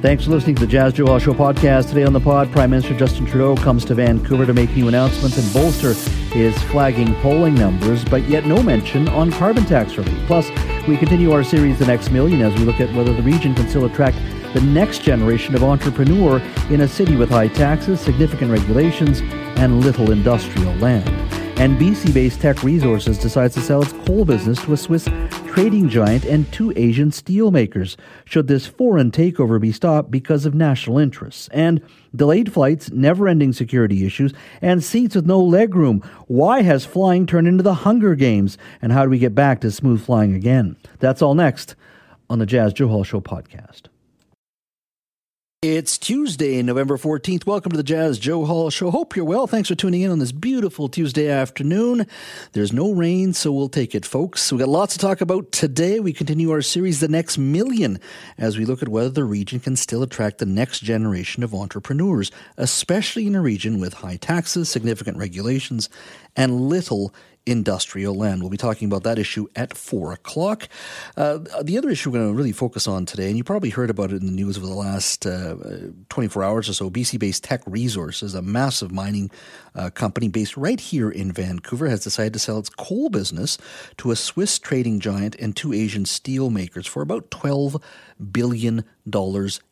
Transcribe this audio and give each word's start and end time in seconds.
Thanks 0.00 0.24
for 0.24 0.30
listening 0.30 0.54
to 0.54 0.60
the 0.60 0.68
Jas 0.68 0.92
Johal 0.92 1.20
Show 1.20 1.34
podcast. 1.34 1.88
Today 1.88 2.04
on 2.04 2.12
the 2.12 2.20
pod, 2.20 2.52
Prime 2.52 2.70
Minister 2.70 2.96
Justin 2.96 3.26
Trudeau 3.26 3.56
comes 3.56 3.84
to 3.86 3.96
Vancouver 3.96 4.46
to 4.46 4.54
make 4.54 4.70
new 4.76 4.86
announcements 4.86 5.36
and 5.36 5.52
bolster 5.52 5.92
his 6.32 6.56
flagging 6.64 7.16
polling 7.16 7.56
numbers, 7.56 8.04
but 8.04 8.22
yet 8.28 8.46
no 8.46 8.62
mention 8.62 9.08
on 9.08 9.32
carbon 9.32 9.64
tax 9.64 9.98
relief. 9.98 10.16
Plus, 10.28 10.50
we 10.86 10.96
continue 10.96 11.32
our 11.32 11.42
series 11.42 11.80
The 11.80 11.86
Next 11.86 12.12
Million 12.12 12.42
as 12.42 12.56
we 12.60 12.64
look 12.64 12.78
at 12.78 12.94
whether 12.94 13.12
the 13.12 13.24
region 13.24 13.56
can 13.56 13.68
still 13.68 13.86
attract 13.86 14.16
the 14.54 14.60
next 14.60 15.02
generation 15.02 15.56
of 15.56 15.64
entrepreneur 15.64 16.38
in 16.70 16.82
a 16.82 16.88
city 16.88 17.16
with 17.16 17.30
high 17.30 17.48
taxes, 17.48 18.00
significant 18.00 18.52
regulations, 18.52 19.20
and 19.58 19.84
little 19.84 20.12
industrial 20.12 20.74
land. 20.74 21.08
And 21.58 21.76
BC 21.76 22.14
based 22.14 22.40
Teck 22.40 22.62
Resources 22.62 23.18
decides 23.18 23.54
to 23.54 23.60
sell 23.60 23.82
its 23.82 23.92
coal 23.92 24.24
business 24.24 24.62
to 24.62 24.74
a 24.74 24.76
Swiss 24.76 25.08
trading 25.48 25.88
giant 25.88 26.24
and 26.24 26.50
two 26.52 26.72
Asian 26.76 27.10
steelmakers. 27.10 27.96
Should 28.26 28.46
this 28.46 28.68
foreign 28.68 29.10
takeover 29.10 29.60
be 29.60 29.72
stopped 29.72 30.08
because 30.08 30.46
of 30.46 30.54
national 30.54 30.98
interests? 30.98 31.48
And 31.48 31.82
delayed 32.14 32.52
flights, 32.52 32.92
never 32.92 33.26
ending 33.26 33.52
security 33.52 34.06
issues, 34.06 34.32
and 34.62 34.84
seats 34.84 35.16
with 35.16 35.26
no 35.26 35.44
legroom. 35.44 36.04
Why 36.28 36.62
has 36.62 36.84
flying 36.84 37.26
turned 37.26 37.48
into 37.48 37.64
the 37.64 37.74
Hunger 37.74 38.14
Games? 38.14 38.56
And 38.80 38.92
how 38.92 39.02
do 39.02 39.10
we 39.10 39.18
get 39.18 39.34
back 39.34 39.60
to 39.62 39.72
smooth 39.72 40.00
flying 40.00 40.36
again? 40.36 40.76
That's 41.00 41.22
all 41.22 41.34
next 41.34 41.74
on 42.30 42.38
the 42.38 42.46
Jas 42.46 42.72
Johal 42.72 43.04
Show 43.04 43.20
podcast. 43.20 43.88
It's 45.60 45.98
Tuesday, 45.98 46.62
November 46.62 46.96
14th. 46.96 47.44
Welcome 47.44 47.72
to 47.72 47.76
the 47.76 47.82
Jas 47.82 48.20
Johal 48.20 48.72
Show. 48.72 48.92
Hope 48.92 49.16
you're 49.16 49.24
well. 49.24 49.48
Thanks 49.48 49.68
for 49.68 49.74
tuning 49.74 50.02
in 50.02 50.12
on 50.12 50.20
this 50.20 50.30
beautiful 50.30 50.88
Tuesday 50.88 51.28
afternoon. 51.28 52.06
There's 52.52 52.72
no 52.72 52.92
rain, 52.92 53.32
so 53.32 53.50
we'll 53.50 53.68
take 53.68 53.92
it, 53.92 54.06
folks. 54.06 54.52
We've 54.52 54.60
got 54.60 54.68
lots 54.68 54.92
to 54.92 55.00
talk 55.00 55.20
about 55.20 55.50
today. 55.50 55.98
We 55.98 56.12
continue 56.12 56.52
our 56.52 56.62
series, 56.62 57.00
The 57.00 57.08
Next 57.08 57.38
Million, 57.38 57.98
as 58.38 58.56
we 58.56 58.66
look 58.66 58.82
at 58.82 58.88
whether 58.88 59.08
the 59.08 59.24
region 59.24 59.58
can 59.58 59.74
still 59.74 60.04
attract 60.04 60.38
the 60.38 60.46
next 60.46 60.78
generation 60.78 61.42
of 61.42 61.52
entrepreneurs, 61.52 62.30
especially 62.56 63.26
in 63.26 63.34
a 63.34 63.40
region 63.40 63.80
with 63.80 63.94
high 63.94 64.18
taxes, 64.18 64.68
significant 64.68 65.18
regulations, 65.18 65.88
and 66.38 66.68
little 66.68 67.12
industrial 67.46 68.14
land. 68.14 68.42
We'll 68.42 68.50
be 68.50 68.56
talking 68.56 68.86
about 68.86 69.04
that 69.04 69.18
issue 69.18 69.48
at 69.56 69.76
4 69.76 70.12
o'clock. 70.12 70.68
Uh, 71.16 71.38
the 71.62 71.78
other 71.78 71.88
issue 71.88 72.10
we're 72.10 72.18
going 72.18 72.30
to 72.30 72.36
really 72.36 72.52
focus 72.52 72.86
on 72.86 73.06
today, 73.06 73.28
and 73.28 73.36
you 73.36 73.42
probably 73.42 73.70
heard 73.70 73.90
about 73.90 74.12
it 74.12 74.20
in 74.20 74.26
the 74.26 74.32
news 74.32 74.58
over 74.58 74.66
the 74.66 74.74
last 74.74 75.26
uh, 75.26 75.56
24 76.10 76.44
hours 76.44 76.68
or 76.68 76.74
so, 76.74 76.90
BC 76.90 77.18
based 77.18 77.44
Teck 77.44 77.62
Resources, 77.66 78.34
a 78.34 78.42
massive 78.42 78.92
mining 78.92 79.30
uh, 79.74 79.90
company 79.90 80.28
based 80.28 80.56
right 80.56 80.78
here 80.78 81.10
in 81.10 81.32
Vancouver, 81.32 81.88
has 81.88 82.04
decided 82.04 82.34
to 82.34 82.38
sell 82.38 82.58
its 82.58 82.68
coal 82.68 83.08
business 83.08 83.58
to 83.96 84.10
a 84.10 84.16
Swiss 84.16 84.58
trading 84.58 85.00
giant 85.00 85.34
and 85.36 85.56
two 85.56 85.72
Asian 85.72 86.04
steel 86.04 86.50
makers 86.50 86.86
for 86.86 87.02
about 87.02 87.30
$12 87.30 87.82
billion 88.30 88.84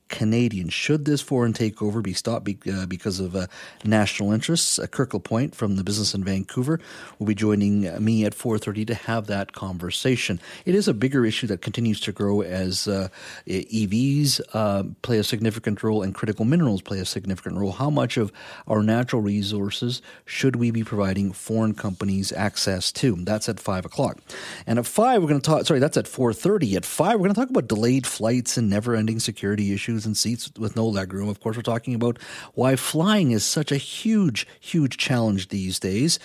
Canadian. 0.08 0.68
Should 0.68 1.04
this 1.04 1.20
foreign 1.20 1.52
takeover 1.52 2.02
be 2.02 2.12
stopped 2.12 2.44
be, 2.44 2.58
uh, 2.72 2.86
because 2.86 3.18
of 3.18 3.34
uh, 3.34 3.46
national 3.84 4.32
interests? 4.32 4.78
Uh, 4.78 4.86
Kirk 4.86 5.12
Point 5.24 5.54
from 5.54 5.76
the 5.76 5.84
Business 5.84 6.14
in 6.14 6.22
Vancouver 6.22 6.78
will 7.18 7.26
be 7.26 7.34
joining 7.34 7.88
uh, 7.88 7.98
me 7.98 8.24
at 8.24 8.34
4.30 8.34 8.86
to 8.88 8.94
have 8.94 9.26
that 9.26 9.52
conversation. 9.52 10.40
It 10.64 10.74
is 10.74 10.88
a 10.88 10.94
bigger 10.94 11.24
issue 11.24 11.46
that 11.48 11.62
continues 11.62 12.00
to 12.00 12.12
grow 12.12 12.42
as 12.42 12.86
uh, 12.86 13.08
EVs 13.48 14.40
uh, 14.52 14.84
play 15.02 15.18
a 15.18 15.24
significant 15.24 15.82
role 15.82 16.02
and 16.02 16.14
critical 16.14 16.44
minerals 16.44 16.82
play 16.82 17.00
a 17.00 17.04
significant 17.04 17.56
role. 17.56 17.72
How 17.72 17.90
much 17.90 18.16
of 18.16 18.32
our 18.68 18.82
natural 18.82 19.22
resources 19.22 20.02
should 20.24 20.56
we 20.56 20.70
be 20.70 20.84
providing 20.84 21.32
foreign 21.32 21.74
companies 21.74 22.32
access 22.32 22.92
to? 22.92 23.16
That's 23.16 23.48
at 23.48 23.58
5 23.58 23.86
o'clock. 23.86 24.18
And 24.66 24.78
at 24.78 24.86
5, 24.86 25.22
we're 25.22 25.28
going 25.28 25.40
to 25.40 25.50
talk, 25.50 25.66
sorry, 25.66 25.80
that's 25.80 25.96
at 25.96 26.04
4.30. 26.04 26.76
At 26.76 26.84
5, 26.84 27.12
we're 27.14 27.18
going 27.18 27.34
to 27.34 27.40
talk 27.40 27.50
about 27.50 27.68
delayed 27.68 28.06
flights 28.06 28.56
and 28.56 28.70
never-ending 28.70 29.20
security 29.26 29.74
issues 29.74 30.06
and 30.06 30.16
seats 30.16 30.50
with 30.58 30.76
no 30.76 30.90
legroom. 30.90 31.28
Of 31.28 31.40
course, 31.40 31.56
we're 31.56 31.62
talking 31.62 31.94
about 31.94 32.18
why 32.54 32.76
flying 32.76 33.32
is 33.32 33.44
such 33.44 33.70
a 33.70 33.76
huge, 33.76 34.46
huge 34.60 34.96
challenge 34.96 35.48
these 35.48 35.78
days. 35.78 36.18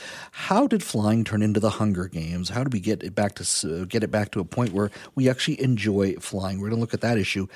How 0.47 0.67
did 0.67 0.83
flying 0.83 1.25
turn 1.25 1.41
into 1.41 1.59
the 1.59 1.71
Hunger 1.71 2.07
Games? 2.07 2.49
How 2.49 2.63
do 2.63 2.69
we 2.71 2.79
get 2.79 3.03
it 3.03 3.13
back 3.13 3.35
to 3.35 3.43
uh, 3.43 3.85
get 3.85 4.03
it 4.03 4.11
back 4.11 4.31
to 4.31 4.39
a 4.39 4.45
point 4.45 4.71
where 4.71 4.89
we 5.15 5.29
actually 5.29 5.59
enjoy 5.61 6.15
flying? 6.19 6.59
We're 6.61 6.69
going 6.69 6.79
to 6.79 6.85
look 6.85 6.93
at 6.93 7.01
that 7.01 7.17
issue 7.17 7.47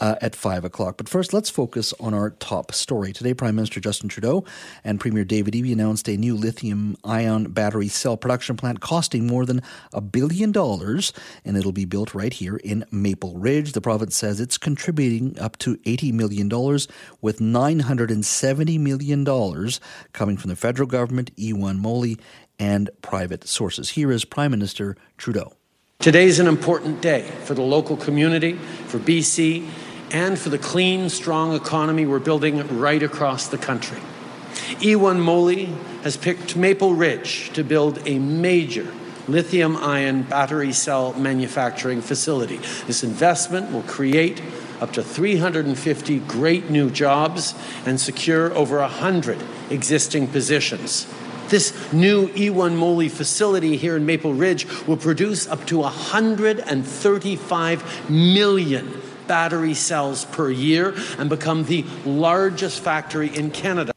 uh, 0.00 0.14
at 0.20 0.36
five 0.36 0.64
o'clock. 0.64 0.96
But 0.96 1.08
first, 1.08 1.32
let's 1.32 1.50
focus 1.50 1.92
on 1.98 2.14
our 2.14 2.30
top 2.30 2.72
story 2.72 3.12
today. 3.12 3.34
Prime 3.34 3.56
Minister 3.56 3.80
Justin 3.80 4.08
Trudeau 4.08 4.44
and 4.84 5.00
Premier 5.00 5.24
David 5.24 5.54
Eby 5.54 5.72
announced 5.72 6.08
a 6.08 6.16
new 6.16 6.34
lithium-ion 6.36 7.52
battery 7.52 7.88
cell 7.88 8.16
production 8.16 8.56
plant 8.56 8.80
costing 8.80 9.26
more 9.26 9.44
than 9.44 9.62
a 9.92 10.00
billion 10.00 10.52
dollars, 10.52 11.12
and 11.44 11.56
it'll 11.56 11.72
be 11.72 11.84
built 11.84 12.14
right 12.14 12.32
here 12.32 12.56
in 12.56 12.84
Maple 12.90 13.34
Ridge. 13.36 13.72
The 13.72 13.80
province 13.80 14.14
says 14.16 14.40
it's 14.40 14.58
contributing 14.58 14.91
up 15.38 15.58
to 15.58 15.76
$80 15.78 16.12
million, 16.12 16.48
with 17.20 17.38
$970 17.40 18.80
million 18.80 19.24
coming 20.12 20.36
from 20.36 20.48
the 20.48 20.56
federal 20.56 20.86
government, 20.86 21.34
E1 21.36 21.80
Moli, 21.80 22.18
and 22.58 22.90
private 23.00 23.46
sources. 23.48 23.90
Here 23.90 24.12
is 24.12 24.24
Prime 24.24 24.50
Minister 24.50 24.96
Trudeau. 25.18 25.54
Today 25.98 26.24
is 26.24 26.38
an 26.38 26.48
important 26.48 27.00
day 27.00 27.22
for 27.44 27.54
the 27.54 27.62
local 27.62 27.96
community, 27.96 28.54
for 28.86 28.98
BC, 28.98 29.68
and 30.10 30.38
for 30.38 30.50
the 30.50 30.58
clean, 30.58 31.08
strong 31.08 31.54
economy 31.54 32.06
we're 32.06 32.18
building 32.18 32.78
right 32.78 33.02
across 33.02 33.48
the 33.48 33.58
country. 33.58 33.98
E1 34.80 35.18
Moli 35.18 35.66
has 36.02 36.16
picked 36.16 36.56
Maple 36.56 36.94
Ridge 36.94 37.50
to 37.54 37.64
build 37.64 38.06
a 38.06 38.18
major 38.18 38.92
lithium 39.28 39.76
ion 39.76 40.22
battery 40.22 40.72
cell 40.72 41.12
manufacturing 41.14 42.00
facility. 42.00 42.58
This 42.86 43.04
investment 43.04 43.72
will 43.72 43.82
create 43.82 44.42
up 44.82 44.92
to 44.94 45.02
350 45.02 46.18
great 46.18 46.68
new 46.68 46.90
jobs 46.90 47.54
and 47.86 48.00
secure 48.00 48.52
over 48.52 48.80
100 48.80 49.40
existing 49.70 50.26
positions. 50.26 51.06
This 51.48 51.92
new 51.92 52.26
E1 52.30 52.76
Moli 52.76 53.08
facility 53.08 53.76
here 53.76 53.96
in 53.96 54.04
Maple 54.06 54.34
Ridge 54.34 54.66
will 54.88 54.96
produce 54.96 55.46
up 55.46 55.64
to 55.66 55.78
135 55.78 58.10
million 58.10 59.00
battery 59.28 59.74
cells 59.74 60.24
per 60.24 60.50
year 60.50 60.96
and 61.18 61.30
become 61.30 61.62
the 61.64 61.84
largest 62.04 62.82
factory 62.82 63.28
in 63.28 63.52
Canada. 63.52 63.91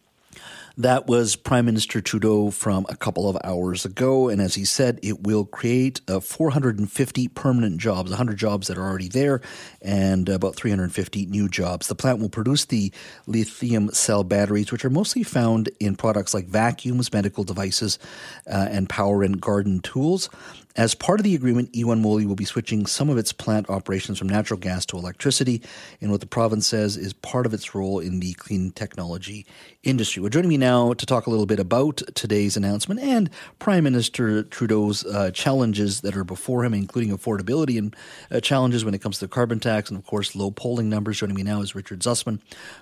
That 0.78 1.08
was 1.08 1.38
Prime 1.38 1.64
Minister 1.66 2.02
Trudeau 2.02 2.52
from 2.52 2.86
a 2.90 2.98
couple 2.98 3.30
of 3.30 3.38
hours 3.46 3.86
ago. 3.86 4.28
And 4.28 4.42
as 4.42 4.56
he 4.56 4.66
said, 4.66 5.00
it 5.02 5.24
will 5.24 5.46
create 5.46 6.02
uh, 6.10 6.20
450 6.20 7.30
permanent 7.30 7.78
jobs, 7.78 8.12
100 8.12 8.38
jobs 8.38 8.68
that 8.68 8.78
are 8.78 8.84
already 8.84 9.08
there, 9.08 9.40
and 9.82 10.28
about 10.28 10.56
350 10.56 11.28
new 11.28 11.48
jobs. 11.48 11.88
The 11.88 11.96
plant 11.96 12.20
will 12.20 12.28
produce 12.28 12.66
the 12.66 12.92
lithium 13.26 13.90
cell 13.94 14.26
batteries, 14.26 14.74
which 14.74 14.84
are 14.84 14.90
mostly 14.90 15.24
found 15.24 15.70
in 15.80 15.96
products 15.96 16.34
like 16.34 16.48
vacuums, 16.48 17.14
medical 17.14 17.46
devices, 17.46 17.98
uh, 18.46 18.68
and 18.70 18.90
power 18.90 19.24
and 19.24 19.40
garden 19.40 19.80
tools. 19.80 20.30
As 20.78 20.94
part 20.94 21.22
of 21.22 21.24
the 21.24 21.36
agreement, 21.36 21.72
E1 21.72 22.02
Moli 22.02 22.26
will 22.26 22.36
be 22.36 22.44
switching 22.44 22.86
some 22.86 23.10
of 23.10 23.18
its 23.18 23.32
plant 23.32 23.70
operations 23.70 24.20
from 24.20 24.28
natural 24.28 24.60
gas 24.60 24.86
to 24.88 24.98
electricity 24.98 25.62
in 26.02 26.12
what 26.12 26.20
the 26.20 26.26
province 26.26 26.68
says 26.68 26.98
is 26.98 27.14
part 27.14 27.46
of 27.46 27.54
its 27.54 27.74
role 27.74 28.00
in 28.00 28.20
the 28.20 28.34
clean 28.34 28.72
technology 28.72 29.46
industry. 29.84 30.22
Well, 30.22 30.30
joining 30.30 30.50
me 30.50 30.58
now 30.58 30.92
to 30.92 31.06
talk 31.06 31.28
a 31.28 31.30
little 31.30 31.46
bit 31.46 31.62
about 31.62 32.02
today's 32.14 32.58
announcement 32.58 33.00
and 33.00 33.30
Prime 33.58 33.86
Minister 33.86 34.44
Trudeau's 34.44 35.06
uh, 35.06 35.32
challenges 35.32 36.02
that 36.02 36.18
are 36.18 36.26
before 36.26 36.66
him, 36.66 36.74
including 36.74 37.18
affordability 37.18 37.78
and 37.78 37.96
uh, 38.30 38.42
challenges 38.42 38.84
when 38.84 38.94
it 38.94 39.02
comes 39.02 39.20
to 39.20 39.28
the 39.28 39.30
carbon 39.30 39.62
tax 39.62 39.90
and, 39.90 39.98
of 39.98 40.06
course, 40.06 40.36
low 40.36 40.52
polling 40.52 40.90
numbers. 40.90 41.20
Joining 41.20 41.38
me 41.38 41.44
now 41.44 41.62
is 41.62 41.74
Richard 41.74 42.02
Zussman, 42.02 42.42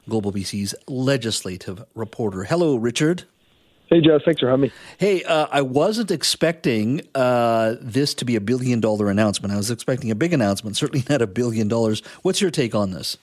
Global 0.09 0.31
BC's 0.31 0.73
legislative 0.87 1.85
reporter. 1.93 2.45
Hello, 2.45 2.75
Richard. 2.75 3.25
Hey, 3.93 4.01
Jeff. 4.01 4.21
Thanks 4.25 4.39
for 4.39 4.49
having 4.49 4.61
me. 4.61 4.71
Hey, 4.97 5.23
uh, 5.23 5.45
I 5.51 5.61
wasn't 5.61 6.09
expecting 6.09 7.01
uh, 7.13 7.75
this 7.79 8.15
to 8.15 8.25
be 8.25 8.35
a 8.35 8.41
billion 8.41 8.79
dollar 8.79 9.07
announcement. 9.11 9.53
I 9.53 9.57
was 9.57 9.69
expecting 9.69 10.09
a 10.09 10.15
big 10.15 10.33
announcement, 10.33 10.75
certainly 10.75 11.05
not 11.07 11.21
a 11.21 11.27
billion 11.27 11.67
dollars. 11.67 12.01
What's 12.23 12.41
your 12.41 12.49
take 12.49 12.73
on 12.73 12.89
this? 12.89 13.17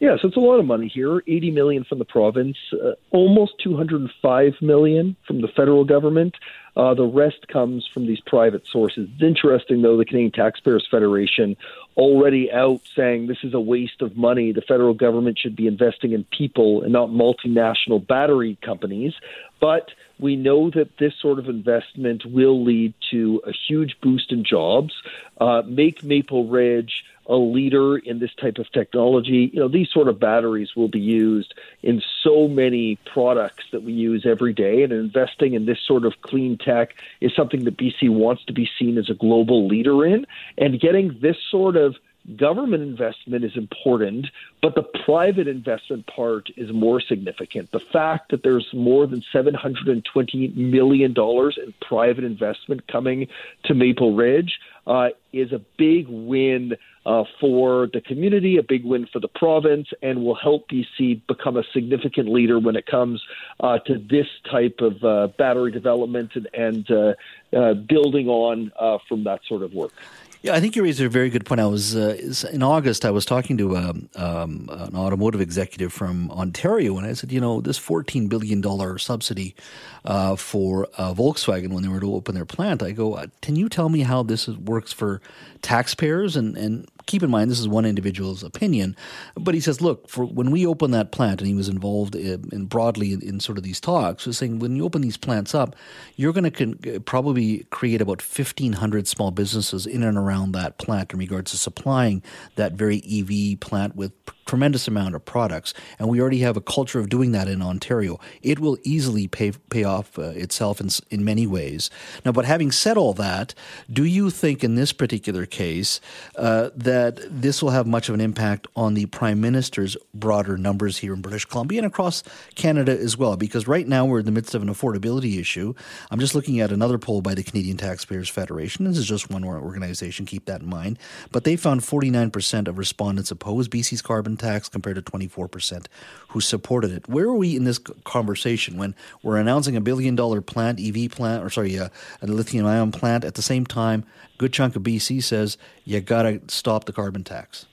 Yeah, 0.00 0.16
so 0.18 0.28
it's 0.28 0.36
a 0.38 0.40
lot 0.40 0.60
of 0.60 0.64
money 0.64 0.88
here. 0.88 1.22
Eighty 1.26 1.50
million 1.50 1.84
from 1.84 1.98
the 1.98 2.06
province, 2.06 2.56
uh, 2.72 2.92
almost 3.10 3.52
two 3.62 3.76
hundred 3.76 4.00
and 4.00 4.10
five 4.22 4.54
million 4.62 5.14
from 5.26 5.42
the 5.42 5.48
federal 5.48 5.84
government. 5.84 6.36
Uh, 6.78 6.94
the 6.94 7.04
rest 7.04 7.48
comes 7.48 7.88
from 7.92 8.06
these 8.06 8.20
private 8.20 8.64
sources. 8.68 9.08
It's 9.12 9.22
interesting, 9.22 9.82
though, 9.82 9.96
the 9.96 10.04
Canadian 10.04 10.30
Taxpayers 10.30 10.86
Federation 10.88 11.56
already 11.96 12.52
out 12.52 12.82
saying 12.94 13.26
this 13.26 13.42
is 13.42 13.52
a 13.52 13.60
waste 13.60 14.00
of 14.00 14.16
money. 14.16 14.52
The 14.52 14.62
federal 14.62 14.94
government 14.94 15.40
should 15.40 15.56
be 15.56 15.66
investing 15.66 16.12
in 16.12 16.22
people 16.22 16.84
and 16.84 16.92
not 16.92 17.08
multinational 17.08 18.06
battery 18.06 18.56
companies. 18.62 19.12
But 19.60 19.90
we 20.20 20.36
know 20.36 20.70
that 20.70 20.98
this 20.98 21.14
sort 21.20 21.40
of 21.40 21.48
investment 21.48 22.24
will 22.24 22.64
lead 22.64 22.94
to 23.10 23.42
a 23.44 23.50
huge 23.52 23.96
boost 24.00 24.30
in 24.30 24.44
jobs, 24.44 24.94
uh, 25.40 25.62
make 25.66 26.04
Maple 26.04 26.46
Ridge 26.46 27.04
a 27.28 27.36
leader 27.36 27.98
in 27.98 28.20
this 28.20 28.34
type 28.40 28.58
of 28.58 28.70
technology. 28.72 29.50
You 29.52 29.60
know, 29.60 29.68
these 29.68 29.90
sort 29.90 30.08
of 30.08 30.18
batteries 30.18 30.74
will 30.74 30.88
be 30.88 31.00
used 31.00 31.52
in 31.82 32.02
so 32.22 32.48
many 32.48 32.96
products 33.04 33.64
that 33.70 33.82
we 33.82 33.92
use 33.92 34.24
every 34.24 34.54
day, 34.54 34.82
and 34.82 34.92
investing 34.92 35.52
in 35.52 35.66
this 35.66 35.78
sort 35.86 36.06
of 36.06 36.14
clean 36.22 36.56
tech 36.68 36.94
is 37.20 37.32
something 37.34 37.64
that 37.64 37.76
BC 37.76 38.10
wants 38.10 38.44
to 38.46 38.52
be 38.52 38.68
seen 38.78 38.98
as 38.98 39.08
a 39.08 39.14
global 39.14 39.66
leader 39.66 40.04
in. 40.04 40.26
And 40.56 40.80
getting 40.80 41.18
this 41.20 41.36
sort 41.50 41.76
of 41.76 41.96
government 42.36 42.82
investment 42.82 43.44
is 43.44 43.56
important, 43.56 44.26
but 44.60 44.74
the 44.74 44.82
private 45.04 45.48
investment 45.48 46.06
part 46.06 46.50
is 46.56 46.72
more 46.72 47.00
significant. 47.00 47.70
The 47.70 47.80
fact 47.80 48.30
that 48.30 48.42
there's 48.42 48.68
more 48.72 49.06
than 49.06 49.22
$720 49.34 50.56
million 50.56 51.14
in 51.16 51.74
private 51.80 52.24
investment 52.24 52.86
coming 52.88 53.28
to 53.64 53.74
Maple 53.74 54.14
Ridge 54.14 54.58
uh, 54.86 55.10
is 55.32 55.52
a 55.52 55.60
big 55.76 56.08
win 56.08 56.76
uh, 57.04 57.24
for 57.40 57.88
the 57.92 58.00
community, 58.00 58.58
a 58.58 58.62
big 58.62 58.84
win 58.84 59.06
for 59.06 59.18
the 59.18 59.28
province, 59.28 59.88
and 60.02 60.24
will 60.24 60.34
help 60.34 60.68
BC 60.68 61.22
become 61.26 61.56
a 61.56 61.64
significant 61.72 62.28
leader 62.28 62.58
when 62.58 62.76
it 62.76 62.86
comes 62.86 63.22
uh, 63.60 63.78
to 63.80 63.98
this 63.98 64.26
type 64.50 64.80
of 64.80 65.02
uh, 65.04 65.28
battery 65.38 65.72
development 65.72 66.32
and, 66.34 66.48
and 66.52 66.90
uh, 66.90 67.14
uh, 67.56 67.74
building 67.74 68.28
on 68.28 68.72
from 69.08 69.24
that 69.24 69.40
sort 69.46 69.62
of 69.62 69.72
work. 69.72 69.92
Yeah, 70.40 70.54
I 70.54 70.60
think 70.60 70.76
you 70.76 70.84
raised 70.84 71.00
a 71.00 71.08
very 71.08 71.30
good 71.30 71.44
point. 71.44 71.60
I 71.60 71.66
was 71.66 71.96
uh, 71.96 72.16
in 72.52 72.62
August. 72.62 73.04
I 73.04 73.10
was 73.10 73.24
talking 73.24 73.56
to 73.58 73.76
um, 73.76 74.08
um, 74.14 74.68
an 74.70 74.94
automotive 74.94 75.40
executive 75.40 75.92
from 75.92 76.30
Ontario, 76.30 76.96
and 76.96 77.04
I 77.04 77.14
said, 77.14 77.32
you 77.32 77.40
know, 77.40 77.60
this 77.60 77.76
fourteen 77.76 78.28
billion 78.28 78.60
dollar 78.60 78.98
subsidy 78.98 79.56
uh, 80.04 80.36
for 80.36 80.86
uh, 80.96 81.12
Volkswagen 81.12 81.72
when 81.72 81.82
they 81.82 81.88
were 81.88 81.98
to 81.98 82.14
open 82.14 82.36
their 82.36 82.44
plant. 82.44 82.84
I 82.84 82.92
go, 82.92 83.14
uh, 83.14 83.26
can 83.42 83.56
you 83.56 83.68
tell 83.68 83.88
me 83.88 84.00
how 84.02 84.22
this 84.22 84.46
works 84.46 84.92
for 84.92 85.20
taxpayers 85.60 86.36
and 86.36 86.56
and 86.56 86.88
keep 87.08 87.22
in 87.22 87.30
mind 87.30 87.50
this 87.50 87.58
is 87.58 87.66
one 87.66 87.86
individual's 87.86 88.44
opinion, 88.44 88.94
but 89.34 89.54
he 89.54 89.60
says, 89.60 89.80
look, 89.80 90.08
for 90.08 90.24
when 90.24 90.50
we 90.50 90.66
open 90.66 90.92
that 90.92 91.10
plant, 91.10 91.40
and 91.40 91.48
he 91.48 91.54
was 91.54 91.68
involved 91.68 92.14
in, 92.14 92.48
in 92.52 92.66
broadly 92.66 93.12
in, 93.12 93.22
in, 93.22 93.40
sort 93.40 93.56
of 93.56 93.64
these 93.64 93.80
talks, 93.80 94.26
was 94.26 94.36
saying 94.36 94.58
when 94.58 94.76
you 94.76 94.84
open 94.84 95.00
these 95.00 95.16
plants 95.16 95.54
up, 95.54 95.74
you're 96.16 96.34
going 96.34 96.44
to 96.44 96.50
con- 96.50 97.00
probably 97.04 97.64
create 97.70 98.00
about 98.00 98.20
fifteen 98.22 98.74
hundred 98.74 99.08
small 99.08 99.30
businesses 99.30 99.86
in 99.86 100.02
and 100.02 100.18
around 100.18 100.52
that 100.52 100.78
plant 100.78 101.12
in 101.12 101.18
regards 101.18 101.50
to 101.50 101.56
supplying 101.56 102.22
that 102.56 102.74
very 102.74 103.02
EV 103.10 103.58
plant 103.58 103.96
with 103.96 104.12
tremendous 104.48 104.88
amount 104.88 105.14
of 105.14 105.24
products, 105.24 105.74
and 105.98 106.08
we 106.08 106.20
already 106.20 106.40
have 106.40 106.56
a 106.56 106.60
culture 106.60 106.98
of 106.98 107.08
doing 107.08 107.32
that 107.32 107.46
in 107.46 107.62
Ontario. 107.62 108.18
It 108.42 108.58
will 108.58 108.78
easily 108.82 109.28
pay 109.28 109.52
pay 109.70 109.84
off 109.84 110.18
uh, 110.18 110.22
itself 110.34 110.80
in 110.80 110.88
in 111.10 111.24
many 111.24 111.46
ways. 111.46 111.90
Now, 112.24 112.32
but 112.32 112.46
having 112.46 112.72
said 112.72 112.96
all 112.96 113.12
that, 113.14 113.54
do 113.92 114.04
you 114.04 114.30
think 114.30 114.64
in 114.64 114.74
this 114.74 114.92
particular 114.92 115.44
case 115.46 116.00
uh, 116.36 116.70
that 116.74 117.20
this 117.30 117.62
will 117.62 117.70
have 117.70 117.86
much 117.86 118.08
of 118.08 118.14
an 118.14 118.20
impact 118.20 118.66
on 118.74 118.94
the 118.94 119.06
Prime 119.06 119.40
Minister's 119.40 119.96
broader 120.14 120.56
numbers 120.56 120.98
here 120.98 121.12
in 121.12 121.20
British 121.20 121.44
Columbia 121.44 121.80
and 121.80 121.86
across 121.86 122.22
Canada 122.54 122.98
as 122.98 123.16
well? 123.16 123.36
Because 123.36 123.68
right 123.68 123.86
now 123.86 124.06
we're 124.06 124.20
in 124.20 124.26
the 124.26 124.32
midst 124.32 124.54
of 124.54 124.62
an 124.62 124.68
affordability 124.68 125.38
issue. 125.38 125.74
I'm 126.10 126.20
just 126.20 126.34
looking 126.34 126.60
at 126.60 126.72
another 126.72 126.96
poll 126.96 127.20
by 127.20 127.34
the 127.34 127.42
Canadian 127.42 127.76
Taxpayers 127.76 128.30
Federation. 128.30 128.86
This 128.86 128.96
is 128.96 129.06
just 129.06 129.30
one 129.30 129.44
organization. 129.44 130.24
Keep 130.24 130.46
that 130.46 130.62
in 130.62 130.68
mind. 130.68 130.98
But 131.30 131.44
they 131.44 131.56
found 131.56 131.82
49% 131.82 132.68
of 132.68 132.78
respondents 132.78 133.30
oppose 133.30 133.68
BC's 133.68 134.00
carbon 134.00 134.37
tax 134.38 134.68
compared 134.68 134.96
to 134.96 135.02
24% 135.02 135.86
who 136.28 136.40
supported 136.40 136.90
it. 136.92 137.08
Where 137.08 137.26
are 137.26 137.34
we 137.34 137.56
in 137.56 137.64
this 137.64 137.78
conversation 138.04 138.76
when 138.76 138.94
we're 139.22 139.36
announcing 139.36 139.76
a 139.76 139.80
billion 139.80 140.16
dollar 140.16 140.40
plant, 140.40 140.80
EV 140.80 141.10
plant, 141.10 141.44
or 141.44 141.50
sorry, 141.50 141.76
a, 141.76 141.90
a 142.22 142.26
lithium 142.26 142.66
ion 142.66 142.92
plant? 142.92 143.24
At 143.24 143.34
the 143.34 143.42
same 143.42 143.66
time, 143.66 144.04
a 144.34 144.38
good 144.38 144.52
chunk 144.52 144.76
of 144.76 144.82
BC 144.82 145.22
says 145.22 145.58
you 145.84 146.00
got 146.00 146.22
to 146.22 146.40
stop 146.48 146.84
the 146.84 146.92
carbon 146.92 147.24
tax. 147.24 147.66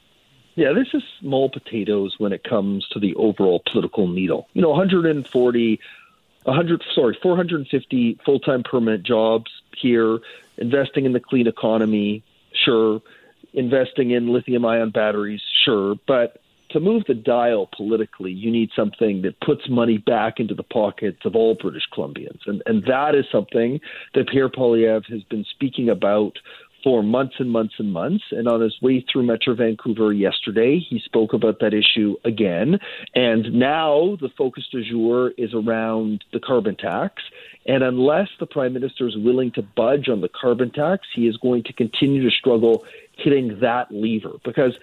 Yeah, 0.55 0.71
this 0.71 0.87
is 0.93 1.03
small 1.19 1.49
potatoes 1.49 2.15
when 2.17 2.31
it 2.31 2.43
comes 2.43 2.87
to 2.89 2.99
the 2.99 3.13
overall 3.15 3.61
political 3.69 4.07
needle. 4.07 4.47
You 4.53 4.61
know, 4.61 4.69
140, 4.69 5.79
100, 6.43 6.83
sorry, 6.93 7.17
450 7.21 8.19
full 8.25 8.39
time 8.39 8.63
permanent 8.63 9.03
jobs 9.03 9.51
here, 9.77 10.19
investing 10.57 11.05
in 11.05 11.11
the 11.11 11.19
clean 11.19 11.47
economy, 11.47 12.23
sure, 12.53 13.01
investing 13.53 14.11
in 14.11 14.31
lithium 14.31 14.65
ion 14.65 14.91
batteries, 14.91 15.41
sure, 15.65 15.95
but 16.07 16.41
to 16.75 16.81
move 16.81 17.03
the 17.07 17.13
dial 17.13 17.69
politically, 17.75 18.31
you 18.31 18.51
need 18.51 18.69
something 18.75 19.21
that 19.21 19.39
puts 19.39 19.69
money 19.69 19.97
back 19.97 20.41
into 20.41 20.53
the 20.53 20.61
pockets 20.61 21.19
of 21.23 21.33
all 21.33 21.55
British 21.55 21.83
Columbians. 21.95 22.41
And, 22.45 22.61
and 22.65 22.83
that 22.83 23.15
is 23.15 23.23
something 23.31 23.79
that 24.13 24.27
Pierre 24.27 24.49
Poilievre 24.49 25.09
has 25.09 25.23
been 25.23 25.45
speaking 25.49 25.87
about 25.87 26.37
for 26.83 27.01
months 27.01 27.35
and 27.39 27.49
months 27.49 27.75
and 27.79 27.93
months. 27.93 28.25
And 28.31 28.49
on 28.49 28.59
his 28.59 28.75
way 28.81 29.05
through 29.09 29.23
Metro 29.23 29.55
Vancouver 29.55 30.11
yesterday, 30.11 30.77
he 30.77 30.99
spoke 30.99 31.31
about 31.31 31.61
that 31.61 31.73
issue 31.73 32.17
again. 32.25 32.77
And 33.15 33.53
now 33.53 34.17
the 34.19 34.29
focus 34.37 34.65
du 34.69 34.83
jour 34.83 35.31
is 35.37 35.53
around 35.53 36.25
the 36.33 36.41
carbon 36.41 36.75
tax. 36.75 37.23
And 37.65 37.83
unless 37.83 38.27
the 38.37 38.45
Prime 38.45 38.73
Minister 38.73 39.07
is 39.07 39.15
willing 39.15 39.53
to 39.53 39.61
budge 39.61 40.09
on 40.09 40.19
the 40.19 40.29
carbon 40.29 40.71
tax, 40.71 41.07
he 41.15 41.29
is 41.29 41.37
going 41.37 41.63
to 41.63 41.73
continue 41.73 42.29
to 42.29 42.35
struggle 42.35 42.83
hitting 43.17 43.59
that 43.61 43.87
lever. 43.91 44.33
Because 44.43 44.73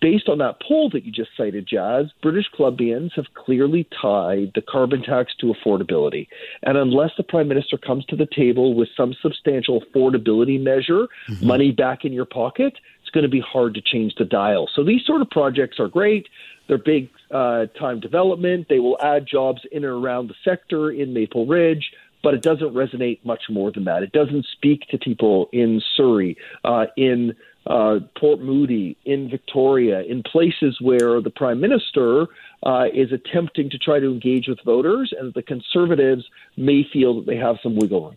based 0.00 0.28
on 0.28 0.38
that 0.38 0.60
poll 0.66 0.90
that 0.90 1.04
you 1.04 1.12
just 1.12 1.30
cited, 1.36 1.66
Jas, 1.66 2.06
British 2.22 2.46
Columbians 2.56 3.12
have 3.16 3.26
clearly 3.34 3.88
tied 4.00 4.52
the 4.54 4.62
carbon 4.62 5.02
tax 5.02 5.34
to 5.40 5.54
affordability. 5.54 6.28
And 6.62 6.76
unless 6.76 7.10
the 7.16 7.22
Prime 7.22 7.48
Minister 7.48 7.78
comes 7.78 8.04
to 8.06 8.16
the 8.16 8.26
table 8.26 8.74
with 8.74 8.88
some 8.96 9.14
substantial 9.22 9.80
affordability 9.80 10.60
measure, 10.60 11.08
mm-hmm. 11.28 11.46
money 11.46 11.72
back 11.72 12.04
in 12.04 12.12
your 12.12 12.24
pocket, 12.24 12.74
it's 13.00 13.10
going 13.10 13.24
to 13.24 13.30
be 13.30 13.40
hard 13.40 13.74
to 13.74 13.80
change 13.80 14.14
the 14.18 14.24
dial. 14.24 14.68
So 14.74 14.84
these 14.84 15.04
sort 15.06 15.22
of 15.22 15.30
projects 15.30 15.78
are 15.78 15.88
great. 15.88 16.26
They're 16.66 16.78
big 16.78 17.08
uh, 17.30 17.66
time 17.78 18.00
development. 18.00 18.66
They 18.68 18.80
will 18.80 18.98
add 19.00 19.26
jobs 19.30 19.62
in 19.70 19.84
and 19.84 19.92
around 19.92 20.28
the 20.28 20.34
sector 20.44 20.90
in 20.90 21.12
Maple 21.14 21.46
Ridge 21.46 21.92
but 22.22 22.34
it 22.34 22.42
doesn't 22.42 22.74
resonate 22.74 23.24
much 23.24 23.42
more 23.48 23.70
than 23.70 23.84
that. 23.84 24.02
It 24.02 24.10
doesn't 24.10 24.46
speak 24.50 24.88
to 24.88 24.98
people 24.98 25.48
in 25.52 25.80
Surrey, 25.96 26.36
uh, 26.64 26.86
in 26.96 27.36
uh, 27.66 27.98
Port 28.18 28.40
Moody, 28.40 28.96
in 29.04 29.28
Victoria, 29.28 30.02
in 30.02 30.22
places 30.22 30.78
where 30.80 31.20
the 31.20 31.30
Prime 31.30 31.60
Minister 31.60 32.26
uh, 32.62 32.84
is 32.94 33.12
attempting 33.12 33.70
to 33.70 33.78
try 33.78 33.98
to 33.98 34.06
engage 34.06 34.48
with 34.48 34.58
voters, 34.64 35.12
and 35.18 35.34
the 35.34 35.42
Conservatives 35.42 36.24
may 36.56 36.86
feel 36.92 37.14
that 37.16 37.26
they 37.26 37.36
have 37.36 37.56
some 37.62 37.76
wiggle 37.76 38.06
room. 38.06 38.16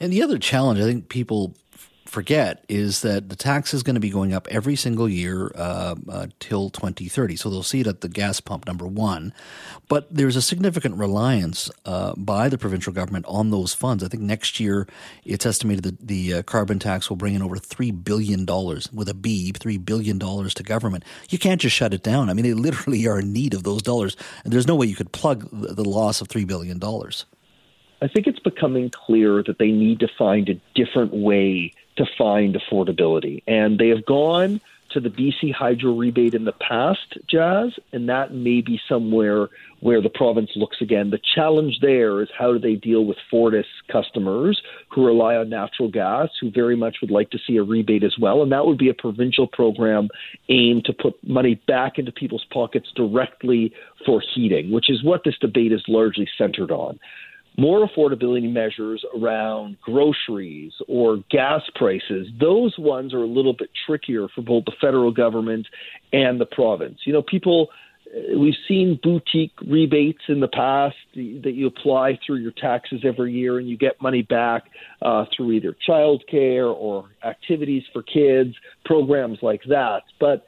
And 0.00 0.12
the 0.12 0.22
other 0.22 0.38
challenge 0.38 0.80
I 0.80 0.84
think 0.84 1.08
people 1.08 1.54
forget 2.08 2.64
is 2.68 3.02
that 3.02 3.28
the 3.28 3.36
tax 3.36 3.74
is 3.74 3.82
going 3.82 3.94
to 3.94 4.00
be 4.00 4.10
going 4.10 4.32
up 4.32 4.48
every 4.48 4.74
single 4.74 5.08
year 5.08 5.52
uh, 5.54 5.94
uh, 6.08 6.26
till 6.40 6.70
2030. 6.70 7.36
So 7.36 7.50
they'll 7.50 7.62
see 7.62 7.80
it 7.80 7.86
at 7.86 8.00
the 8.00 8.08
gas 8.08 8.40
pump, 8.40 8.66
number 8.66 8.86
one. 8.86 9.32
But 9.88 10.12
there's 10.12 10.34
a 10.34 10.42
significant 10.42 10.96
reliance 10.96 11.70
uh, 11.84 12.14
by 12.16 12.48
the 12.48 12.58
provincial 12.58 12.92
government 12.92 13.26
on 13.28 13.50
those 13.50 13.74
funds. 13.74 14.02
I 14.02 14.08
think 14.08 14.22
next 14.22 14.58
year 14.58 14.88
it's 15.24 15.46
estimated 15.46 15.84
that 15.84 16.08
the 16.08 16.34
uh, 16.34 16.42
carbon 16.42 16.78
tax 16.78 17.08
will 17.08 17.16
bring 17.16 17.34
in 17.34 17.42
over 17.42 17.56
$3 17.56 18.02
billion 18.02 18.46
with 18.46 19.08
a 19.08 19.14
B, 19.14 19.52
$3 19.52 19.84
billion 19.84 20.18
to 20.18 20.62
government. 20.62 21.04
You 21.28 21.38
can't 21.38 21.60
just 21.60 21.76
shut 21.76 21.92
it 21.92 22.02
down. 22.02 22.30
I 22.30 22.32
mean, 22.32 22.44
they 22.44 22.54
literally 22.68 23.06
are 23.06 23.20
in 23.20 23.32
need 23.32 23.54
of 23.54 23.62
those 23.62 23.82
dollars. 23.82 24.16
And 24.44 24.52
there's 24.52 24.66
no 24.66 24.74
way 24.74 24.86
you 24.86 24.96
could 24.96 25.12
plug 25.12 25.48
the 25.52 25.88
loss 25.88 26.20
of 26.20 26.28
$3 26.28 26.46
billion. 26.46 26.80
I 28.00 28.06
think 28.06 28.26
it's 28.26 28.38
becoming 28.38 28.90
clear 28.90 29.42
that 29.42 29.58
they 29.58 29.72
need 29.72 30.00
to 30.00 30.08
find 30.16 30.48
a 30.48 30.60
different 30.74 31.12
way 31.12 31.72
to 31.98 32.06
find 32.16 32.56
affordability. 32.56 33.42
And 33.46 33.78
they 33.78 33.88
have 33.88 34.06
gone 34.06 34.60
to 34.90 35.00
the 35.00 35.10
BC 35.10 35.52
Hydro 35.52 35.94
rebate 35.94 36.34
in 36.34 36.44
the 36.44 36.52
past, 36.52 37.18
Jas, 37.28 37.72
and 37.92 38.08
that 38.08 38.32
may 38.32 38.62
be 38.62 38.80
somewhere 38.88 39.48
where 39.80 40.00
the 40.00 40.08
province 40.08 40.50
looks 40.56 40.80
again. 40.80 41.10
The 41.10 41.20
challenge 41.34 41.78
there 41.80 42.22
is 42.22 42.28
how 42.36 42.52
do 42.52 42.58
they 42.58 42.74
deal 42.74 43.04
with 43.04 43.18
Fortis 43.30 43.66
customers 43.92 44.60
who 44.88 45.06
rely 45.06 45.36
on 45.36 45.50
natural 45.50 45.90
gas, 45.90 46.30
who 46.40 46.50
very 46.50 46.74
much 46.74 46.96
would 47.02 47.10
like 47.10 47.30
to 47.30 47.38
see 47.46 47.58
a 47.58 47.62
rebate 47.62 48.02
as 48.02 48.18
well. 48.18 48.42
And 48.42 48.50
that 48.50 48.66
would 48.66 48.78
be 48.78 48.88
a 48.88 48.94
provincial 48.94 49.46
program 49.46 50.08
aimed 50.48 50.86
to 50.86 50.92
put 50.92 51.14
money 51.26 51.56
back 51.66 51.98
into 51.98 52.10
people's 52.10 52.46
pockets 52.50 52.88
directly 52.96 53.74
for 54.06 54.22
heating, 54.34 54.70
which 54.70 54.88
is 54.88 55.04
what 55.04 55.22
this 55.24 55.38
debate 55.38 55.72
is 55.72 55.82
largely 55.86 56.28
centered 56.38 56.70
on 56.70 56.98
more 57.58 57.86
affordability 57.86 58.50
measures 58.50 59.04
around 59.16 59.76
groceries 59.82 60.72
or 60.86 61.18
gas 61.28 61.62
prices, 61.74 62.28
those 62.40 62.74
ones 62.78 63.12
are 63.12 63.22
a 63.22 63.26
little 63.26 63.52
bit 63.52 63.68
trickier 63.84 64.28
for 64.34 64.42
both 64.42 64.64
the 64.64 64.72
federal 64.80 65.10
government 65.10 65.66
and 66.12 66.40
the 66.40 66.46
province. 66.46 67.00
You 67.04 67.12
know, 67.12 67.22
people 67.22 67.68
we've 68.36 68.54
seen 68.66 68.98
boutique 69.02 69.52
rebates 69.66 70.22
in 70.28 70.40
the 70.40 70.48
past 70.48 70.96
that 71.14 71.52
you 71.52 71.66
apply 71.66 72.18
through 72.24 72.36
your 72.36 72.52
taxes 72.52 73.00
every 73.04 73.32
year 73.32 73.58
and 73.58 73.68
you 73.68 73.76
get 73.76 74.00
money 74.00 74.22
back 74.22 74.64
uh, 75.02 75.24
through 75.36 75.52
either 75.52 75.76
childcare 75.86 76.72
or 76.74 77.10
activities 77.24 77.82
for 77.92 78.02
kids, 78.02 78.54
programs 78.84 79.38
like 79.42 79.62
that. 79.68 80.02
But 80.20 80.46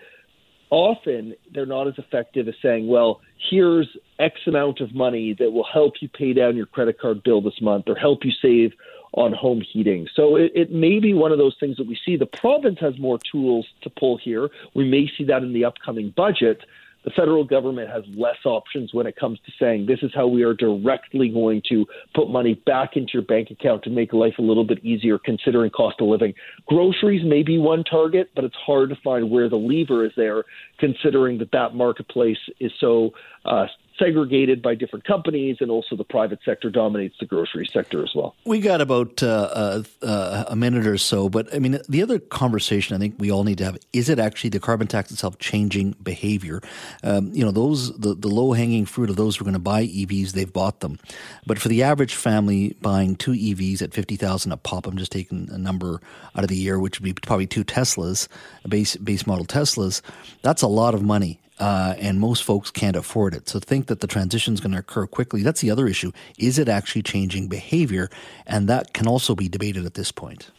often 0.70 1.34
they're 1.52 1.66
not 1.66 1.88
as 1.88 1.94
effective 1.98 2.48
as 2.48 2.54
saying, 2.62 2.86
well, 2.88 3.20
here's 3.48 3.88
X 4.18 4.40
amount 4.46 4.80
of 4.80 4.94
money 4.94 5.34
that 5.38 5.50
will 5.50 5.66
help 5.72 5.94
you 6.00 6.08
pay 6.08 6.32
down 6.32 6.56
your 6.56 6.66
credit 6.66 7.00
card 7.00 7.22
bill 7.22 7.40
this 7.40 7.60
month 7.60 7.84
or 7.88 7.94
help 7.94 8.24
you 8.24 8.32
save 8.42 8.72
on 9.12 9.32
home 9.32 9.62
heating. 9.72 10.06
So 10.14 10.36
it, 10.36 10.52
it 10.54 10.70
may 10.70 11.00
be 11.00 11.14
one 11.14 11.32
of 11.32 11.38
those 11.38 11.56
things 11.58 11.76
that 11.78 11.86
we 11.86 11.98
see. 12.04 12.16
The 12.16 12.26
province 12.26 12.78
has 12.80 12.98
more 12.98 13.18
tools 13.30 13.66
to 13.82 13.90
pull 13.90 14.18
here. 14.18 14.48
We 14.74 14.88
may 14.88 15.10
see 15.16 15.24
that 15.24 15.42
in 15.42 15.52
the 15.52 15.64
upcoming 15.64 16.10
budget 16.10 16.62
the 17.04 17.10
federal 17.10 17.44
government 17.44 17.90
has 17.90 18.04
less 18.16 18.36
options 18.44 18.92
when 18.92 19.06
it 19.06 19.16
comes 19.16 19.38
to 19.46 19.52
saying 19.58 19.86
this 19.86 20.00
is 20.02 20.10
how 20.14 20.26
we 20.26 20.42
are 20.42 20.54
directly 20.54 21.28
going 21.28 21.62
to 21.68 21.86
put 22.14 22.28
money 22.28 22.54
back 22.66 22.90
into 22.96 23.12
your 23.14 23.22
bank 23.22 23.50
account 23.50 23.82
to 23.84 23.90
make 23.90 24.12
life 24.12 24.34
a 24.38 24.42
little 24.42 24.64
bit 24.64 24.84
easier 24.84 25.18
considering 25.18 25.70
cost 25.70 25.96
of 26.00 26.08
living. 26.08 26.34
Groceries 26.66 27.22
may 27.24 27.42
be 27.42 27.58
one 27.58 27.84
target, 27.84 28.30
but 28.34 28.44
it's 28.44 28.56
hard 28.66 28.90
to 28.90 28.96
find 29.02 29.30
where 29.30 29.48
the 29.48 29.56
lever 29.56 30.04
is 30.04 30.12
there 30.16 30.44
considering 30.78 31.38
that 31.38 31.52
that 31.52 31.74
marketplace 31.74 32.38
is 32.58 32.72
so 32.80 33.10
uh, 33.44 33.66
segregated 34.00 34.62
by 34.62 34.74
different 34.74 35.04
companies, 35.04 35.58
and 35.60 35.70
also 35.70 35.94
the 35.94 36.04
private 36.04 36.40
sector 36.44 36.70
dominates 36.70 37.16
the 37.20 37.26
grocery 37.26 37.68
sector 37.70 38.02
as 38.02 38.10
well. 38.14 38.34
We 38.44 38.60
got 38.60 38.80
about 38.80 39.22
uh, 39.22 39.82
uh, 40.02 40.44
a 40.48 40.56
minute 40.56 40.86
or 40.86 40.98
so, 40.98 41.28
but 41.28 41.54
I 41.54 41.58
mean, 41.58 41.78
the 41.88 42.02
other 42.02 42.18
conversation 42.18 42.96
I 42.96 42.98
think 42.98 43.16
we 43.18 43.30
all 43.30 43.44
need 43.44 43.58
to 43.58 43.64
have 43.64 43.78
is 43.92 44.08
it 44.08 44.18
actually 44.18 44.50
the 44.50 44.60
carbon 44.60 44.86
tax 44.86 45.10
itself 45.10 45.38
changing 45.38 45.94
behavior? 46.02 46.60
Um, 47.02 47.30
you 47.32 47.44
know, 47.44 47.50
those 47.50 47.96
the, 47.98 48.14
the 48.14 48.28
low 48.28 48.52
hanging 48.52 48.86
fruit 48.86 49.10
of 49.10 49.16
those 49.16 49.36
who 49.36 49.44
are 49.44 49.46
going 49.46 49.52
to 49.52 49.58
buy 49.58 49.86
EVs, 49.86 50.32
they've 50.32 50.52
bought 50.52 50.80
them, 50.80 50.98
but 51.46 51.58
for 51.58 51.68
the 51.68 51.82
average 51.82 52.14
family 52.14 52.76
buying 52.80 53.16
two 53.16 53.32
EVs 53.32 53.82
at 53.82 53.92
fifty 53.92 54.16
thousand 54.16 54.52
a 54.52 54.56
pop, 54.56 54.86
I'm 54.86 54.96
just 54.96 55.12
taking 55.12 55.48
a 55.52 55.58
number 55.58 56.00
out 56.34 56.42
of 56.42 56.48
the 56.48 56.56
year, 56.56 56.80
which 56.80 56.98
would 56.98 57.04
be 57.04 57.12
probably 57.12 57.46
two 57.46 57.64
Teslas, 57.64 58.28
base 58.68 58.96
base 58.96 59.26
model 59.26 59.44
Teslas. 59.44 60.00
That's 60.42 60.62
a 60.62 60.68
lot 60.68 60.94
of 60.94 61.02
money 61.02 61.40
uh, 61.60 61.94
and 61.98 62.18
most 62.18 62.42
folks 62.42 62.70
can't 62.70 62.96
afford 62.96 63.34
it. 63.34 63.48
So 63.48 63.60
think 63.60 63.86
that 63.86 64.00
the 64.00 64.06
transition 64.06 64.54
is 64.54 64.60
going 64.60 64.72
to 64.72 64.78
occur 64.78 65.06
quickly. 65.06 65.42
That's 65.42 65.60
the 65.60 65.70
other 65.70 65.86
issue. 65.86 66.10
Is 66.38 66.58
it 66.58 66.68
actually 66.68 67.02
changing 67.02 67.48
behavior? 67.48 68.08
And 68.46 68.68
that 68.68 68.94
can 68.94 69.06
also 69.06 69.34
be 69.34 69.48
debated 69.48 69.84
at 69.84 69.94
this 69.94 70.10
point. 70.10 70.50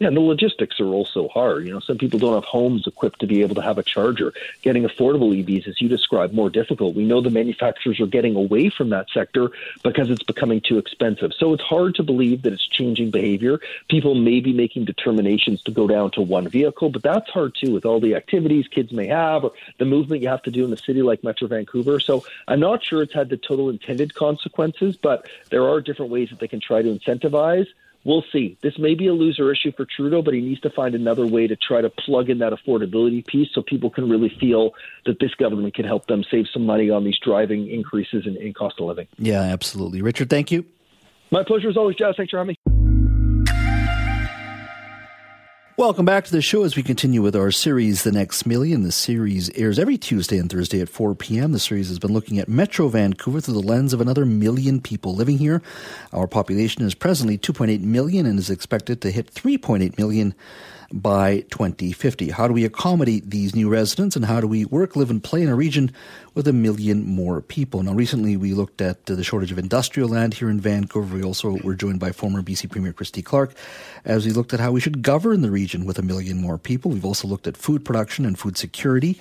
Yeah, 0.00 0.08
and 0.08 0.16
the 0.16 0.22
logistics 0.22 0.80
are 0.80 0.86
also 0.86 1.28
hard. 1.28 1.66
You 1.66 1.74
know, 1.74 1.80
some 1.80 1.98
people 1.98 2.18
don't 2.18 2.32
have 2.32 2.44
homes 2.44 2.86
equipped 2.86 3.20
to 3.20 3.26
be 3.26 3.42
able 3.42 3.54
to 3.56 3.60
have 3.60 3.76
a 3.76 3.82
charger. 3.82 4.32
Getting 4.62 4.84
affordable 4.84 5.36
EVs, 5.36 5.68
as 5.68 5.78
you 5.78 5.90
described, 5.90 6.32
more 6.32 6.48
difficult. 6.48 6.94
We 6.94 7.04
know 7.04 7.20
the 7.20 7.28
manufacturers 7.28 8.00
are 8.00 8.06
getting 8.06 8.34
away 8.34 8.70
from 8.70 8.88
that 8.90 9.10
sector 9.12 9.50
because 9.82 10.08
it's 10.08 10.22
becoming 10.22 10.62
too 10.62 10.78
expensive. 10.78 11.34
So 11.34 11.52
it's 11.52 11.62
hard 11.62 11.96
to 11.96 12.02
believe 12.02 12.40
that 12.42 12.54
it's 12.54 12.66
changing 12.66 13.10
behavior. 13.10 13.60
People 13.90 14.14
may 14.14 14.40
be 14.40 14.54
making 14.54 14.86
determinations 14.86 15.62
to 15.64 15.70
go 15.70 15.86
down 15.86 16.12
to 16.12 16.22
one 16.22 16.48
vehicle, 16.48 16.88
but 16.88 17.02
that's 17.02 17.28
hard 17.28 17.54
too 17.54 17.74
with 17.74 17.84
all 17.84 18.00
the 18.00 18.14
activities 18.14 18.68
kids 18.68 18.92
may 18.92 19.06
have 19.06 19.44
or 19.44 19.52
the 19.76 19.84
movement 19.84 20.22
you 20.22 20.28
have 20.28 20.42
to 20.44 20.50
do 20.50 20.64
in 20.64 20.72
a 20.72 20.78
city 20.78 21.02
like 21.02 21.22
Metro 21.22 21.46
Vancouver. 21.46 22.00
So 22.00 22.24
I'm 22.48 22.60
not 22.60 22.82
sure 22.82 23.02
it's 23.02 23.12
had 23.12 23.28
the 23.28 23.36
total 23.36 23.68
intended 23.68 24.14
consequences, 24.14 24.96
but 24.96 25.26
there 25.50 25.68
are 25.68 25.82
different 25.82 26.10
ways 26.10 26.30
that 26.30 26.38
they 26.38 26.48
can 26.48 26.60
try 26.60 26.80
to 26.80 26.88
incentivize 26.88 27.66
we'll 28.04 28.24
see. 28.32 28.56
This 28.62 28.78
may 28.78 28.94
be 28.94 29.06
a 29.06 29.12
loser 29.12 29.52
issue 29.52 29.72
for 29.76 29.86
Trudeau, 29.86 30.22
but 30.22 30.34
he 30.34 30.40
needs 30.40 30.60
to 30.62 30.70
find 30.70 30.94
another 30.94 31.26
way 31.26 31.46
to 31.46 31.56
try 31.56 31.80
to 31.80 31.90
plug 31.90 32.30
in 32.30 32.38
that 32.38 32.52
affordability 32.52 33.26
piece 33.26 33.48
so 33.54 33.62
people 33.62 33.90
can 33.90 34.08
really 34.08 34.34
feel 34.40 34.72
that 35.06 35.18
this 35.20 35.34
government 35.34 35.74
can 35.74 35.84
help 35.84 36.06
them 36.06 36.24
save 36.30 36.46
some 36.52 36.64
money 36.64 36.90
on 36.90 37.04
these 37.04 37.18
driving 37.18 37.70
increases 37.70 38.26
in, 38.26 38.36
in 38.36 38.52
cost 38.52 38.80
of 38.80 38.86
living. 38.86 39.06
Yeah, 39.18 39.40
absolutely. 39.40 40.02
Richard, 40.02 40.30
thank 40.30 40.50
you. 40.50 40.64
My 41.30 41.44
pleasure 41.44 41.68
as 41.68 41.76
always, 41.76 41.96
Jas. 41.96 42.16
Thanks 42.16 42.30
for 42.30 42.38
having 42.38 42.48
me. 42.48 42.59
Welcome 45.80 46.04
back 46.04 46.26
to 46.26 46.30
the 46.30 46.42
show 46.42 46.64
as 46.64 46.76
we 46.76 46.82
continue 46.82 47.22
with 47.22 47.34
our 47.34 47.50
series, 47.50 48.02
The 48.02 48.12
Next 48.12 48.44
Million. 48.44 48.82
The 48.82 48.92
series 48.92 49.48
airs 49.54 49.78
every 49.78 49.96
Tuesday 49.96 50.36
and 50.36 50.52
Thursday 50.52 50.82
at 50.82 50.90
4 50.90 51.14
p.m. 51.14 51.52
The 51.52 51.58
series 51.58 51.88
has 51.88 51.98
been 51.98 52.12
looking 52.12 52.38
at 52.38 52.50
Metro 52.50 52.88
Vancouver 52.88 53.40
through 53.40 53.54
the 53.54 53.66
lens 53.66 53.94
of 53.94 54.00
another 54.02 54.26
million 54.26 54.82
people 54.82 55.14
living 55.14 55.38
here. 55.38 55.62
Our 56.12 56.26
population 56.26 56.82
is 56.82 56.94
presently 56.94 57.38
2.8 57.38 57.80
million 57.80 58.26
and 58.26 58.38
is 58.38 58.50
expected 58.50 59.00
to 59.00 59.10
hit 59.10 59.32
3.8 59.32 59.96
million 59.96 60.34
by 60.92 61.40
2050. 61.50 62.30
How 62.30 62.48
do 62.48 62.54
we 62.54 62.64
accommodate 62.64 63.30
these 63.30 63.54
new 63.54 63.68
residents 63.68 64.16
and 64.16 64.24
how 64.24 64.40
do 64.40 64.46
we 64.46 64.64
work, 64.64 64.96
live, 64.96 65.10
and 65.10 65.22
play 65.22 65.42
in 65.42 65.48
a 65.48 65.54
region 65.54 65.92
with 66.34 66.48
a 66.48 66.52
million 66.52 67.06
more 67.06 67.40
people? 67.40 67.82
Now, 67.82 67.92
recently 67.92 68.36
we 68.36 68.54
looked 68.54 68.80
at 68.80 69.06
the 69.06 69.22
shortage 69.22 69.52
of 69.52 69.58
industrial 69.58 70.08
land 70.08 70.34
here 70.34 70.50
in 70.50 70.60
Vancouver. 70.60 71.16
We 71.16 71.22
also 71.22 71.58
were 71.62 71.74
joined 71.74 72.00
by 72.00 72.12
former 72.12 72.42
BC 72.42 72.70
Premier 72.70 72.92
Christy 72.92 73.22
Clark 73.22 73.54
as 74.04 74.26
we 74.26 74.32
looked 74.32 74.52
at 74.52 74.60
how 74.60 74.72
we 74.72 74.80
should 74.80 75.02
govern 75.02 75.42
the 75.42 75.50
region 75.50 75.84
with 75.84 75.98
a 75.98 76.02
million 76.02 76.40
more 76.40 76.58
people. 76.58 76.90
We've 76.90 77.04
also 77.04 77.28
looked 77.28 77.46
at 77.46 77.56
food 77.56 77.84
production 77.84 78.24
and 78.24 78.38
food 78.38 78.56
security 78.56 79.18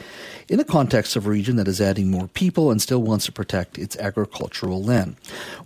in 0.47 0.57
the 0.57 0.65
context 0.65 1.15
of 1.15 1.27
a 1.27 1.29
region 1.29 1.55
that 1.57 1.67
is 1.67 1.79
adding 1.79 2.09
more 2.09 2.27
people 2.27 2.71
and 2.71 2.81
still 2.81 3.03
wants 3.03 3.25
to 3.25 3.31
protect 3.31 3.77
its 3.77 3.95
agricultural 3.97 4.83
land. 4.83 5.15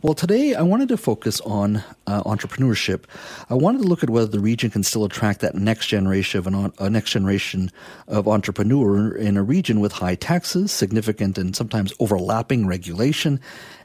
Well, 0.01 0.15
today 0.15 0.53
I 0.55 0.63
wanted 0.63 0.89
to 0.89 0.97
focus 0.97 1.39
on 1.41 1.83
uh, 2.07 2.23
entrepreneurship. 2.23 3.03
I 3.49 3.53
wanted 3.53 3.83
to 3.83 3.87
look 3.87 4.03
at 4.03 4.09
whether 4.09 4.27
the 4.27 4.39
region 4.39 4.69
can 4.69 4.83
still 4.83 5.05
attract 5.05 5.39
that 5.41 5.55
next 5.55 5.92
generation 5.93 6.39
of 6.39 6.47
an, 6.47 6.73
a 6.79 6.89
next 6.89 7.11
generation 7.11 7.71
of 8.07 8.27
entrepreneur 8.27 9.15
in 9.15 9.37
a 9.37 9.43
region 9.43 9.79
with 9.79 9.91
high 9.91 10.15
taxes, 10.15 10.71
significant 10.71 11.37
and 11.37 11.55
sometimes 11.55 11.93
overlapping 11.99 12.65
regulation, 12.65 13.39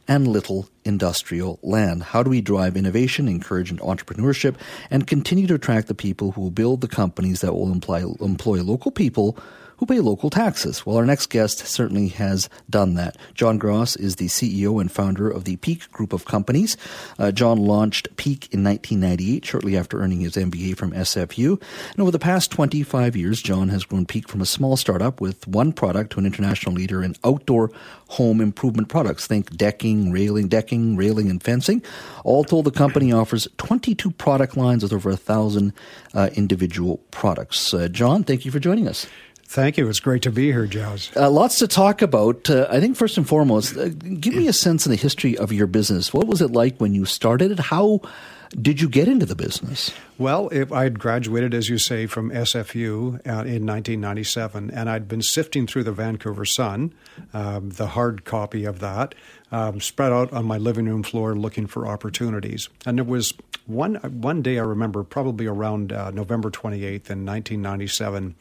and 0.09 0.27
little 0.27 0.67
industrial 0.85 1.59
land. 1.63 2.03
How 2.03 2.23
do 2.23 2.31
we 2.31 2.41
drive 2.41 2.79
innovation, 2.79 3.29
encourage 3.29 3.71
entrepreneurship, 3.73 4.57
and 4.91 5.07
continue 5.07 5.47
to 5.49 5.55
attract 5.55 5.87
the 5.89 5.95
people 5.95 6.33
who 6.33 6.41
will 6.41 6.51
build 6.51 6.81
the 6.81 6.89
companies 6.89 7.43
that 7.43 7.53
will 7.53 7.71
employ, 7.71 8.05
employ 8.21 8.63
local 8.63 8.91
people 8.91 9.37
who 9.79 9.87
pay 9.87 10.01
local 10.01 10.31
taxes. 10.31 10.85
Well, 10.85 10.97
our 10.97 11.07
next 11.07 11.29
guest 11.31 11.59
certainly 11.61 12.09
has 12.09 12.49
done 12.69 12.95
that. 12.95 13.17
John 13.35 13.59
Gross 13.59 13.97
is 13.97 14.17
the 14.17 14.27
CEO 14.27 14.81
and 14.81 14.91
founder 14.91 15.31
of 15.31 15.45
the 15.45 15.57
Peak 15.57 15.91
Group 15.93 16.13
of 16.13 16.25
Companies. 16.25 16.77
Uh, 17.19 17.31
John 17.33 17.59
launched 17.59 18.15
Peak 18.17 18.49
in 18.53 18.65
1998, 18.65 19.45
shortly 19.45 19.77
after 19.77 20.01
earning 20.01 20.21
his 20.21 20.35
MBA 20.35 20.77
from 20.77 20.93
SFU. 20.93 21.61
And 21.93 22.01
over 22.01 22.11
the 22.11 22.19
past 22.19 22.51
25 22.51 23.17
years, 23.17 23.41
John 23.41 23.69
has 23.69 23.85
grown 23.85 24.05
Peak 24.05 24.29
from 24.29 24.41
a 24.41 24.47
small 24.47 24.77
startup 24.77 25.21
with 25.21 25.47
one 25.47 25.73
product 25.73 26.13
to 26.13 26.19
an 26.19 26.27
international 26.27 26.75
leader 26.75 27.03
in 27.03 27.15
outdoor 27.25 27.71
home 28.09 28.41
improvement 28.41 28.89
products. 28.89 29.27
Think 29.27 29.57
decking, 29.57 30.11
railing, 30.11 30.49
decking, 30.49 30.97
railing, 30.97 31.31
and 31.31 31.43
fencing. 31.43 31.83
All 32.25 32.45
told, 32.45 32.65
the 32.65 32.71
company 32.73 33.13
offers 33.13 33.47
22 33.59 34.11
product 34.13 34.57
lines 34.57 34.83
with 34.83 34.93
over 34.93 35.11
a 35.11 35.17
thousand 35.17 35.73
uh, 36.15 36.31
individual 36.35 36.99
products. 37.11 37.73
Uh, 37.73 37.89
John, 37.89 38.25
thank 38.25 38.45
you 38.45 38.51
for 38.51 38.59
joining 38.59 38.89
us. 38.89 39.07
Thank 39.49 39.79
you. 39.79 39.89
It's 39.89 40.01
great 40.01 40.21
to 40.23 40.31
be 40.31 40.53
here, 40.53 40.67
Jas. 40.67 41.11
Uh, 41.17 41.31
lots 41.31 41.59
to 41.61 41.67
talk 41.67 42.03
about. 42.03 42.51
Uh, 42.51 42.67
I 42.71 42.81
think 42.81 42.99
first 42.99 43.17
and 43.17 43.27
foremost, 43.27 43.79
uh, 43.79 43.89
give 43.89 44.35
me 44.35 44.47
a 44.47 44.53
sense 44.53 44.85
of 44.85 44.91
the 44.91 44.97
history 44.97 45.39
of 45.39 45.53
your 45.53 45.67
business. 45.67 46.13
What 46.13 46.27
was 46.27 46.43
it 46.43 46.51
like 46.53 46.77
when 46.79 46.95
you 46.95 47.07
started 47.07 47.53
it? 47.53 47.59
How 47.59 48.03
did 48.51 48.83
you 48.83 48.91
get 48.91 49.09
into 49.09 49.25
the 49.25 49.35
business? 49.35 49.91
Well, 50.19 50.51
I 50.71 50.83
had 50.83 50.99
graduated, 50.99 51.55
as 51.55 51.71
you 51.71 51.79
say, 51.79 52.07
from 52.07 52.31
SFU 52.31 53.15
uh, 53.27 53.45
in 53.45 53.65
1997, 53.65 54.71
and 54.71 54.91
I'd 54.91 55.09
been 55.09 55.23
sifting 55.23 55.67
through 55.67 55.85
the 55.85 55.93
Vancouver 55.93 56.45
Sun, 56.45 56.93
um, 57.33 57.71
the 57.71 57.89
hard 57.89 58.27
copy 58.27 58.67
of 58.67 58.81
that, 58.81 59.15
um, 59.51 59.81
spread 59.81 60.13
out 60.13 60.33
on 60.33 60.45
my 60.45 60.59
living 60.59 60.87
room 60.87 61.03
floor 61.03 61.35
looking 61.35 61.67
for 61.67 61.87
opportunities. 61.87 62.69
And 62.85 62.99
there 62.99 63.05
was 63.05 63.33
one 63.67 63.97
one 63.97 64.43
day 64.43 64.59
I 64.59 64.63
remember, 64.63 65.03
probably 65.05 65.47
around 65.47 65.93
uh, 65.93 66.11
November 66.11 66.51
28th 66.51 67.11
in 67.11 67.25
1997. 67.25 68.35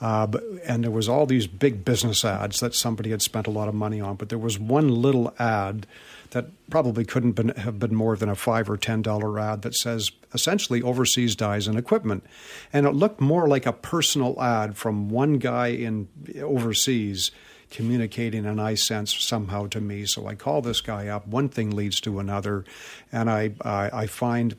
Uh, 0.00 0.28
and 0.64 0.84
there 0.84 0.90
was 0.90 1.08
all 1.08 1.26
these 1.26 1.46
big 1.46 1.84
business 1.84 2.24
ads 2.24 2.60
that 2.60 2.74
somebody 2.74 3.10
had 3.10 3.22
spent 3.22 3.46
a 3.46 3.50
lot 3.50 3.68
of 3.68 3.74
money 3.74 4.00
on, 4.00 4.16
but 4.16 4.28
there 4.28 4.38
was 4.38 4.58
one 4.58 4.88
little 4.88 5.34
ad 5.38 5.86
that 6.30 6.46
probably 6.70 7.04
couldn't 7.04 7.32
been, 7.32 7.48
have 7.48 7.78
been 7.78 7.94
more 7.94 8.16
than 8.16 8.28
a 8.28 8.34
five 8.34 8.68
or 8.68 8.76
ten 8.76 9.02
dollar 9.02 9.38
ad 9.38 9.62
that 9.62 9.74
says 9.74 10.12
essentially 10.34 10.82
overseas 10.82 11.34
dies 11.34 11.66
and 11.66 11.78
equipment, 11.78 12.24
and 12.72 12.86
it 12.86 12.92
looked 12.92 13.20
more 13.20 13.48
like 13.48 13.66
a 13.66 13.72
personal 13.72 14.40
ad 14.40 14.76
from 14.76 15.08
one 15.08 15.38
guy 15.38 15.68
in 15.68 16.08
overseas 16.40 17.30
communicating 17.70 18.46
an 18.46 18.58
I 18.58 18.74
sense 18.74 19.14
somehow 19.14 19.66
to 19.68 19.80
me. 19.80 20.06
So 20.06 20.26
I 20.26 20.34
call 20.34 20.62
this 20.62 20.80
guy 20.80 21.08
up. 21.08 21.26
One 21.26 21.48
thing 21.48 21.70
leads 21.70 22.00
to 22.02 22.18
another, 22.18 22.64
and 23.12 23.30
I 23.30 23.52
I, 23.62 23.90
I 23.92 24.06
find 24.06 24.56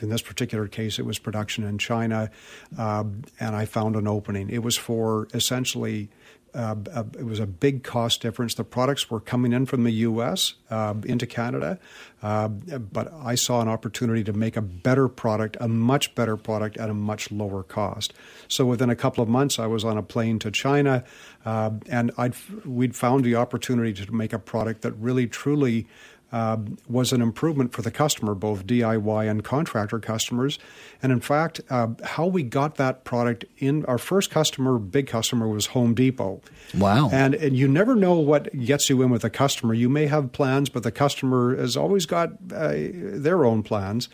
in 0.00 0.08
this 0.08 0.22
particular 0.22 0.68
case 0.68 0.98
it 0.98 1.06
was 1.06 1.18
production 1.18 1.64
in 1.64 1.78
China, 1.78 2.30
uh, 2.78 3.04
and 3.40 3.56
I 3.56 3.64
found 3.64 3.96
an 3.96 4.06
opening. 4.06 4.50
It 4.50 4.62
was 4.62 4.76
for 4.76 5.28
essentially 5.34 6.08
uh, 6.56 6.74
uh, 6.92 7.04
it 7.18 7.24
was 7.24 7.38
a 7.38 7.46
big 7.46 7.84
cost 7.84 8.22
difference. 8.22 8.54
The 8.54 8.64
products 8.64 9.10
were 9.10 9.20
coming 9.20 9.52
in 9.52 9.66
from 9.66 9.84
the 9.84 9.90
U.S. 9.90 10.54
Uh, 10.70 10.94
into 11.04 11.26
Canada, 11.26 11.78
uh, 12.22 12.48
but 12.48 13.12
I 13.12 13.34
saw 13.34 13.60
an 13.60 13.68
opportunity 13.68 14.24
to 14.24 14.32
make 14.32 14.56
a 14.56 14.62
better 14.62 15.06
product, 15.06 15.58
a 15.60 15.68
much 15.68 16.14
better 16.14 16.36
product 16.36 16.78
at 16.78 16.88
a 16.88 16.94
much 16.94 17.30
lower 17.30 17.62
cost. 17.62 18.14
So 18.48 18.64
within 18.64 18.88
a 18.88 18.96
couple 18.96 19.22
of 19.22 19.28
months, 19.28 19.58
I 19.58 19.66
was 19.66 19.84
on 19.84 19.98
a 19.98 20.02
plane 20.02 20.38
to 20.40 20.50
China, 20.50 21.04
uh, 21.44 21.72
and 21.88 22.10
I'd, 22.16 22.34
we'd 22.64 22.96
found 22.96 23.24
the 23.24 23.34
opportunity 23.34 23.92
to 24.04 24.12
make 24.12 24.32
a 24.32 24.38
product 24.38 24.80
that 24.82 24.92
really 24.92 25.26
truly 25.26 25.86
uh, 26.32 26.56
was 26.88 27.12
an 27.12 27.22
improvement 27.22 27.72
for 27.72 27.82
the 27.82 27.90
customer, 27.90 28.34
both 28.34 28.66
DIY 28.66 29.30
and 29.30 29.44
contractor 29.44 29.98
customers. 29.98 30.58
And 31.02 31.12
in 31.12 31.20
fact, 31.20 31.60
uh, 31.70 31.88
how 32.02 32.26
we 32.26 32.42
got 32.42 32.76
that 32.76 33.04
product 33.04 33.44
in 33.58 33.84
our 33.86 33.98
first 33.98 34.30
customer, 34.30 34.78
big 34.78 35.06
customer, 35.06 35.48
was 35.48 35.66
Home 35.66 35.94
Depot. 35.94 36.40
Wow. 36.76 37.10
And, 37.12 37.34
and 37.34 37.56
you 37.56 37.68
never 37.68 37.94
know 37.94 38.14
what 38.14 38.52
gets 38.64 38.90
you 38.90 39.02
in 39.02 39.10
with 39.10 39.24
a 39.24 39.30
customer. 39.30 39.72
You 39.74 39.88
may 39.88 40.06
have 40.06 40.32
plans, 40.32 40.68
but 40.68 40.82
the 40.82 40.92
customer 40.92 41.56
has 41.56 41.76
always 41.76 42.06
got 42.06 42.30
uh, 42.52 42.72
their 42.74 43.44
own 43.44 43.62
plans. 43.62 44.08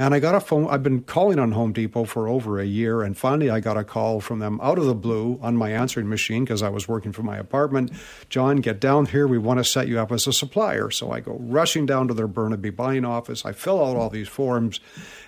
And 0.00 0.14
I 0.14 0.20
got 0.20 0.36
a 0.36 0.40
phone. 0.40 0.68
I've 0.68 0.84
been 0.84 1.02
calling 1.02 1.40
on 1.40 1.50
Home 1.52 1.72
Depot 1.72 2.04
for 2.04 2.28
over 2.28 2.60
a 2.60 2.64
year, 2.64 3.02
and 3.02 3.18
finally 3.18 3.50
I 3.50 3.58
got 3.58 3.76
a 3.76 3.82
call 3.82 4.20
from 4.20 4.38
them 4.38 4.60
out 4.62 4.78
of 4.78 4.84
the 4.84 4.94
blue 4.94 5.40
on 5.42 5.56
my 5.56 5.72
answering 5.72 6.08
machine 6.08 6.44
because 6.44 6.62
I 6.62 6.68
was 6.68 6.86
working 6.86 7.10
from 7.10 7.26
my 7.26 7.36
apartment. 7.36 7.90
John, 8.28 8.58
get 8.58 8.78
down 8.78 9.06
here. 9.06 9.26
We 9.26 9.38
want 9.38 9.58
to 9.58 9.64
set 9.64 9.88
you 9.88 9.98
up 9.98 10.12
as 10.12 10.28
a 10.28 10.32
supplier. 10.32 10.92
So 10.92 11.10
I 11.10 11.18
go 11.18 11.36
rushing 11.40 11.84
down 11.84 12.06
to 12.08 12.14
their 12.14 12.28
Burnaby 12.28 12.70
buying 12.70 13.04
office. 13.04 13.44
I 13.44 13.50
fill 13.50 13.84
out 13.84 13.96
all 13.96 14.08
these 14.08 14.28
forms, 14.28 14.78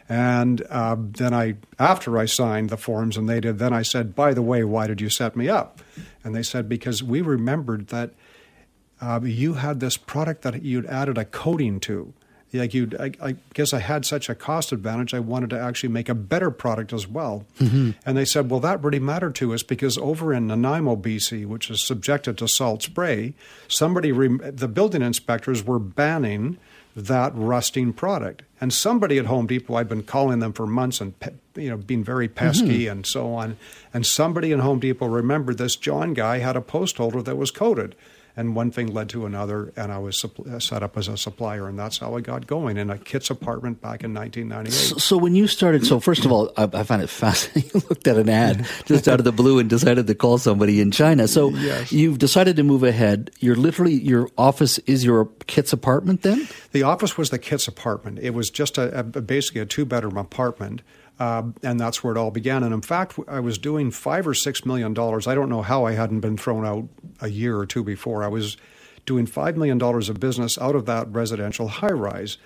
and 0.08 0.62
uh, 0.70 0.96
then 0.98 1.34
I, 1.34 1.56
after 1.80 2.16
I 2.16 2.26
signed 2.26 2.70
the 2.70 2.76
forms, 2.76 3.16
and 3.16 3.28
they 3.28 3.40
did, 3.40 3.58
then 3.58 3.72
I 3.72 3.82
said, 3.82 4.14
"By 4.14 4.34
the 4.34 4.42
way, 4.42 4.62
why 4.62 4.86
did 4.86 5.00
you 5.00 5.10
set 5.10 5.34
me 5.34 5.48
up?" 5.48 5.80
And 6.22 6.32
they 6.32 6.44
said, 6.44 6.68
"Because 6.68 7.02
we 7.02 7.22
remembered 7.22 7.88
that." 7.88 8.12
Uh, 9.02 9.18
you 9.22 9.54
had 9.54 9.80
this 9.80 9.96
product 9.96 10.42
that 10.42 10.62
you'd 10.62 10.84
added 10.84 11.16
a 11.16 11.24
coating 11.24 11.80
to 11.80 12.12
like 12.52 12.74
you 12.74 12.90
I, 12.98 13.12
I, 13.22 13.36
guess 13.54 13.72
i 13.72 13.78
had 13.78 14.04
such 14.04 14.28
a 14.28 14.34
cost 14.34 14.72
advantage 14.72 15.14
i 15.14 15.20
wanted 15.20 15.50
to 15.50 15.60
actually 15.60 15.90
make 15.90 16.08
a 16.08 16.14
better 16.14 16.50
product 16.50 16.92
as 16.92 17.06
well 17.06 17.44
mm-hmm. 17.58 17.90
and 18.04 18.16
they 18.16 18.24
said 18.24 18.50
well 18.50 18.60
that 18.60 18.82
really 18.82 18.98
mattered 18.98 19.34
to 19.36 19.54
us 19.54 19.62
because 19.62 19.96
over 19.98 20.32
in 20.32 20.46
nanaimo 20.46 20.96
bc 20.96 21.46
which 21.46 21.70
is 21.70 21.82
subjected 21.82 22.38
to 22.38 22.48
salt 22.48 22.82
spray 22.82 23.34
somebody 23.68 24.10
the 24.10 24.68
building 24.68 25.02
inspectors 25.02 25.64
were 25.64 25.78
banning 25.78 26.58
that 26.96 27.32
rusting 27.34 27.92
product 27.92 28.42
and 28.60 28.72
somebody 28.72 29.18
at 29.18 29.26
home 29.26 29.46
depot 29.46 29.74
i'd 29.76 29.88
been 29.88 30.02
calling 30.02 30.40
them 30.40 30.52
for 30.52 30.66
months 30.66 31.00
and 31.00 31.14
you 31.54 31.70
know 31.70 31.76
being 31.76 32.02
very 32.02 32.28
pesky 32.28 32.84
mm-hmm. 32.84 32.92
and 32.92 33.06
so 33.06 33.32
on 33.32 33.56
and 33.94 34.06
somebody 34.06 34.50
in 34.50 34.58
home 34.58 34.80
depot 34.80 35.06
remembered 35.06 35.56
this 35.58 35.76
john 35.76 36.14
guy 36.14 36.38
had 36.38 36.56
a 36.56 36.60
post 36.60 36.96
holder 36.96 37.22
that 37.22 37.36
was 37.36 37.50
coated 37.50 37.94
and 38.36 38.54
one 38.54 38.70
thing 38.70 38.88
led 38.88 39.08
to 39.10 39.26
another, 39.26 39.72
and 39.76 39.92
I 39.92 39.98
was 39.98 40.24
uh, 40.24 40.58
set 40.58 40.82
up 40.82 40.96
as 40.96 41.08
a 41.08 41.16
supplier, 41.16 41.68
and 41.68 41.78
that's 41.78 41.98
how 41.98 42.16
I 42.16 42.20
got 42.20 42.46
going 42.46 42.76
in 42.76 42.90
a 42.90 42.98
Kit's 42.98 43.30
apartment 43.30 43.80
back 43.80 44.04
in 44.04 44.14
1998. 44.14 44.72
So, 44.72 44.96
so 44.96 45.16
when 45.16 45.34
you 45.34 45.46
started, 45.46 45.86
so 45.86 46.00
first 46.00 46.24
of 46.24 46.32
all, 46.32 46.52
I, 46.56 46.68
I 46.72 46.82
find 46.84 47.02
it 47.02 47.08
fascinating. 47.08 47.70
you 47.74 47.82
looked 47.88 48.06
at 48.06 48.16
an 48.16 48.28
ad 48.28 48.66
just 48.84 49.08
out 49.08 49.18
of 49.18 49.24
the 49.24 49.32
blue 49.32 49.58
and 49.58 49.68
decided 49.68 50.06
to 50.06 50.14
call 50.14 50.38
somebody 50.38 50.80
in 50.80 50.90
China. 50.90 51.26
So 51.28 51.50
yes. 51.50 51.92
you've 51.92 52.18
decided 52.18 52.56
to 52.56 52.62
move 52.62 52.82
ahead. 52.82 53.30
You're 53.40 53.56
literally 53.56 53.94
your 53.94 54.28
office 54.38 54.78
is 54.80 55.04
your 55.04 55.26
Kit's 55.46 55.72
apartment 55.72 56.22
then. 56.22 56.48
The 56.72 56.82
office 56.82 57.18
was 57.18 57.30
the 57.30 57.38
Kit's 57.38 57.68
apartment. 57.68 58.18
It 58.20 58.30
was 58.30 58.50
just 58.50 58.78
a, 58.78 59.00
a 59.00 59.02
basically 59.02 59.60
a 59.60 59.66
two 59.66 59.84
bedroom 59.84 60.16
apartment. 60.16 60.82
Uh, 61.20 61.42
and 61.62 61.78
that's 61.78 62.02
where 62.02 62.14
it 62.14 62.18
all 62.18 62.30
began. 62.30 62.62
And 62.62 62.72
in 62.72 62.80
fact, 62.80 63.18
I 63.28 63.40
was 63.40 63.58
doing 63.58 63.90
five 63.90 64.26
or 64.26 64.32
six 64.32 64.64
million 64.64 64.94
dollars. 64.94 65.26
I 65.26 65.34
don't 65.34 65.50
know 65.50 65.60
how 65.60 65.84
I 65.84 65.92
hadn't 65.92 66.20
been 66.20 66.38
thrown 66.38 66.64
out 66.64 66.88
a 67.20 67.28
year 67.28 67.58
or 67.58 67.66
two 67.66 67.84
before. 67.84 68.24
I 68.24 68.28
was 68.28 68.56
doing 69.04 69.26
$5 69.26 69.56
million 69.56 69.82
of 69.82 70.20
business 70.20 70.56
out 70.58 70.74
of 70.74 70.86
that 70.86 71.08
residential 71.12 71.68
high 71.68 71.88
rise. 71.88 72.38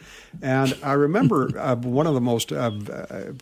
And 0.43 0.77
I 0.83 0.93
remember 0.93 1.51
uh, 1.59 1.77
one 1.77 2.07
of 2.07 2.15
the 2.15 2.21
most 2.21 2.53
uh, 2.53 2.73
uh, 2.91 3.33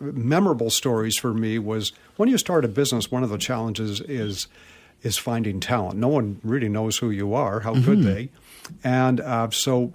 memorable 0.00 0.70
stories 0.70 1.16
for 1.16 1.32
me 1.34 1.58
was 1.58 1.92
when 2.16 2.28
you 2.28 2.38
start 2.38 2.64
a 2.64 2.68
business, 2.68 3.10
one 3.10 3.22
of 3.22 3.30
the 3.30 3.38
challenges 3.38 4.00
is, 4.00 4.48
is 5.02 5.18
finding 5.18 5.60
talent. 5.60 5.98
No 5.98 6.08
one 6.08 6.40
really 6.42 6.68
knows 6.68 6.98
who 6.98 7.10
you 7.10 7.34
are. 7.34 7.60
How 7.60 7.74
mm-hmm. 7.74 7.84
could 7.84 8.02
they? 8.02 8.30
And 8.82 9.20
uh, 9.20 9.50
so 9.50 9.92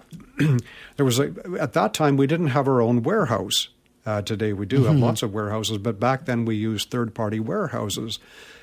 there 0.95 1.05
was 1.05 1.19
a, 1.19 1.33
at 1.59 1.73
that 1.73 1.93
time, 1.93 2.17
we 2.17 2.27
didn't 2.27 2.47
have 2.47 2.67
our 2.67 2.81
own 2.81 3.03
warehouse. 3.03 3.69
Uh, 4.05 4.21
today 4.21 4.53
we 4.53 4.65
do 4.65 4.79
mm-hmm. 4.79 4.87
have 4.87 4.97
lots 4.97 5.23
of 5.23 5.33
warehouses, 5.33 5.77
but 5.77 5.99
back 5.99 6.25
then 6.25 6.45
we 6.45 6.55
used 6.55 6.89
third 6.89 7.13
party 7.13 7.39
warehouses. 7.39 8.19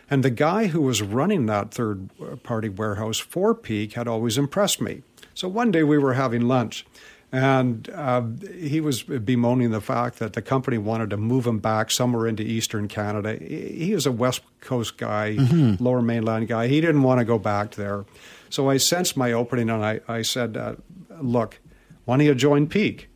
And 0.08 0.22
the 0.22 0.30
guy 0.30 0.66
who 0.66 0.82
was 0.82 1.02
running 1.02 1.46
that 1.46 1.72
third 1.72 2.10
party 2.42 2.68
warehouse 2.68 3.18
for 3.18 3.54
Peak 3.54 3.94
had 3.94 4.06
always 4.06 4.38
impressed 4.38 4.80
me. 4.80 5.02
So 5.34 5.48
one 5.48 5.70
day 5.70 5.82
we 5.82 5.98
were 5.98 6.14
having 6.14 6.42
lunch, 6.42 6.86
and 7.32 7.90
uh, 7.90 8.22
he 8.56 8.80
was 8.80 9.02
bemoaning 9.02 9.72
the 9.72 9.80
fact 9.80 10.20
that 10.20 10.34
the 10.34 10.42
company 10.42 10.78
wanted 10.78 11.10
to 11.10 11.16
move 11.16 11.46
him 11.46 11.58
back 11.58 11.90
somewhere 11.90 12.26
into 12.26 12.42
eastern 12.42 12.86
Canada. 12.86 13.36
He 13.36 13.92
is 13.92 14.06
a 14.06 14.12
West 14.12 14.42
Coast 14.60 14.96
guy, 14.96 15.36
mm-hmm. 15.36 15.82
lower 15.82 16.02
mainland 16.02 16.46
guy. 16.46 16.68
He 16.68 16.80
didn't 16.80 17.02
want 17.02 17.18
to 17.18 17.24
go 17.24 17.38
back 17.38 17.72
there. 17.72 18.04
So 18.48 18.70
I 18.70 18.76
sensed 18.76 19.16
my 19.16 19.32
opening 19.32 19.70
and 19.70 19.84
I, 19.84 20.00
I 20.06 20.22
said, 20.22 20.56
uh, 20.56 20.76
Look, 21.20 21.58
why 22.06 22.16
don't 22.16 22.26
you 22.26 22.34
join 22.36 22.68
Peak? 22.68 23.08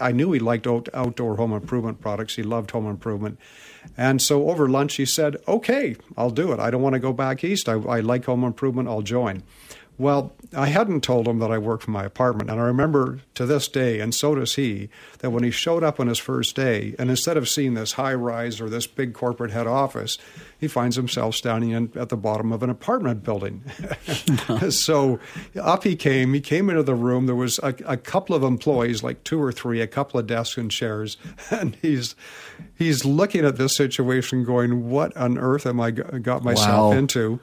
I 0.00 0.12
knew 0.12 0.32
he 0.32 0.40
liked 0.40 0.66
outdoor 0.66 1.36
home 1.36 1.52
improvement 1.52 2.00
products. 2.00 2.36
He 2.36 2.42
loved 2.42 2.70
home 2.70 2.86
improvement. 2.86 3.38
And 3.96 4.22
so 4.22 4.48
over 4.48 4.68
lunch, 4.68 4.96
he 4.96 5.04
said, 5.04 5.36
Okay, 5.46 5.96
I'll 6.16 6.30
do 6.30 6.50
it. 6.52 6.58
I 6.58 6.70
don't 6.70 6.80
want 6.80 6.94
to 6.94 6.98
go 6.98 7.12
back 7.12 7.44
east. 7.44 7.68
I, 7.68 7.74
I 7.74 8.00
like 8.00 8.24
home 8.24 8.42
improvement. 8.42 8.88
I'll 8.88 9.02
join. 9.02 9.42
Well, 10.02 10.32
I 10.52 10.66
hadn't 10.66 11.04
told 11.04 11.28
him 11.28 11.38
that 11.38 11.52
I 11.52 11.58
worked 11.58 11.84
from 11.84 11.92
my 11.92 12.02
apartment. 12.02 12.50
And 12.50 12.60
I 12.60 12.64
remember 12.64 13.20
to 13.34 13.46
this 13.46 13.68
day, 13.68 14.00
and 14.00 14.12
so 14.12 14.34
does 14.34 14.56
he, 14.56 14.88
that 15.20 15.30
when 15.30 15.44
he 15.44 15.52
showed 15.52 15.84
up 15.84 16.00
on 16.00 16.08
his 16.08 16.18
first 16.18 16.56
day, 16.56 16.96
and 16.98 17.08
instead 17.08 17.36
of 17.36 17.48
seeing 17.48 17.74
this 17.74 17.92
high 17.92 18.14
rise 18.14 18.60
or 18.60 18.68
this 18.68 18.88
big 18.88 19.14
corporate 19.14 19.52
head 19.52 19.68
office, 19.68 20.18
he 20.58 20.66
finds 20.66 20.96
himself 20.96 21.36
standing 21.36 21.70
in, 21.70 21.92
at 21.94 22.08
the 22.08 22.16
bottom 22.16 22.50
of 22.50 22.64
an 22.64 22.68
apartment 22.70 23.22
building. 23.22 23.62
so 24.70 25.20
up 25.54 25.84
he 25.84 25.94
came. 25.94 26.34
He 26.34 26.40
came 26.40 26.68
into 26.68 26.82
the 26.82 26.96
room. 26.96 27.26
There 27.26 27.36
was 27.36 27.60
a, 27.60 27.72
a 27.86 27.96
couple 27.96 28.34
of 28.34 28.42
employees, 28.42 29.04
like 29.04 29.22
two 29.22 29.40
or 29.40 29.52
three, 29.52 29.80
a 29.80 29.86
couple 29.86 30.18
of 30.18 30.26
desks 30.26 30.58
and 30.58 30.68
chairs. 30.68 31.16
And 31.52 31.76
he's 31.82 32.16
he's 32.74 33.04
looking 33.04 33.44
at 33.44 33.56
this 33.56 33.76
situation 33.76 34.42
going, 34.42 34.88
What 34.88 35.16
on 35.16 35.38
earth 35.38 35.66
am 35.66 35.80
I 35.80 35.92
got 35.92 36.42
myself 36.42 36.92
wow. 36.92 36.98
into? 36.98 37.40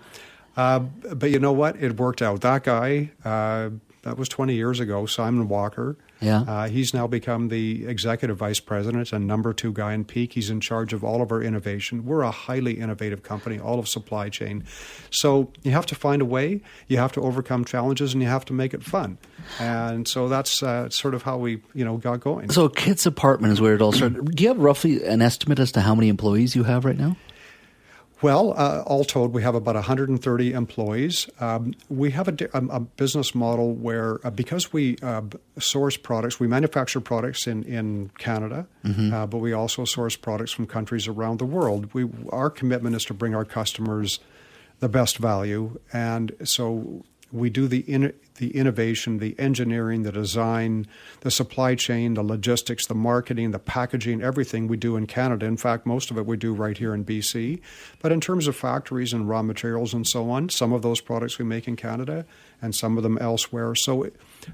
Uh, 0.60 0.80
but 1.15 1.32
you 1.32 1.39
know 1.39 1.54
what? 1.54 1.82
It 1.82 1.95
worked 1.95 2.22
out. 2.22 2.41
That 2.41 2.65
guy, 2.65 3.12
uh, 3.24 3.69
that 4.02 4.17
was 4.17 4.28
20 4.28 4.56
years 4.56 4.82
ago, 4.82 5.06
Simon 5.06 5.48
Walker. 5.48 5.95
Yeah. 6.19 6.41
Uh, 6.41 6.67
he's 6.67 6.93
now 6.93 7.08
become 7.08 7.48
the 7.48 7.88
executive 7.88 8.36
vice 8.36 8.60
president 8.60 9.13
and 9.13 9.26
number 9.26 9.54
two 9.54 9.72
guy 9.72 9.93
in 9.93 10.04
Peak. 10.04 10.34
He's 10.34 10.50
in 10.50 10.60
charge 10.60 10.91
of 10.91 11.02
all 11.02 11.22
of 11.22 11.32
our 11.32 11.41
innovation. 11.41 12.06
We're 12.06 12.24
a 12.24 12.32
highly 12.32 12.74
innovative 12.74 13.24
company, 13.24 13.58
all 13.58 13.80
of 13.80 13.88
supply 13.88 14.28
chain. 14.28 14.65
So 15.12 15.50
you 15.63 15.72
have 15.72 15.86
to 15.86 15.95
find 15.95 16.22
a 16.22 16.26
way, 16.26 16.60
you 16.89 16.98
have 16.98 17.13
to 17.13 17.22
overcome 17.22 17.63
challenges, 17.63 18.12
and 18.12 18.22
you 18.22 18.28
have 18.28 18.43
to 18.45 18.54
make 18.54 18.74
it 18.74 18.84
fun. 18.84 19.17
And 19.62 20.10
so 20.10 20.28
that's 20.28 20.62
uh, 20.62 20.89
sort 20.89 21.13
of 21.13 21.24
how 21.24 21.38
we, 21.38 21.62
you 21.74 21.86
know, 21.86 21.95
got 21.95 22.19
going. 22.19 22.50
So 22.50 22.67
Kit's 22.67 23.06
apartment 23.06 23.54
is 23.54 23.62
where 23.62 23.76
it 23.76 23.82
all 23.82 23.93
started. 23.93 24.36
Do 24.36 24.43
you 24.43 24.50
have 24.50 24.60
roughly 24.60 25.06
an 25.06 25.22
estimate 25.22 25.60
as 25.60 25.72
to 25.72 25.80
how 25.80 25.95
many 25.95 26.10
employees 26.10 26.54
you 26.54 26.63
have 26.63 26.84
right 26.84 26.98
now? 26.98 27.15
Well, 28.21 28.53
uh, 28.58 28.84
all 28.86 29.05
told, 29.05 29.34
we 29.34 29.43
have 29.43 29.55
about 29.55 29.75
130 29.75 30.51
employees. 30.51 31.29
Um, 31.39 31.73
we 31.88 32.12
have 32.12 32.27
a, 32.27 32.49
a, 32.53 32.82
business 32.82 33.34
model 33.34 33.73
where, 33.73 34.25
uh, 34.25 34.29
because 34.29 34.73
we 34.73 34.97
uh, 35.01 35.21
source 35.58 35.95
products, 35.95 36.38
we 36.38 36.47
manufacture 36.47 36.99
products 36.99 37.47
in, 37.47 37.63
in 37.63 38.12
Canada, 38.17 38.67
mm-hmm. 38.84 39.13
Uh, 39.13 39.25
but 39.25 39.38
we 39.38 39.53
also 39.53 39.86
source 39.86 40.17
products 40.17 40.51
from 40.51 40.67
countries 40.67 41.08
around 41.08 41.39
the 41.39 41.45
world. 41.45 41.93
We, 41.93 42.10
our 42.29 42.49
commitment 42.49 42.95
is 42.95 43.05
to 43.05 43.13
bring 43.13 43.34
our 43.34 43.45
customers 43.45 44.19
the 44.79 44.89
best 44.89 45.17
value. 45.17 45.79
And 45.93 46.36
so 46.43 47.05
we 47.32 47.49
do 47.49 47.67
the 47.67 47.79
in, 47.79 48.13
the 48.39 48.56
innovation, 48.56 49.19
the 49.19 49.38
engineering, 49.38 50.04
the 50.04 50.12
design, 50.12 50.88
the 51.21 51.30
supply 51.30 51.75
chain, 51.75 52.15
the 52.15 52.23
logistics, 52.23 52.88
the 52.88 52.95
marketing, 52.95 53.52
the 53.52 53.60
packaging, 53.60 54.21
everything 54.21 54.67
we 54.67 54.78
do 54.78 54.95
in 54.95 55.06
Canada. 55.06 55.45
In 55.45 55.58
fact, 55.58 55.86
most 55.86 56.10
of 56.10 56.17
it 56.17 56.25
we 56.25 56.38
do 56.38 56.54
right 56.54 56.78
here 56.78 56.93
in 56.93 57.06
BC. 57.06 57.60
But 58.02 58.12
in 58.12 58.21
terms 58.21 58.47
of 58.47 58.56
factories 58.56 59.13
and 59.13 59.30
raw 59.30 59.43
materials 59.43 59.93
and 59.93 60.08
so 60.08 60.30
on, 60.30 60.49
some 60.49 60.73
of 60.73 60.82
those 60.82 61.02
products 61.02 61.38
we 61.38 61.45
make 61.45 61.67
in 61.67 61.75
Canada 61.75 62.25
and 62.62 62.73
some 62.73 62.97
of 62.97 63.04
them 63.04 63.17
elsewhere. 63.19 63.75
So, 63.75 64.10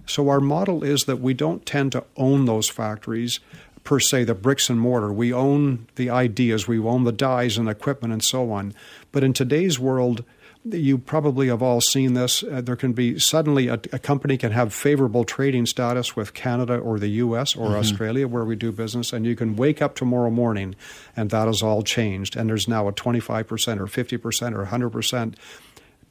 so 0.06 0.30
our 0.30 0.39
model 0.39 0.84
is 0.84 1.06
that 1.06 1.17
we 1.17 1.34
don't 1.34 1.65
tend 1.65 1.91
to 1.93 2.04
own 2.17 2.45
those 2.45 2.67
factories 2.67 3.39
per 3.84 4.00
se 4.00 4.24
the 4.24 4.34
bricks 4.34 4.69
and 4.69 4.80
mortar. 4.80 5.13
We 5.13 5.32
own 5.32 5.88
the 5.95 6.10
ideas, 6.10 6.67
we 6.67 6.80
own 6.80 7.04
the 7.04 7.12
dies 7.12 7.58
and 7.58 7.69
equipment 7.69 8.12
and 8.12 8.24
so 8.24 8.52
on. 8.52 8.74
But 9.12 9.24
in 9.24 9.32
today's 9.32 9.80
world, 9.80 10.24
you 10.65 10.97
probably 10.97 11.47
have 11.47 11.62
all 11.62 11.80
seen 11.80 12.13
this. 12.13 12.43
Uh, 12.43 12.62
there 12.62 12.75
can 12.75 12.93
be 12.93 13.19
suddenly 13.19 13.67
a, 13.67 13.80
a, 13.91 13.99
company 13.99 14.36
can 14.36 14.51
have 14.51 14.73
favorable 14.73 15.23
trading 15.23 15.65
status 15.65 16.15
with 16.15 16.34
Canada 16.34 16.78
or 16.78 16.97
the 16.97 17.08
U.S. 17.08 17.56
or 17.56 17.67
mm-hmm. 17.67 17.75
Australia, 17.75 18.28
where 18.28 18.45
we 18.45 18.56
do 18.56 18.71
business, 18.71 19.13
and 19.13 19.25
you 19.25 19.36
can 19.36 19.56
wake 19.56 19.82
up 19.82 19.95
tomorrow 19.95 20.30
morning 20.30 20.75
and 21.15 21.30
that 21.30 21.47
has 21.47 21.62
all 21.62 21.84
changed. 21.84 22.36
And 22.36 22.49
there's 22.49 22.67
now 22.67 22.88
a 22.88 22.93
25% 22.93 23.80
or 23.80 23.86
50% 23.86 24.54
or 24.54 24.65
100% 24.65 25.36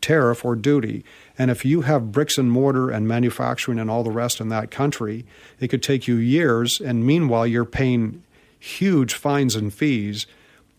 tariff 0.00 0.44
or 0.44 0.54
duty. 0.54 1.04
And 1.38 1.50
if 1.50 1.64
you 1.64 1.80
have 1.80 2.12
bricks 2.12 2.38
and 2.38 2.50
mortar 2.50 2.90
and 2.90 3.08
manufacturing 3.08 3.78
and 3.78 3.90
all 3.90 4.04
the 4.04 4.10
rest 4.10 4.40
in 4.40 4.50
that 4.50 4.70
country, 4.70 5.24
it 5.58 5.68
could 5.68 5.82
take 5.82 6.06
you 6.06 6.16
years. 6.16 6.80
And 6.80 7.04
meanwhile, 7.04 7.46
you're 7.46 7.64
paying 7.64 8.22
huge 8.58 9.14
fines 9.14 9.54
and 9.54 9.72
fees, 9.72 10.26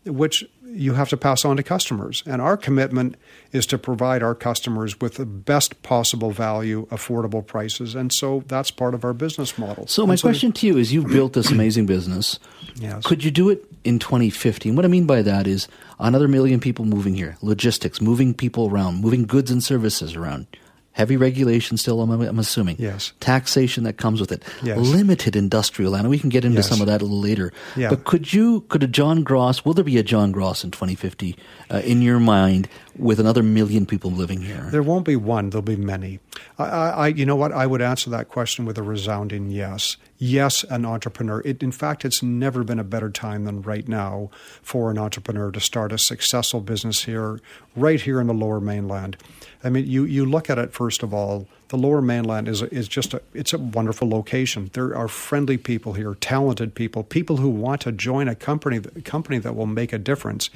which 0.05 0.45
you 0.75 0.93
have 0.93 1.09
to 1.09 1.17
pass 1.17 1.45
on 1.45 1.57
to 1.57 1.63
customers. 1.63 2.23
And 2.25 2.41
our 2.41 2.57
commitment 2.57 3.15
is 3.51 3.65
to 3.67 3.77
provide 3.77 4.21
our 4.21 4.35
customers 4.35 4.99
with 4.99 5.15
the 5.15 5.25
best 5.25 5.81
possible 5.81 6.31
value, 6.31 6.85
affordable 6.87 7.45
prices. 7.45 7.95
And 7.95 8.11
so 8.11 8.43
that's 8.47 8.71
part 8.71 8.93
of 8.93 9.03
our 9.05 9.13
business 9.13 9.57
model. 9.57 9.87
So, 9.87 10.05
my 10.05 10.15
so 10.15 10.27
question 10.27 10.51
to 10.53 10.67
you 10.67 10.77
is 10.77 10.93
you've 10.93 11.07
built 11.07 11.33
this 11.33 11.51
amazing 11.51 11.85
business. 11.85 12.39
Yes. 12.75 13.05
Could 13.05 13.23
you 13.23 13.31
do 13.31 13.49
it 13.49 13.65
in 13.83 13.99
2050? 13.99 14.69
And 14.69 14.77
what 14.77 14.85
I 14.85 14.89
mean 14.89 15.05
by 15.05 15.21
that 15.21 15.47
is 15.47 15.67
another 15.99 16.27
million 16.27 16.59
people 16.59 16.85
moving 16.85 17.15
here, 17.15 17.37
logistics, 17.41 18.01
moving 18.01 18.33
people 18.33 18.69
around, 18.69 19.01
moving 19.01 19.25
goods 19.25 19.49
and 19.49 19.63
services 19.63 20.15
around 20.15 20.47
heavy 20.95 21.17
regulation 21.17 21.75
still, 21.75 22.01
I'm, 22.01 22.09
I'm, 22.09 22.39
assuming. 22.39 22.77
Yes. 22.79 23.11
Taxation 23.19 23.83
that 23.83 23.97
comes 23.97 24.21
with 24.21 24.31
it. 24.31 24.41
Yes. 24.63 24.77
Limited 24.79 25.35
industrial 25.35 25.91
land. 25.91 26.09
We 26.09 26.17
can 26.17 26.29
get 26.29 26.45
into 26.45 26.57
yes. 26.57 26.69
some 26.69 26.79
of 26.79 26.87
that 26.87 27.01
a 27.01 27.05
little 27.05 27.19
later. 27.19 27.51
Yeah. 27.75 27.89
But 27.89 28.05
could 28.05 28.31
you, 28.31 28.61
could 28.69 28.81
a 28.81 28.87
John 28.87 29.21
Gross, 29.21 29.65
will 29.65 29.73
there 29.73 29.83
be 29.83 29.97
a 29.97 30.03
John 30.03 30.31
Gross 30.31 30.63
in 30.63 30.71
2050 30.71 31.35
uh, 31.69 31.81
in 31.83 32.01
your 32.01 32.19
mind 32.19 32.69
with 32.97 33.19
another 33.19 33.43
million 33.43 33.85
people 33.85 34.09
living 34.09 34.41
here? 34.41 34.69
There 34.71 34.83
won't 34.83 35.05
be 35.05 35.17
one, 35.17 35.49
there'll 35.49 35.63
be 35.63 35.75
many. 35.75 36.19
I, 36.57 36.63
I, 36.63 37.07
you 37.07 37.25
know 37.25 37.35
what? 37.35 37.51
I 37.51 37.67
would 37.67 37.81
answer 37.81 38.09
that 38.11 38.29
question 38.29 38.63
with 38.63 38.77
a 38.77 38.83
resounding 38.83 39.51
yes. 39.51 39.97
Yes, 40.17 40.63
an 40.69 40.85
entrepreneur. 40.85 41.41
It, 41.43 41.61
in 41.61 41.73
fact, 41.73 42.05
it's 42.05 42.23
never 42.23 42.63
been 42.63 42.79
a 42.79 42.85
better 42.85 43.09
time 43.09 43.43
than 43.43 43.61
right 43.61 43.87
now 43.87 44.29
for 44.61 44.89
an 44.89 44.97
entrepreneur 44.97 45.51
to 45.51 45.59
start 45.59 45.91
a 45.91 45.97
successful 45.97 46.61
business 46.61 47.03
here, 47.03 47.39
right 47.75 47.99
here 47.99 48.21
in 48.21 48.27
the 48.27 48.33
lower 48.33 48.61
mainland. 48.61 49.17
I 49.63 49.69
mean, 49.69 49.87
you, 49.87 50.05
you 50.05 50.25
look 50.25 50.49
at 50.49 50.57
it 50.57 50.73
first 50.73 51.03
of 51.03 51.13
all. 51.13 51.47
The 51.69 51.77
Lower 51.77 52.01
Mainland 52.01 52.47
is 52.47 52.61
is 52.61 52.87
just 52.87 53.15
a 53.15 53.21
it's 53.33 53.51
a 53.51 53.57
wonderful 53.57 54.07
location. 54.07 54.69
There 54.73 54.95
are 54.95 55.07
friendly 55.07 55.57
people 55.57 55.93
here, 55.93 56.13
talented 56.13 56.75
people, 56.75 57.03
people 57.03 57.37
who 57.37 57.49
want 57.49 57.81
to 57.81 57.91
join 57.91 58.27
a 58.27 58.35
company 58.35 58.77
a 58.77 59.01
company 59.01 59.39
that 59.39 59.55
will 59.55 59.65
make 59.65 59.91
a 59.91 59.97
difference. 59.97 60.51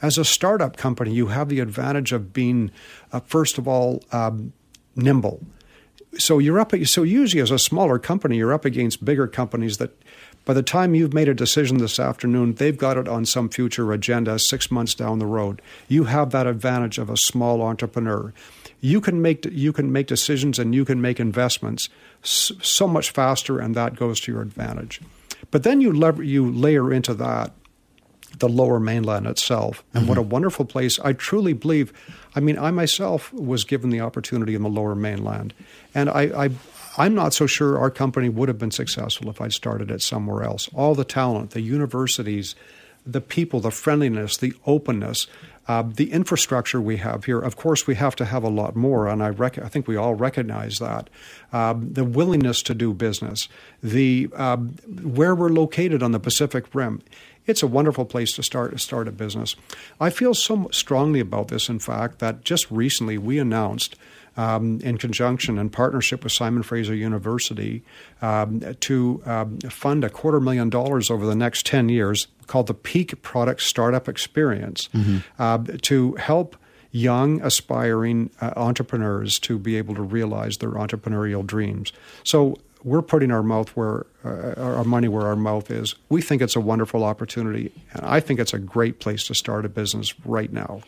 As 0.00 0.16
a 0.16 0.24
startup 0.24 0.76
company, 0.76 1.12
you 1.12 1.26
have 1.26 1.48
the 1.48 1.58
advantage 1.58 2.12
of 2.12 2.32
being, 2.32 2.70
uh, 3.12 3.20
first 3.20 3.58
of 3.58 3.66
all, 3.66 4.04
um, 4.12 4.52
nimble. 4.94 5.40
So 6.18 6.38
you're 6.38 6.60
up. 6.60 6.74
So 6.84 7.02
usually, 7.02 7.42
as 7.42 7.50
a 7.50 7.58
smaller 7.58 7.98
company, 7.98 8.36
you're 8.36 8.52
up 8.52 8.64
against 8.64 9.04
bigger 9.04 9.26
companies 9.26 9.78
that 9.78 9.90
by 10.44 10.52
the 10.52 10.62
time 10.62 10.94
you've 10.94 11.14
made 11.14 11.28
a 11.28 11.34
decision 11.34 11.78
this 11.78 11.98
afternoon, 11.98 12.54
they've 12.54 12.76
got 12.76 12.98
it 12.98 13.08
on 13.08 13.24
some 13.24 13.48
future 13.48 13.92
agenda 13.92 14.38
six 14.38 14.70
months 14.70 14.94
down 14.94 15.18
the 15.18 15.26
road. 15.26 15.62
You 15.88 16.04
have 16.04 16.30
that 16.30 16.46
advantage 16.46 16.98
of 16.98 17.08
a 17.08 17.16
small 17.16 17.62
entrepreneur. 17.62 18.32
You 18.80 19.00
can 19.00 19.22
make 19.22 19.46
you 19.46 19.72
can 19.72 19.90
make 19.90 20.06
decisions 20.06 20.58
and 20.58 20.74
you 20.74 20.84
can 20.84 21.00
make 21.00 21.18
investments 21.18 21.88
so 22.22 22.86
much 22.86 23.10
faster, 23.10 23.58
and 23.58 23.74
that 23.74 23.96
goes 23.96 24.20
to 24.20 24.32
your 24.32 24.42
advantage. 24.42 25.00
But 25.50 25.62
then 25.62 25.80
you 25.80 25.92
lever, 25.92 26.22
you 26.22 26.50
layer 26.50 26.92
into 26.92 27.14
that 27.14 27.52
the 28.38 28.48
lower 28.48 28.80
mainland 28.80 29.26
itself, 29.26 29.84
and 29.92 30.02
mm-hmm. 30.02 30.08
what 30.08 30.18
a 30.18 30.22
wonderful 30.22 30.64
place! 30.64 30.98
I 31.00 31.12
truly 31.12 31.52
believe. 31.52 31.92
I 32.36 32.40
mean, 32.40 32.58
I 32.58 32.70
myself 32.70 33.32
was 33.32 33.64
given 33.64 33.90
the 33.90 34.00
opportunity 34.00 34.54
in 34.54 34.62
the 34.62 34.68
lower 34.68 34.94
mainland, 34.94 35.54
and 35.94 36.10
I, 36.10 36.46
I 36.46 36.50
I'm 36.96 37.14
not 37.14 37.34
so 37.34 37.46
sure 37.46 37.78
our 37.78 37.90
company 37.90 38.28
would 38.28 38.48
have 38.48 38.58
been 38.58 38.70
successful 38.70 39.28
if 39.30 39.40
I'd 39.40 39.52
started 39.52 39.90
it 39.90 40.02
somewhere 40.02 40.44
else. 40.44 40.68
All 40.74 40.94
the 40.94 41.04
talent, 41.04 41.50
the 41.50 41.60
universities, 41.60 42.54
the 43.06 43.20
people, 43.20 43.60
the 43.60 43.70
friendliness, 43.70 44.36
the 44.36 44.54
openness, 44.66 45.26
uh, 45.66 45.82
the 45.82 46.12
infrastructure 46.12 46.80
we 46.80 46.98
have 46.98 47.24
here. 47.24 47.40
Of 47.40 47.56
course, 47.56 47.86
we 47.86 47.94
have 47.94 48.14
to 48.16 48.24
have 48.24 48.44
a 48.44 48.48
lot 48.48 48.76
more, 48.76 49.08
and 49.08 49.22
I, 49.22 49.30
rec- 49.30 49.58
I 49.58 49.68
think 49.68 49.88
we 49.88 49.96
all 49.96 50.14
recognize 50.14 50.78
that. 50.78 51.08
Um, 51.52 51.92
the 51.92 52.04
willingness 52.04 52.62
to 52.64 52.74
do 52.74 52.92
business, 52.92 53.48
the 53.82 54.28
um, 54.34 54.70
where 55.02 55.34
we're 55.34 55.48
located 55.48 56.02
on 56.02 56.12
the 56.12 56.20
Pacific 56.20 56.74
Rim. 56.74 57.02
It's 57.46 57.62
a 57.62 57.66
wonderful 57.66 58.04
place 58.04 58.32
to 58.32 58.42
start 58.42 58.72
to 58.72 58.78
start 58.78 59.08
a 59.08 59.12
business. 59.12 59.56
I 60.00 60.10
feel 60.10 60.34
so 60.34 60.68
strongly 60.72 61.20
about 61.20 61.48
this, 61.48 61.68
in 61.68 61.78
fact, 61.78 62.18
that 62.20 62.44
just 62.44 62.70
recently 62.70 63.18
we 63.18 63.38
announced 63.38 63.96
um, 64.36 64.80
in 64.80 64.98
conjunction 64.98 65.58
and 65.58 65.72
partnership 65.72 66.24
with 66.24 66.32
Simon 66.32 66.62
Fraser 66.62 66.94
University 66.94 67.82
um, 68.22 68.60
to 68.80 69.22
um, 69.26 69.58
fund 69.60 70.04
a 70.04 70.10
quarter 70.10 70.40
million 70.40 70.70
dollars 70.70 71.10
over 71.10 71.26
the 71.26 71.36
next 71.36 71.66
10 71.66 71.88
years 71.88 72.26
called 72.46 72.66
the 72.66 72.74
Peak 72.74 73.22
Product 73.22 73.60
Startup 73.60 74.08
Experience 74.08 74.88
mm-hmm. 74.92 75.18
uh, 75.38 75.58
to 75.82 76.14
help 76.14 76.56
young, 76.90 77.40
aspiring 77.42 78.30
uh, 78.40 78.52
entrepreneurs 78.56 79.38
to 79.40 79.58
be 79.58 79.76
able 79.76 79.94
to 79.94 80.02
realize 80.02 80.58
their 80.58 80.70
entrepreneurial 80.70 81.44
dreams. 81.44 81.92
So 82.22 82.56
we're 82.84 83.02
putting 83.02 83.30
our 83.30 83.42
mouth 83.42 83.70
where 83.70 84.06
uh, 84.24 84.54
our 84.56 84.84
money 84.84 85.08
where 85.08 85.26
our 85.26 85.36
mouth 85.36 85.70
is. 85.70 85.94
We 86.08 86.22
think 86.22 86.42
it's 86.42 86.56
a 86.56 86.60
wonderful 86.60 87.04
opportunity, 87.04 87.72
and 87.92 88.04
I 88.04 88.20
think 88.20 88.40
it's 88.40 88.54
a 88.54 88.58
great 88.58 89.00
place 89.00 89.26
to 89.26 89.34
start 89.34 89.64
a 89.64 89.68
business 89.68 90.18
right 90.24 90.52
now. 90.52 90.82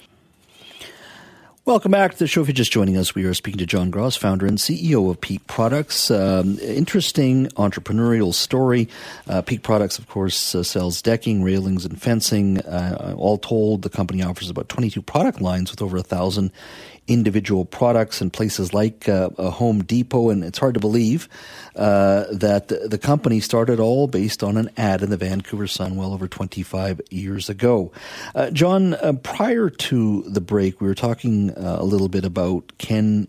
Welcome 1.67 1.91
back 1.91 2.13
to 2.13 2.19
the 2.21 2.29
show. 2.29 2.43
If 2.43 2.47
you're 2.47 2.55
just 2.55 2.71
joining 2.71 2.97
us, 2.97 3.17
we 3.17 3.25
are 3.25 3.35
speaking 3.35 3.59
to 3.59 3.67
John 3.67 3.91
Gross, 3.91 4.15
founder 4.15 4.47
and 4.47 4.57
CEO 4.57 5.11
of 5.11 5.21
Peak 5.21 5.45
Products. 5.49 6.13
Um, 6.13 6.61
interesting 6.61 7.49
entrepreneurial 7.57 8.33
story. 8.33 8.89
Uh, 9.27 9.43
Peak 9.43 9.65
Products, 9.65 9.99
of 9.99 10.09
course, 10.09 10.55
uh, 10.55 10.63
sells 10.63 11.03
decking, 11.03 11.43
railings, 11.43 11.85
and 11.85 12.01
fencing. 12.01 12.61
Uh, 12.61 13.17
all 13.19 13.37
told, 13.37 13.83
the 13.83 13.91
company 13.91 14.23
offers 14.23 14.49
about 14.49 14.69
22 14.69 15.03
product 15.03 15.41
lines 15.41 15.73
with 15.73 15.83
over 15.83 15.97
a 15.97 16.05
thousand 16.05 16.53
individual 17.09 17.65
products 17.65 18.21
in 18.21 18.31
places 18.31 18.75
like 18.75 19.09
uh, 19.09 19.31
a 19.39 19.51
Home 19.51 19.85
Depot, 19.85 20.31
and 20.31 20.43
it's 20.45 20.59
hard 20.59 20.75
to 20.75 20.81
believe 20.81 21.29
uh, 21.77 22.25
that 22.33 22.69
the 22.69 22.99
company 22.99 23.41
started 23.41 23.79
all 23.79 24.07
based 24.09 24.43
on 24.43 24.57
an 24.57 24.71
ad 24.77 25.03
in 25.03 25.11
the 25.11 25.17
Vancouver 25.17 25.67
Sun 25.67 25.97
well 25.97 26.13
over 26.13 26.27
25 26.29 27.01
years 27.11 27.49
ago. 27.49 27.93
Uh, 28.35 28.51
John, 28.51 28.95
uh, 28.95 29.13
prior 29.23 29.71
to 29.71 30.23
the 30.23 30.41
break, 30.41 30.81
we 30.81 30.87
were 30.87 30.95
talking 30.95 31.51
uh, 31.51 31.77
a 31.79 31.85
little 31.85 32.09
bit 32.09 32.25
about 32.25 32.73
can 32.79 33.29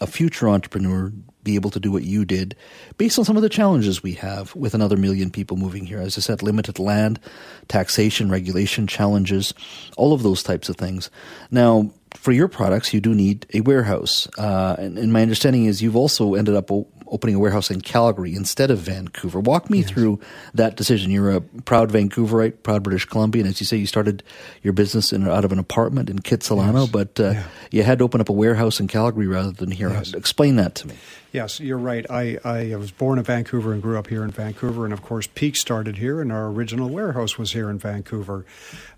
a 0.00 0.06
future 0.06 0.48
entrepreneur 0.48 1.12
be 1.42 1.54
able 1.54 1.70
to 1.70 1.80
do 1.80 1.92
what 1.92 2.02
you 2.02 2.24
did 2.24 2.56
based 2.98 3.18
on 3.18 3.24
some 3.24 3.36
of 3.36 3.42
the 3.42 3.48
challenges 3.48 4.02
we 4.02 4.12
have 4.12 4.54
with 4.56 4.74
another 4.74 4.96
million 4.96 5.30
people 5.30 5.56
moving 5.56 5.86
here. 5.86 6.00
As 6.00 6.18
I 6.18 6.20
said, 6.20 6.42
limited 6.42 6.78
land, 6.78 7.20
taxation, 7.68 8.28
regulation 8.30 8.86
challenges, 8.86 9.54
all 9.96 10.12
of 10.12 10.24
those 10.24 10.42
types 10.42 10.68
of 10.68 10.76
things. 10.76 11.08
Now, 11.50 11.90
for 12.16 12.32
your 12.32 12.48
products, 12.48 12.92
you 12.92 13.00
do 13.00 13.14
need 13.14 13.46
a 13.54 13.60
warehouse. 13.60 14.26
Uh, 14.38 14.76
and, 14.78 14.98
and, 14.98 15.12
my 15.12 15.22
understanding 15.22 15.66
is 15.66 15.82
you've 15.82 15.96
also 15.96 16.34
ended 16.34 16.54
up 16.54 16.70
o- 16.72 16.86
opening 17.06 17.36
a 17.36 17.38
warehouse 17.38 17.70
in 17.70 17.80
Calgary 17.80 18.34
instead 18.34 18.70
of 18.70 18.78
Vancouver. 18.78 19.38
Walk 19.38 19.70
me 19.70 19.80
yes. 19.80 19.90
through 19.90 20.20
that 20.54 20.76
decision. 20.76 21.10
You're 21.10 21.30
a 21.30 21.40
proud 21.40 21.90
Vancouverite, 21.90 22.62
proud 22.62 22.82
British 22.82 23.04
Columbian. 23.04 23.46
As 23.46 23.60
you 23.60 23.66
say, 23.66 23.76
you 23.76 23.86
started 23.86 24.22
your 24.62 24.72
business 24.72 25.12
in, 25.12 25.28
out 25.28 25.44
of 25.44 25.52
an 25.52 25.58
apartment 25.58 26.10
in 26.10 26.18
Kitsilano, 26.18 26.82
yes. 26.82 26.90
but 26.90 27.20
uh, 27.20 27.30
yeah. 27.30 27.44
you 27.70 27.82
had 27.82 27.98
to 27.98 28.04
open 28.04 28.20
up 28.20 28.28
a 28.28 28.32
warehouse 28.32 28.80
in 28.80 28.88
Calgary 28.88 29.26
rather 29.26 29.52
than 29.52 29.70
here. 29.70 29.90
Yes. 29.90 30.14
Explain 30.14 30.56
that 30.56 30.74
to 30.76 30.88
me. 30.88 30.94
Yes, 31.36 31.60
you're 31.60 31.76
right. 31.76 32.06
I, 32.10 32.38
I 32.44 32.74
was 32.76 32.90
born 32.90 33.18
in 33.18 33.24
Vancouver 33.26 33.74
and 33.74 33.82
grew 33.82 33.98
up 33.98 34.06
here 34.06 34.24
in 34.24 34.30
Vancouver. 34.30 34.86
And 34.86 34.94
of 34.94 35.02
course, 35.02 35.26
Peak 35.26 35.54
started 35.56 35.98
here, 35.98 36.22
and 36.22 36.32
our 36.32 36.46
original 36.46 36.88
warehouse 36.88 37.36
was 37.36 37.52
here 37.52 37.68
in 37.68 37.78
Vancouver. 37.78 38.46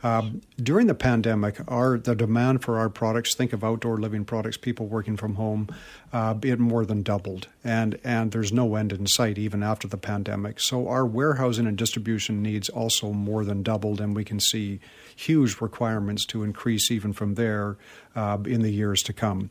Um, 0.04 0.42
during 0.62 0.86
the 0.86 0.94
pandemic, 0.94 1.58
our 1.66 1.98
the 1.98 2.14
demand 2.14 2.62
for 2.62 2.78
our 2.78 2.90
products, 2.90 3.34
think 3.34 3.52
of 3.52 3.64
outdoor 3.64 3.96
living 3.96 4.24
products, 4.24 4.56
people 4.56 4.86
working 4.86 5.16
from 5.16 5.34
home, 5.34 5.68
uh, 6.12 6.34
it 6.42 6.58
more 6.58 6.84
than 6.84 7.02
doubled. 7.02 7.48
And, 7.62 7.98
and 8.02 8.32
there's 8.32 8.52
no 8.52 8.76
end 8.76 8.92
in 8.92 9.06
sight 9.06 9.38
even 9.38 9.62
after 9.62 9.86
the 9.86 9.96
pandemic. 9.96 10.60
So 10.60 10.88
our 10.88 11.04
warehousing 11.04 11.66
and 11.66 11.76
distribution 11.76 12.42
needs 12.42 12.68
also 12.68 13.12
more 13.12 13.44
than 13.44 13.62
doubled, 13.62 14.00
and 14.00 14.16
we 14.16 14.24
can 14.24 14.40
see 14.40 14.80
huge 15.14 15.60
requirements 15.60 16.24
to 16.26 16.44
increase 16.44 16.90
even 16.90 17.12
from 17.12 17.34
there 17.34 17.76
uh, 18.14 18.38
in 18.46 18.62
the 18.62 18.70
years 18.70 19.02
to 19.02 19.12
come. 19.12 19.50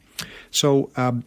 So, 0.50 0.90
um, 0.96 1.24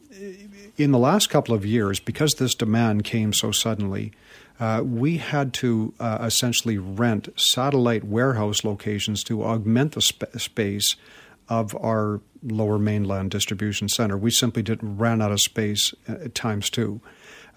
in 0.76 0.92
the 0.92 0.98
last 0.98 1.28
couple 1.28 1.54
of 1.54 1.66
years, 1.66 2.00
because 2.00 2.34
this 2.34 2.54
demand 2.54 3.04
came 3.04 3.32
so 3.32 3.52
suddenly, 3.52 4.12
uh, 4.58 4.82
we 4.84 5.16
had 5.18 5.52
to 5.54 5.94
uh, 6.00 6.18
essentially 6.22 6.76
rent 6.78 7.28
satellite 7.36 8.04
warehouse 8.04 8.62
locations 8.64 9.24
to 9.24 9.42
augment 9.42 9.92
the 9.92 10.02
sp- 10.04 10.28
space 10.36 10.96
of 11.50 11.74
our 11.74 12.20
lower 12.42 12.78
mainland 12.78 13.30
distribution 13.30 13.88
center. 13.88 14.16
We 14.16 14.30
simply 14.30 14.62
didn't 14.62 14.96
run 14.96 15.20
out 15.20 15.32
of 15.32 15.40
space 15.40 15.92
at 16.08 16.34
times 16.34 16.70
two. 16.70 17.00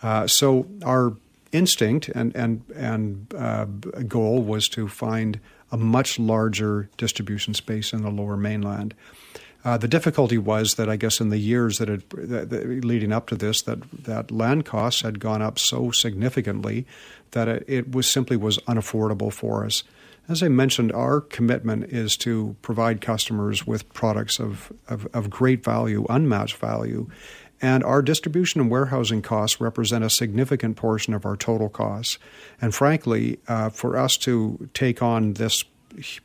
Uh, 0.01 0.27
so 0.27 0.67
our 0.83 1.13
instinct 1.53 2.09
and 2.09 2.35
and 2.35 2.63
and 2.75 3.33
uh, 3.37 3.65
goal 4.07 4.41
was 4.41 4.67
to 4.69 4.89
find 4.89 5.39
a 5.71 5.77
much 5.77 6.19
larger 6.19 6.89
distribution 6.97 7.53
space 7.53 7.93
in 7.93 8.01
the 8.01 8.09
lower 8.09 8.35
mainland. 8.35 8.93
Uh, 9.63 9.77
the 9.77 9.87
difficulty 9.87 10.37
was 10.37 10.75
that 10.75 10.89
I 10.89 10.97
guess 10.97 11.21
in 11.21 11.29
the 11.29 11.37
years 11.37 11.77
that, 11.77 11.87
had, 11.87 12.03
that, 12.09 12.49
that, 12.49 12.83
leading 12.83 13.13
up 13.13 13.27
to 13.27 13.35
this, 13.35 13.61
that 13.61 13.79
that 14.03 14.29
land 14.29 14.65
costs 14.65 15.01
had 15.01 15.21
gone 15.21 15.41
up 15.41 15.57
so 15.57 15.89
significantly 15.91 16.85
that 17.31 17.47
it, 17.47 17.63
it 17.67 17.91
was 17.91 18.05
simply 18.07 18.35
was 18.35 18.57
unaffordable 18.59 19.31
for 19.31 19.65
us 19.65 19.83
As 20.29 20.41
I 20.41 20.47
mentioned, 20.47 20.93
our 20.93 21.19
commitment 21.19 21.85
is 21.85 22.15
to 22.17 22.55
provide 22.61 23.01
customers 23.01 23.67
with 23.67 23.91
products 23.93 24.39
of, 24.39 24.71
of, 24.87 25.05
of 25.13 25.29
great 25.29 25.63
value, 25.63 26.05
unmatched 26.09 26.55
value. 26.55 27.09
And 27.61 27.83
our 27.83 28.01
distribution 28.01 28.61
and 28.61 28.69
warehousing 28.69 29.21
costs 29.21 29.59
represent 29.59 30.03
a 30.03 30.09
significant 30.09 30.77
portion 30.77 31.13
of 31.13 31.25
our 31.25 31.35
total 31.35 31.69
costs. 31.69 32.19
And 32.61 32.73
frankly, 32.73 33.39
uh, 33.47 33.69
for 33.69 33.97
us 33.97 34.15
to 34.17 34.69
take 34.73 35.01
on 35.01 35.33
this 35.33 35.63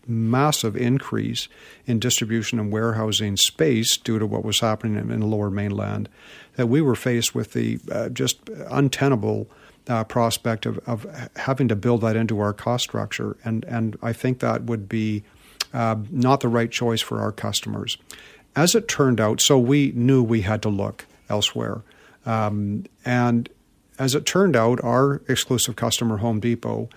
massive 0.06 0.76
increase 0.76 1.48
in 1.87 1.98
distribution 1.98 2.58
and 2.58 2.72
warehousing 2.72 3.37
space 3.37 3.96
due 3.96 4.18
to 4.18 4.26
what 4.26 4.44
was 4.44 4.61
happening 4.61 4.96
in, 4.96 5.11
in 5.11 5.20
the 5.20 5.26
lower 5.26 5.50
mainland, 5.50 6.08
that 6.56 6.68
we 6.68 6.80
were 6.80 6.94
faced 6.94 7.34
with 7.34 7.52
the 7.52 7.78
uh, 7.92 8.08
just 8.08 8.48
untenable 8.70 9.48
uh, 9.88 10.05
prospect 10.05 10.66
of, 10.66 10.79
of 10.87 11.07
having 11.37 11.68
to 11.68 11.77
build 11.77 12.03
that 12.03 12.16
into 12.16 12.40
our 12.40 12.53
cost 12.53 12.85
structure. 12.85 13.37
And, 13.44 13.64
and 13.64 13.98
I 14.03 14.12
think 14.12 14.40
that 14.40 14.64
would 14.64 14.88
be 14.88 15.24
uh, 15.72 15.96
not 16.11 16.40
the 16.40 16.48
right 16.48 16.70
choice 16.70 17.01
for 17.01 17.20
our 17.20 17.33
customers. 17.33 17.98
As 18.57 18.74
it 18.74 18.88
turned 18.88 19.20
out, 19.20 19.40
so 19.40 19.59
we 19.59 19.92
knew 19.94 20.22
we 20.22 20.42
had 20.42 20.62
to 20.62 20.68
look 20.68 21.07
elsewhere. 21.29 21.83
Um, 22.27 22.85
and 23.05 23.48
as 23.98 24.14
it 24.14 24.27
turned 24.27 24.57
out, 24.57 24.83
our 24.83 25.22
exclusive 25.29 25.77
customer, 25.77 26.18
Home 26.18 26.40
Depot, 26.40 26.88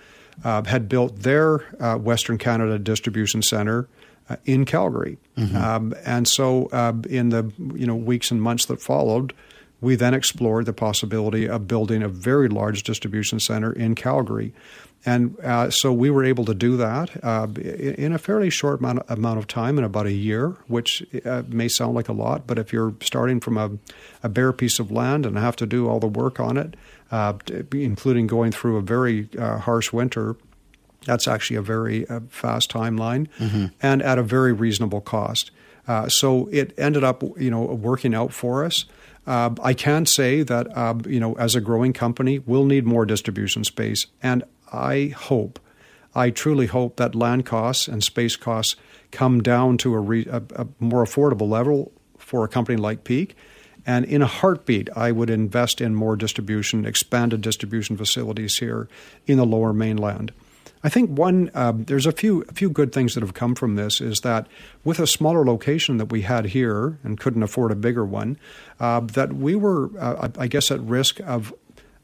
uh, 0.44 0.64
had 0.64 0.88
built 0.88 1.20
their 1.20 1.64
uh, 1.80 1.96
Western 1.96 2.38
Canada 2.38 2.78
distribution 2.78 3.42
center 3.42 3.88
uh, 4.28 4.36
in 4.44 4.64
Calgary. 4.64 5.18
Mm-hmm. 5.36 5.56
Um, 5.56 5.94
and 6.04 6.26
so, 6.26 6.66
uh, 6.72 6.94
in 7.08 7.30
the 7.30 7.52
you 7.74 7.86
know 7.86 7.96
weeks 7.96 8.30
and 8.30 8.40
months 8.40 8.66
that 8.66 8.80
followed, 8.80 9.32
we 9.82 9.96
then 9.96 10.14
explored 10.14 10.64
the 10.64 10.72
possibility 10.72 11.46
of 11.46 11.68
building 11.68 12.02
a 12.02 12.08
very 12.08 12.48
large 12.48 12.84
distribution 12.84 13.38
center 13.38 13.72
in 13.72 13.94
Calgary. 13.94 14.54
And 15.04 15.36
uh, 15.40 15.70
so 15.70 15.92
we 15.92 16.10
were 16.10 16.24
able 16.24 16.44
to 16.44 16.54
do 16.54 16.76
that 16.76 17.10
uh, 17.24 17.48
in 17.56 18.12
a 18.12 18.18
fairly 18.18 18.50
short 18.50 18.78
amount, 18.78 19.02
amount, 19.08 19.40
of 19.40 19.48
time, 19.48 19.76
in 19.76 19.82
about 19.82 20.06
a 20.06 20.12
year, 20.12 20.50
which 20.68 21.04
uh, 21.24 21.42
may 21.48 21.66
sound 21.66 21.96
like 21.96 22.08
a 22.08 22.12
lot, 22.12 22.46
but 22.46 22.56
if 22.56 22.72
you're 22.72 22.94
starting 23.02 23.40
from 23.40 23.58
a, 23.58 23.70
a, 24.22 24.28
bare 24.28 24.52
piece 24.52 24.78
of 24.78 24.92
land 24.92 25.26
and 25.26 25.36
have 25.36 25.56
to 25.56 25.66
do 25.66 25.88
all 25.88 25.98
the 25.98 26.06
work 26.06 26.38
on 26.38 26.56
it, 26.56 26.76
uh, 27.10 27.32
including 27.72 28.28
going 28.28 28.52
through 28.52 28.76
a 28.76 28.82
very 28.82 29.28
uh, 29.36 29.58
harsh 29.58 29.92
winter, 29.92 30.36
that's 31.04 31.26
actually 31.26 31.56
a 31.56 31.62
very 31.62 32.08
uh, 32.08 32.20
fast 32.28 32.70
timeline 32.70 33.26
mm-hmm. 33.40 33.66
and 33.82 34.02
at 34.02 34.18
a 34.18 34.22
very 34.22 34.52
reasonable 34.52 35.00
cost. 35.00 35.50
so 36.06 36.48
it 36.52 36.72
ended 36.78 37.02
up, 37.02 37.24
you 37.36 37.50
know, 37.50 37.62
working 37.62 38.14
out 38.14 38.32
for 38.32 38.64
us. 38.64 38.84
Uh, 39.26 39.50
I 39.62 39.72
can 39.74 40.06
say 40.06 40.42
that 40.42 40.76
uh, 40.76 40.94
you 41.06 41.20
know 41.20 41.34
as 41.34 41.54
a 41.54 41.60
growing 41.60 41.92
company, 41.92 42.40
we'll 42.40 42.64
need 42.64 42.84
more 42.84 43.06
distribution 43.06 43.64
space, 43.64 44.06
and 44.22 44.44
I 44.72 45.14
hope, 45.16 45.60
I 46.14 46.30
truly 46.30 46.66
hope 46.66 46.96
that 46.96 47.14
land 47.14 47.46
costs 47.46 47.88
and 47.88 48.02
space 48.02 48.36
costs 48.36 48.76
come 49.10 49.42
down 49.42 49.76
to 49.78 49.94
a, 49.94 50.00
re, 50.00 50.26
a, 50.30 50.42
a 50.56 50.66
more 50.80 51.04
affordable 51.04 51.48
level 51.48 51.92
for 52.18 52.44
a 52.44 52.48
company 52.48 52.76
like 52.76 53.04
Peak. 53.04 53.36
And 53.84 54.04
in 54.04 54.22
a 54.22 54.26
heartbeat, 54.26 54.88
I 54.96 55.10
would 55.10 55.28
invest 55.28 55.80
in 55.80 55.94
more 55.94 56.16
distribution, 56.16 56.86
expanded 56.86 57.40
distribution 57.40 57.96
facilities 57.96 58.58
here 58.58 58.88
in 59.26 59.38
the 59.38 59.44
lower 59.44 59.72
mainland. 59.72 60.32
I 60.84 60.88
think 60.88 61.10
one 61.10 61.50
um, 61.54 61.84
there's 61.84 62.06
a 62.06 62.12
few 62.12 62.42
a 62.48 62.52
few 62.52 62.68
good 62.68 62.92
things 62.92 63.14
that 63.14 63.22
have 63.22 63.34
come 63.34 63.54
from 63.54 63.76
this 63.76 64.00
is 64.00 64.20
that 64.20 64.46
with 64.84 64.98
a 64.98 65.06
smaller 65.06 65.44
location 65.44 65.98
that 65.98 66.06
we 66.06 66.22
had 66.22 66.46
here 66.46 66.98
and 67.04 67.18
couldn't 67.18 67.42
afford 67.42 67.70
a 67.70 67.76
bigger 67.76 68.04
one, 68.04 68.36
uh, 68.80 69.00
that 69.00 69.34
we 69.34 69.54
were 69.54 69.90
uh, 69.98 70.28
I 70.38 70.46
guess 70.46 70.70
at 70.70 70.80
risk 70.80 71.20
of 71.20 71.54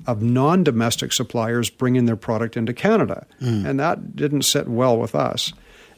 of 0.06 0.22
non-domestic 0.22 1.12
suppliers 1.12 1.70
bringing 1.70 2.06
their 2.06 2.16
product 2.16 2.56
into 2.56 2.72
Canada, 2.72 3.26
mm. 3.40 3.68
and 3.68 3.80
that 3.80 4.14
didn't 4.14 4.42
sit 4.42 4.68
well 4.68 4.96
with 4.96 5.14
us. 5.14 5.52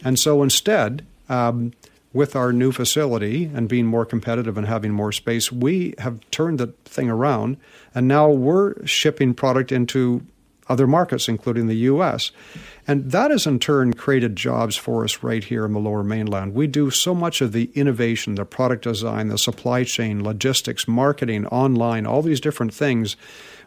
And 0.04 0.18
so 0.18 0.42
instead. 0.42 1.06
Um, 1.28 1.72
with 2.12 2.34
our 2.34 2.52
new 2.52 2.72
facility 2.72 3.44
and 3.54 3.68
being 3.68 3.86
more 3.86 4.04
competitive 4.04 4.58
and 4.58 4.66
having 4.66 4.90
more 4.90 5.12
space, 5.12 5.52
we 5.52 5.94
have 5.98 6.18
turned 6.32 6.58
the 6.58 6.66
thing 6.84 7.08
around, 7.08 7.56
and 7.94 8.08
now 8.08 8.28
we're 8.28 8.84
shipping 8.84 9.32
product 9.32 9.70
into 9.70 10.26
other 10.70 10.86
markets, 10.86 11.28
including 11.28 11.66
the 11.66 11.76
U.S. 11.76 12.30
And 12.86 13.10
that 13.10 13.30
has 13.30 13.46
in 13.46 13.58
turn 13.58 13.92
created 13.92 14.36
jobs 14.36 14.76
for 14.76 15.04
us 15.04 15.22
right 15.22 15.44
here 15.44 15.66
in 15.66 15.72
the 15.72 15.80
lower 15.80 16.04
mainland. 16.04 16.54
We 16.54 16.66
do 16.66 16.90
so 16.90 17.14
much 17.14 17.40
of 17.40 17.52
the 17.52 17.70
innovation, 17.74 18.36
the 18.36 18.44
product 18.44 18.84
design, 18.84 19.28
the 19.28 19.36
supply 19.36 19.84
chain, 19.84 20.24
logistics, 20.24 20.88
marketing, 20.88 21.46
online, 21.46 22.06
all 22.06 22.22
these 22.22 22.40
different 22.40 22.72
things. 22.72 23.16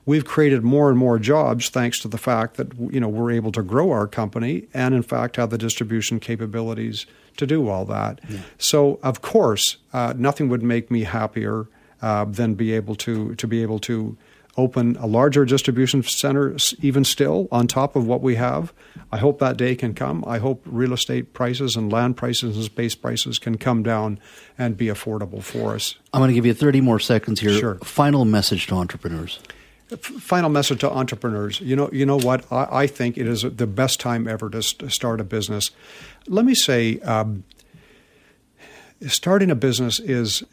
We've 0.06 0.26
created 0.26 0.64
more 0.64 0.90
and 0.90 0.98
more 0.98 1.20
jobs 1.20 1.70
thanks 1.70 2.00
to 2.00 2.08
the 2.08 2.18
fact 2.18 2.58
that 2.58 2.74
you 2.92 3.00
know 3.00 3.08
we're 3.08 3.32
able 3.32 3.52
to 3.54 3.64
grow 3.64 3.92
our 3.92 4.08
company 4.08 4.68
and 4.74 4.94
in 4.94 5.04
fact 5.04 5.38
have 5.38 5.50
the 5.50 5.58
distribution 5.58 6.20
capabilities 6.20 7.06
to 7.38 7.48
do 7.48 7.70
all 7.70 7.86
that. 7.86 8.20
Yeah. 8.30 8.40
So 8.58 9.00
of 9.02 9.22
course, 9.22 9.78
uh, 9.94 10.14
nothing 10.18 10.50
would 10.50 10.64
make 10.64 10.92
me 10.92 11.04
happier 11.04 11.68
uh, 12.02 12.26
than 12.26 12.56
be 12.56 12.74
able 12.74 12.96
to 12.96 13.36
to 13.36 13.48
be 13.48 13.62
able 13.62 13.80
to 13.80 14.18
open 14.56 14.96
a 14.98 15.08
larger 15.08 15.46
distribution 15.46 16.04
center 16.04 16.56
even 16.80 17.04
still 17.04 17.48
on 17.52 17.68
top 17.68 17.96
of 17.96 18.06
what 18.06 18.22
we 18.22 18.36
have. 18.36 18.72
I 19.12 19.18
hope 19.18 19.40
that 19.40 19.58
day 19.58 19.76
can 19.76 19.94
come. 19.94 20.24
I 20.28 20.38
hope 20.38 20.62
real 20.66 20.94
estate 20.94 21.34
prices 21.34 21.76
and 21.76 21.92
land 21.92 22.18
prices 22.18 22.56
and 22.56 22.66
space 22.66 22.96
prices 22.96 23.40
can 23.40 23.58
come 23.58 23.82
down 23.82 24.20
and 24.58 24.78
be 24.78 24.88
affordable 24.88 25.42
for 25.42 25.74
us. 25.74 25.96
I'm 26.14 26.20
going 26.20 26.30
to 26.30 26.36
give 26.36 26.46
you 26.46 26.54
30 26.54 26.82
more 26.82 27.00
seconds 27.00 27.40
here. 27.40 27.58
Sure. 27.58 27.76
Final 27.84 28.26
message 28.26 28.68
to 28.68 28.76
entrepreneurs. 28.76 29.40
Final 29.98 30.50
message 30.50 30.80
to 30.80 30.92
entrepreneurs. 30.92 31.60
You 31.60 31.76
know, 31.76 31.90
you 31.92 32.06
know 32.06 32.18
what? 32.18 32.52
I, 32.52 32.68
I 32.72 32.88
think 32.88 33.18
it 33.18 33.28
is 33.28 33.42
the 33.42 33.68
best 33.68 34.00
time 34.00 34.28
ever 34.28 34.50
to 34.50 34.62
st- 34.62 34.92
start 34.92 35.20
a 35.20 35.24
business. 35.24 35.72
Let 36.28 36.46
me 36.46 36.56
say, 36.56 37.00
um, 37.00 37.44
starting 39.08 39.52
a 39.52 39.56
business 39.56 40.00
is 40.00 40.44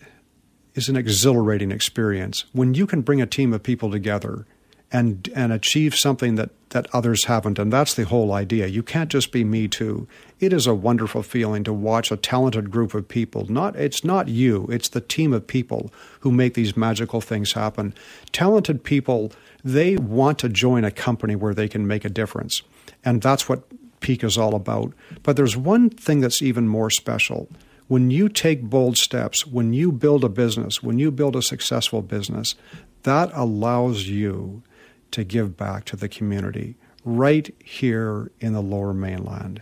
is 0.80 0.88
an 0.88 0.96
exhilarating 0.96 1.70
experience. 1.70 2.46
When 2.52 2.72
you 2.72 2.86
can 2.86 3.02
bring 3.02 3.20
a 3.20 3.26
team 3.26 3.52
of 3.52 3.62
people 3.62 3.90
together 3.90 4.46
and 4.90 5.28
and 5.36 5.52
achieve 5.52 5.94
something 5.94 6.34
that 6.36 6.50
that 6.70 6.86
others 6.92 7.26
haven't 7.26 7.58
and 7.58 7.72
that's 7.72 7.94
the 7.94 8.04
whole 8.06 8.32
idea. 8.32 8.66
You 8.66 8.82
can't 8.82 9.10
just 9.10 9.30
be 9.30 9.44
me 9.44 9.68
too. 9.68 10.08
It 10.40 10.52
is 10.52 10.66
a 10.66 10.74
wonderful 10.74 11.22
feeling 11.22 11.64
to 11.64 11.72
watch 11.72 12.10
a 12.10 12.16
talented 12.16 12.70
group 12.70 12.94
of 12.94 13.06
people. 13.06 13.46
Not 13.48 13.76
it's 13.76 14.02
not 14.04 14.28
you 14.28 14.66
it's 14.70 14.88
the 14.88 15.00
team 15.00 15.32
of 15.32 15.46
people 15.46 15.92
who 16.20 16.32
make 16.32 16.54
these 16.54 16.76
magical 16.76 17.20
things 17.20 17.52
happen. 17.52 17.94
Talented 18.32 18.82
people 18.82 19.32
they 19.62 19.96
want 19.96 20.38
to 20.38 20.48
join 20.48 20.84
a 20.84 20.90
company 20.90 21.36
where 21.36 21.54
they 21.54 21.68
can 21.68 21.86
make 21.86 22.04
a 22.04 22.10
difference 22.10 22.62
and 23.04 23.20
that's 23.22 23.48
what 23.48 23.62
peak 24.00 24.24
is 24.24 24.38
all 24.38 24.54
about. 24.54 24.94
But 25.22 25.36
there's 25.36 25.56
one 25.56 25.90
thing 25.90 26.20
that's 26.20 26.42
even 26.42 26.66
more 26.66 26.90
special 26.90 27.48
when 27.90 28.08
you 28.08 28.28
take 28.28 28.62
bold 28.62 28.96
steps, 28.96 29.44
when 29.44 29.72
you 29.72 29.90
build 29.90 30.22
a 30.22 30.28
business, 30.28 30.80
when 30.80 31.00
you 31.00 31.10
build 31.10 31.34
a 31.34 31.42
successful 31.42 32.02
business, 32.02 32.54
that 33.02 33.28
allows 33.34 34.06
you 34.06 34.62
to 35.10 35.24
give 35.24 35.56
back 35.56 35.84
to 35.84 35.96
the 35.96 36.08
community 36.08 36.76
right 37.04 37.52
here 37.64 38.30
in 38.38 38.52
the 38.52 38.62
lower 38.62 38.94
mainland. 38.94 39.60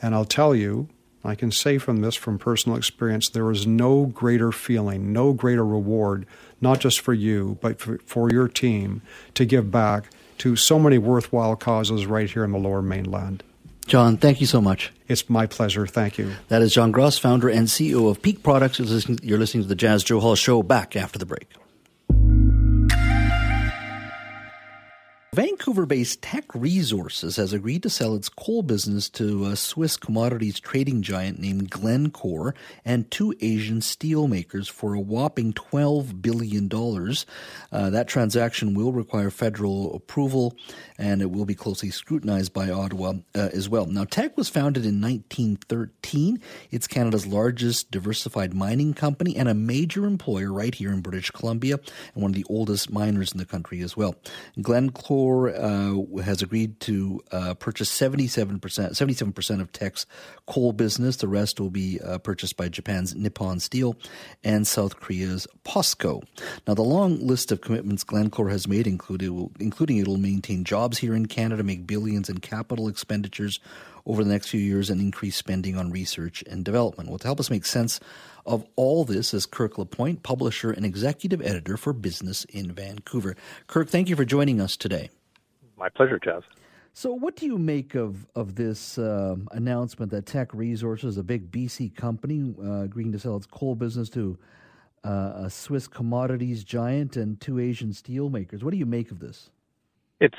And 0.00 0.14
I'll 0.14 0.24
tell 0.24 0.54
you, 0.54 0.88
I 1.22 1.34
can 1.34 1.50
say 1.52 1.76
from 1.76 2.00
this 2.00 2.14
from 2.14 2.38
personal 2.38 2.78
experience, 2.78 3.28
there 3.28 3.50
is 3.50 3.66
no 3.66 4.06
greater 4.06 4.52
feeling, 4.52 5.12
no 5.12 5.34
greater 5.34 5.66
reward, 5.66 6.24
not 6.62 6.80
just 6.80 7.00
for 7.00 7.12
you, 7.12 7.58
but 7.60 7.78
for, 7.78 7.98
for 8.06 8.30
your 8.30 8.48
team 8.48 9.02
to 9.34 9.44
give 9.44 9.70
back 9.70 10.08
to 10.38 10.56
so 10.56 10.78
many 10.78 10.96
worthwhile 10.96 11.56
causes 11.56 12.06
right 12.06 12.30
here 12.30 12.44
in 12.44 12.52
the 12.52 12.58
lower 12.58 12.80
mainland. 12.80 13.42
John, 13.86 14.16
thank 14.16 14.40
you 14.40 14.46
so 14.46 14.60
much. 14.60 14.92
It's 15.08 15.30
my 15.30 15.46
pleasure. 15.46 15.86
Thank 15.86 16.18
you. 16.18 16.32
That 16.48 16.60
is 16.62 16.74
John 16.74 16.90
Gross, 16.90 17.18
founder 17.18 17.48
and 17.48 17.68
CEO 17.68 18.10
of 18.10 18.20
Peak 18.20 18.42
Products. 18.42 18.78
You're 18.78 19.38
listening 19.38 19.62
to 19.62 19.68
the 19.68 19.76
Jas 19.76 20.02
Johal 20.02 20.36
Show 20.36 20.62
back 20.62 20.96
after 20.96 21.18
the 21.18 21.26
break. 21.26 21.48
Vancouver 25.36 25.84
based 25.84 26.22
Teck 26.22 26.54
Resources 26.54 27.36
has 27.36 27.52
agreed 27.52 27.82
to 27.82 27.90
sell 27.90 28.14
its 28.14 28.30
coal 28.30 28.62
business 28.62 29.10
to 29.10 29.44
a 29.44 29.54
Swiss 29.54 29.98
commodities 29.98 30.58
trading 30.58 31.02
giant 31.02 31.38
named 31.38 31.68
Glencore 31.68 32.54
and 32.86 33.10
two 33.10 33.34
Asian 33.42 33.80
steelmakers 33.80 34.70
for 34.70 34.94
a 34.94 34.98
whopping 34.98 35.52
$12 35.52 36.22
billion. 36.22 36.70
Uh, 36.72 37.90
that 37.90 38.08
transaction 38.08 38.72
will 38.72 38.92
require 38.92 39.28
federal 39.28 39.94
approval 39.94 40.56
and 40.96 41.20
it 41.20 41.30
will 41.30 41.44
be 41.44 41.54
closely 41.54 41.90
scrutinized 41.90 42.54
by 42.54 42.70
Ottawa 42.70 43.12
uh, 43.34 43.50
as 43.52 43.68
well. 43.68 43.84
Now, 43.84 44.04
Teck 44.04 44.38
was 44.38 44.48
founded 44.48 44.86
in 44.86 45.02
1913. 45.02 46.40
It's 46.70 46.86
Canada's 46.86 47.26
largest 47.26 47.90
diversified 47.90 48.54
mining 48.54 48.94
company 48.94 49.36
and 49.36 49.50
a 49.50 49.54
major 49.54 50.06
employer 50.06 50.50
right 50.50 50.74
here 50.74 50.92
in 50.92 51.02
British 51.02 51.30
Columbia 51.30 51.78
and 52.14 52.22
one 52.22 52.30
of 52.30 52.36
the 52.36 52.46
oldest 52.48 52.90
miners 52.90 53.32
in 53.32 53.38
the 53.38 53.44
country 53.44 53.82
as 53.82 53.98
well. 53.98 54.14
Glencore 54.62 55.25
uh, 55.34 56.22
has 56.22 56.42
agreed 56.42 56.80
to 56.80 57.20
uh, 57.32 57.54
purchase 57.54 57.90
77%, 57.90 58.60
77% 58.60 59.60
of 59.60 59.72
Teck's 59.72 60.06
coal 60.46 60.72
business. 60.72 61.16
The 61.16 61.28
rest 61.28 61.60
will 61.60 61.70
be 61.70 62.00
uh, 62.00 62.18
purchased 62.18 62.56
by 62.56 62.68
Japan's 62.68 63.14
Nippon 63.14 63.60
Steel 63.60 63.96
and 64.44 64.66
South 64.66 65.00
Korea's 65.00 65.46
POSCO. 65.64 66.22
Now, 66.66 66.74
the 66.74 66.82
long 66.82 67.18
list 67.26 67.52
of 67.52 67.60
commitments 67.60 68.04
Glencore 68.04 68.50
has 68.50 68.68
made, 68.68 68.86
including, 68.86 69.50
including 69.60 69.98
it 69.98 70.06
will 70.06 70.16
maintain 70.16 70.64
jobs 70.64 70.98
here 70.98 71.14
in 71.14 71.26
Canada, 71.26 71.62
make 71.62 71.86
billions 71.86 72.28
in 72.28 72.38
capital 72.38 72.88
expenditures 72.88 73.60
over 74.06 74.22
the 74.22 74.30
next 74.30 74.48
few 74.48 74.60
years 74.60 74.88
and 74.88 75.00
increase 75.00 75.36
spending 75.36 75.76
on 75.76 75.90
research 75.90 76.42
and 76.48 76.64
development. 76.64 77.08
Well, 77.08 77.18
to 77.18 77.26
help 77.26 77.40
us 77.40 77.50
make 77.50 77.66
sense 77.66 77.98
of 78.46 78.64
all 78.76 79.04
this 79.04 79.34
is 79.34 79.46
Kirk 79.46 79.78
Lapointe, 79.78 80.22
publisher 80.22 80.70
and 80.70 80.84
executive 80.84 81.42
editor 81.42 81.76
for 81.76 81.92
Business 81.92 82.44
in 82.44 82.72
Vancouver. 82.72 83.36
Kirk, 83.66 83.88
thank 83.88 84.08
you 84.08 84.16
for 84.16 84.24
joining 84.24 84.60
us 84.60 84.76
today. 84.76 85.10
My 85.76 85.88
pleasure, 85.88 86.18
Jas. 86.18 86.42
So, 86.92 87.12
what 87.12 87.36
do 87.36 87.44
you 87.44 87.58
make 87.58 87.94
of 87.94 88.26
of 88.34 88.54
this 88.54 88.96
uh, 88.96 89.36
announcement 89.50 90.10
that 90.12 90.24
Teck 90.24 90.54
Resources, 90.54 91.18
a 91.18 91.22
big 91.22 91.50
BC 91.50 91.94
company, 91.94 92.54
uh, 92.58 92.84
agreeing 92.84 93.12
to 93.12 93.18
sell 93.18 93.36
its 93.36 93.46
coal 93.46 93.74
business 93.74 94.08
to 94.10 94.38
uh, 95.04 95.32
a 95.44 95.50
Swiss 95.50 95.88
commodities 95.88 96.64
giant 96.64 97.16
and 97.16 97.38
two 97.38 97.58
Asian 97.58 97.90
steelmakers? 97.90 98.62
What 98.62 98.70
do 98.70 98.78
you 98.78 98.86
make 98.86 99.10
of 99.10 99.18
this? 99.18 99.50
It's 100.20 100.38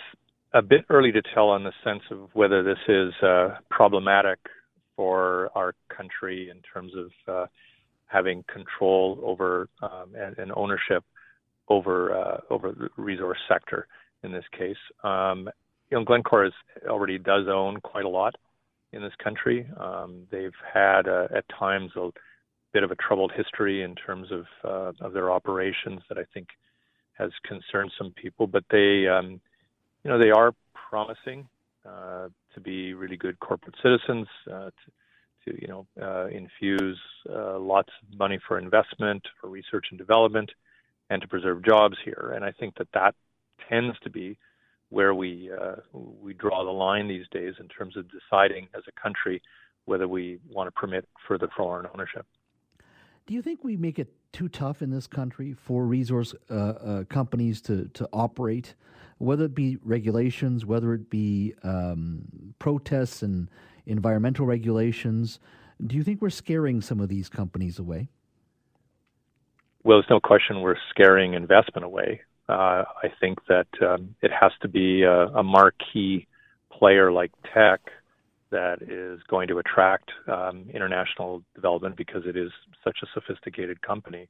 a 0.54 0.64
bit 0.64 0.86
early 0.90 1.12
to 1.12 1.22
tell 1.22 1.50
on 1.50 1.64
the 1.64 1.74
sense 1.84 2.02
of 2.10 2.30
whether 2.34 2.64
this 2.64 2.80
is 2.88 3.14
uh, 3.22 3.58
problematic 3.70 4.40
for 4.96 5.52
our 5.54 5.76
country 5.96 6.50
in 6.50 6.62
terms 6.62 6.92
of 6.96 7.12
uh, 7.28 7.46
having 8.08 8.44
control 8.52 9.20
over 9.24 9.70
um, 9.82 10.16
and, 10.18 10.38
and, 10.38 10.52
ownership 10.56 11.04
over 11.68 12.18
uh, 12.18 12.38
over 12.50 12.72
the 12.72 12.90
resource 12.98 13.38
sector 13.48 13.88
in 14.24 14.32
this 14.32 14.46
case. 14.58 14.78
Um, 15.04 15.50
you 15.90 15.98
know, 15.98 16.04
Glencore 16.04 16.46
is, 16.46 16.54
already 16.88 17.18
does 17.18 17.48
own 17.48 17.80
quite 17.82 18.06
a 18.06 18.10
lot 18.10 18.36
in 18.94 19.02
this 19.02 19.14
country. 19.24 19.68
Um, 19.80 20.28
they've 20.32 20.56
had 20.74 21.08
uh, 21.08 21.28
at 21.36 21.46
times 21.50 21.92
a 21.96 22.10
bit 22.74 22.84
of 22.84 22.92
a 22.92 22.96
troubled 22.96 23.32
history 23.36 23.84
in 23.84 23.96
terms 23.96 24.28
of 24.32 24.46
uh, 24.64 25.06
of 25.06 25.14
their 25.14 25.32
operations 25.32 26.02
that 26.10 26.18
I 26.18 26.26
think 26.34 26.48
has 27.14 27.32
concerned 27.44 27.92
some 27.98 28.12
people, 28.12 28.48
but 28.48 28.64
they 28.70 29.08
um, 29.08 29.42
you 30.04 30.12
know 30.12 30.18
they 30.18 30.32
are 30.32 30.54
promising 30.90 31.48
uh, 31.86 32.28
to 32.54 32.60
be 32.62 32.94
really 32.94 33.18
good 33.18 33.40
corporate 33.40 33.76
citizens. 33.82 34.28
Uh, 34.50 34.66
to, 34.66 34.92
to, 35.48 35.62
you 35.62 35.68
know 35.68 35.88
uh, 36.02 36.28
infuse 36.28 37.00
uh, 37.30 37.58
lots 37.60 37.90
of 38.02 38.18
money 38.18 38.40
for 38.48 38.60
investment, 38.60 39.24
for 39.40 39.50
research 39.50 39.88
and 39.92 39.98
development, 39.98 40.52
and 41.10 41.22
to 41.22 41.28
preserve 41.28 41.64
jobs 41.64 41.98
here. 42.04 42.34
And 42.36 42.44
I 42.44 42.52
think 42.52 42.76
that 42.78 42.88
that 42.94 43.16
tends 43.70 43.98
to 44.00 44.10
be 44.10 44.38
where 44.90 45.14
we 45.14 45.50
uh, 45.52 45.76
we 45.94 46.34
draw 46.34 46.64
the 46.64 46.72
line 46.72 47.08
these 47.08 47.26
days 47.32 47.56
in 47.60 47.68
terms 47.68 47.98
of 47.98 48.06
deciding 48.10 48.68
as 48.76 48.84
a 48.88 49.02
country 49.02 49.42
whether 49.86 50.08
we 50.08 50.40
want 50.50 50.68
to 50.68 50.72
permit 50.72 51.08
further 51.28 51.50
foreign 51.56 51.88
ownership. 51.94 52.26
Do 53.26 53.34
you 53.34 53.42
think 53.42 53.64
we 53.64 53.76
make 53.76 54.00
it 54.00 54.14
too 54.32 54.50
tough 54.50 54.82
in 54.82 54.90
this 54.90 55.08
country 55.08 55.54
for 55.54 55.86
resource 55.86 56.34
uh, 56.50 56.54
uh, 56.54 57.04
companies 57.06 57.62
to, 57.62 57.90
to 57.94 58.08
operate, 58.14 58.76
whether 59.18 59.46
it 59.46 59.56
be 59.56 59.78
regulations, 59.84 60.66
whether 60.66 60.94
it 60.94 61.10
be 61.10 61.54
um, 61.64 62.54
protests 62.60 63.22
and 63.22 63.50
environmental 63.88 64.46
regulations? 64.46 65.40
Do 65.86 65.96
you 65.96 66.04
think 66.04 66.22
we're 66.22 66.30
scaring 66.30 66.82
some 66.82 67.00
of 67.00 67.10
these 67.10 67.30
companies 67.30 67.80
away? 67.80 68.10
Well, 69.84 69.98
there's 69.98 70.10
no 70.10 70.20
question 70.20 70.62
we're 70.62 70.76
scaring 70.90 71.34
investment 71.34 71.86
away. 71.86 72.22
Uh, 72.50 72.84
I 73.04 73.12
think 73.20 73.40
that 73.48 73.68
um, 73.82 74.16
it 74.22 74.32
has 74.32 74.52
to 74.62 74.68
be 74.68 75.04
a, 75.04 75.28
a, 75.28 75.44
marquee 75.44 76.28
player 76.72 77.12
like 77.12 77.32
Teck 77.54 77.82
that 78.50 78.82
is 78.82 79.20
going 79.28 79.50
to 79.50 79.60
attract 79.60 80.12
um, 80.28 80.66
international 80.74 81.44
development 81.56 81.98
because 81.98 82.24
it 82.26 82.38
is 82.38 82.52
such 82.84 83.00
a 83.04 83.08
sophisticated 83.14 83.82
company. 83.82 84.30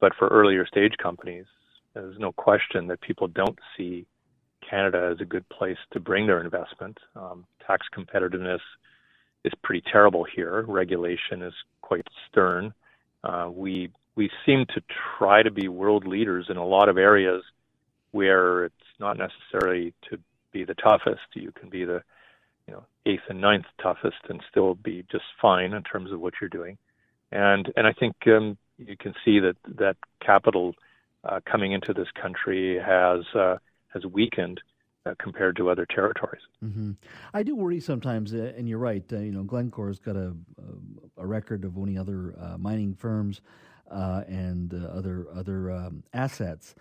But 0.00 0.12
for 0.18 0.28
earlier 0.28 0.66
stage 0.66 0.94
companies, 1.02 1.44
there's 1.94 2.18
no 2.18 2.32
question 2.32 2.86
that 2.88 3.00
people 3.02 3.28
don't 3.28 3.58
see 3.76 4.06
Canada 4.68 5.10
as 5.12 5.20
a 5.20 5.24
good 5.26 5.46
place 5.50 5.76
to 5.92 6.00
bring 6.00 6.26
their 6.26 6.42
investment. 6.42 6.98
Um, 7.14 7.44
tax 7.66 7.86
competitiveness 7.94 8.60
is 9.44 9.52
pretty 9.62 9.82
terrible 9.90 10.24
here. 10.24 10.64
Regulation 10.66 11.42
is 11.42 11.54
quite 11.80 12.06
stern. 12.28 12.72
Uh, 13.24 13.50
we 13.52 13.90
we 14.14 14.30
seem 14.44 14.66
to 14.74 14.82
try 15.18 15.42
to 15.42 15.50
be 15.50 15.68
world 15.68 16.06
leaders 16.06 16.46
in 16.50 16.56
a 16.56 16.66
lot 16.66 16.88
of 16.88 16.98
areas 16.98 17.42
where 18.10 18.66
it's 18.66 18.74
not 19.00 19.16
necessarily 19.16 19.94
to 20.10 20.18
be 20.52 20.64
the 20.64 20.74
toughest. 20.74 21.22
You 21.34 21.52
can 21.52 21.70
be 21.70 21.84
the 21.84 22.02
you 22.66 22.74
know 22.74 22.84
eighth 23.06 23.22
and 23.28 23.40
ninth 23.40 23.66
toughest 23.82 24.18
and 24.28 24.42
still 24.50 24.74
be 24.74 25.04
just 25.10 25.24
fine 25.40 25.72
in 25.72 25.82
terms 25.82 26.12
of 26.12 26.20
what 26.20 26.34
you're 26.40 26.50
doing. 26.50 26.78
And 27.30 27.72
and 27.76 27.86
I 27.86 27.92
think 27.92 28.14
um, 28.26 28.56
you 28.78 28.96
can 28.96 29.14
see 29.24 29.40
that 29.40 29.56
that 29.78 29.96
capital 30.24 30.74
uh, 31.24 31.40
coming 31.44 31.72
into 31.72 31.92
this 31.92 32.08
country 32.20 32.78
has 32.78 33.24
uh, 33.34 33.56
has 33.88 34.04
weakened 34.04 34.60
uh, 35.04 35.14
compared 35.18 35.56
to 35.56 35.68
other 35.68 35.86
territories. 35.86 36.42
Mm-hmm. 36.64 36.92
I 37.34 37.42
do 37.42 37.56
worry 37.56 37.80
sometimes, 37.80 38.34
uh, 38.34 38.52
and 38.56 38.68
you're 38.68 38.78
right. 38.78 39.04
Uh, 39.12 39.18
you 39.18 39.32
know, 39.32 39.42
Glencore's 39.42 39.98
got 39.98 40.16
a, 40.16 40.32
a 41.16 41.26
record 41.26 41.64
of 41.64 41.76
owning 41.76 41.98
other 41.98 42.34
uh, 42.40 42.56
mining 42.58 42.94
firms 42.94 43.40
uh, 43.90 44.22
and 44.28 44.72
uh, 44.72 44.86
other 44.88 45.26
other 45.34 45.70
um, 45.70 46.02
assets. 46.12 46.74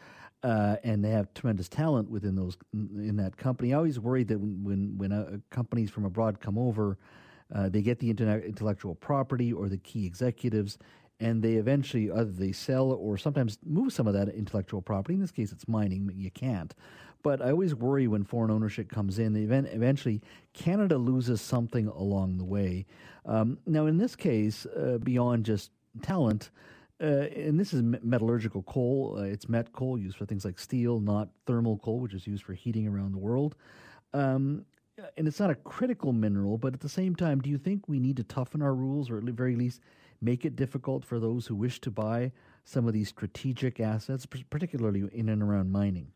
And 0.43 1.03
they 1.03 1.09
have 1.09 1.33
tremendous 1.33 1.69
talent 1.69 2.09
within 2.09 2.35
those 2.35 2.57
in 2.73 3.15
that 3.17 3.37
company. 3.37 3.73
I 3.73 3.77
always 3.77 3.99
worry 3.99 4.23
that 4.23 4.39
when 4.39 4.97
when 4.97 5.43
companies 5.49 5.89
from 5.89 6.05
abroad 6.05 6.39
come 6.39 6.57
over, 6.57 6.97
they 7.49 7.81
get 7.81 7.99
the 7.99 8.09
intellectual 8.09 8.95
property 8.95 9.53
or 9.53 9.69
the 9.69 9.77
key 9.77 10.05
executives, 10.05 10.77
and 11.19 11.43
they 11.43 11.53
eventually 11.53 12.09
either 12.11 12.31
they 12.31 12.51
sell 12.51 12.91
or 12.91 13.17
sometimes 13.17 13.59
move 13.63 13.93
some 13.93 14.07
of 14.07 14.13
that 14.13 14.29
intellectual 14.29 14.81
property. 14.81 15.13
In 15.13 15.21
this 15.21 15.31
case, 15.31 15.51
it's 15.51 15.67
mining. 15.67 16.11
You 16.15 16.31
can't. 16.31 16.73
But 17.23 17.41
I 17.41 17.51
always 17.51 17.75
worry 17.75 18.07
when 18.07 18.23
foreign 18.23 18.51
ownership 18.51 18.89
comes 18.89 19.19
in. 19.19 19.35
Event, 19.35 19.69
eventually, 19.71 20.21
Canada 20.53 20.97
loses 20.97 21.41
something 21.41 21.87
along 21.87 22.37
the 22.37 22.45
way. 22.45 22.85
Um, 23.25 23.59
now, 23.65 23.85
in 23.85 23.97
this 23.97 24.15
case, 24.15 24.65
uh, 24.65 24.97
beyond 24.97 25.45
just 25.45 25.71
talent, 26.01 26.49
uh, 27.01 27.27
and 27.35 27.59
this 27.59 27.73
is 27.73 27.81
metallurgical 27.81 28.63
coal. 28.63 29.17
Uh, 29.17 29.23
it's 29.23 29.49
met 29.49 29.73
coal 29.73 29.97
used 29.97 30.17
for 30.17 30.25
things 30.25 30.45
like 30.45 30.59
steel, 30.59 30.99
not 30.99 31.29
thermal 31.45 31.77
coal, 31.79 31.99
which 31.99 32.13
is 32.13 32.27
used 32.27 32.43
for 32.43 32.53
heating 32.53 32.87
around 32.87 33.11
the 33.11 33.17
world. 33.17 33.55
Um, 34.13 34.65
and 35.17 35.27
it's 35.27 35.39
not 35.39 35.49
a 35.49 35.55
critical 35.55 36.13
mineral, 36.13 36.57
but 36.57 36.73
at 36.73 36.79
the 36.79 36.89
same 36.89 37.15
time, 37.15 37.39
do 37.39 37.49
you 37.49 37.57
think 37.57 37.87
we 37.87 37.99
need 37.99 38.17
to 38.17 38.23
toughen 38.23 38.61
our 38.61 38.75
rules, 38.75 39.09
or 39.09 39.17
at 39.17 39.25
the 39.25 39.31
very 39.31 39.55
least, 39.55 39.81
make 40.21 40.45
it 40.45 40.55
difficult 40.55 41.03
for 41.03 41.19
those 41.19 41.47
who 41.47 41.55
wish 41.55 41.81
to 41.81 41.91
buy 41.91 42.31
some 42.65 42.87
of 42.87 42.93
these 42.93 43.09
strategic 43.09 43.79
assets, 43.79 44.27
particularly 44.27 45.09
in 45.11 45.29
and 45.29 45.41
around 45.41 45.71
mining? 45.71 46.11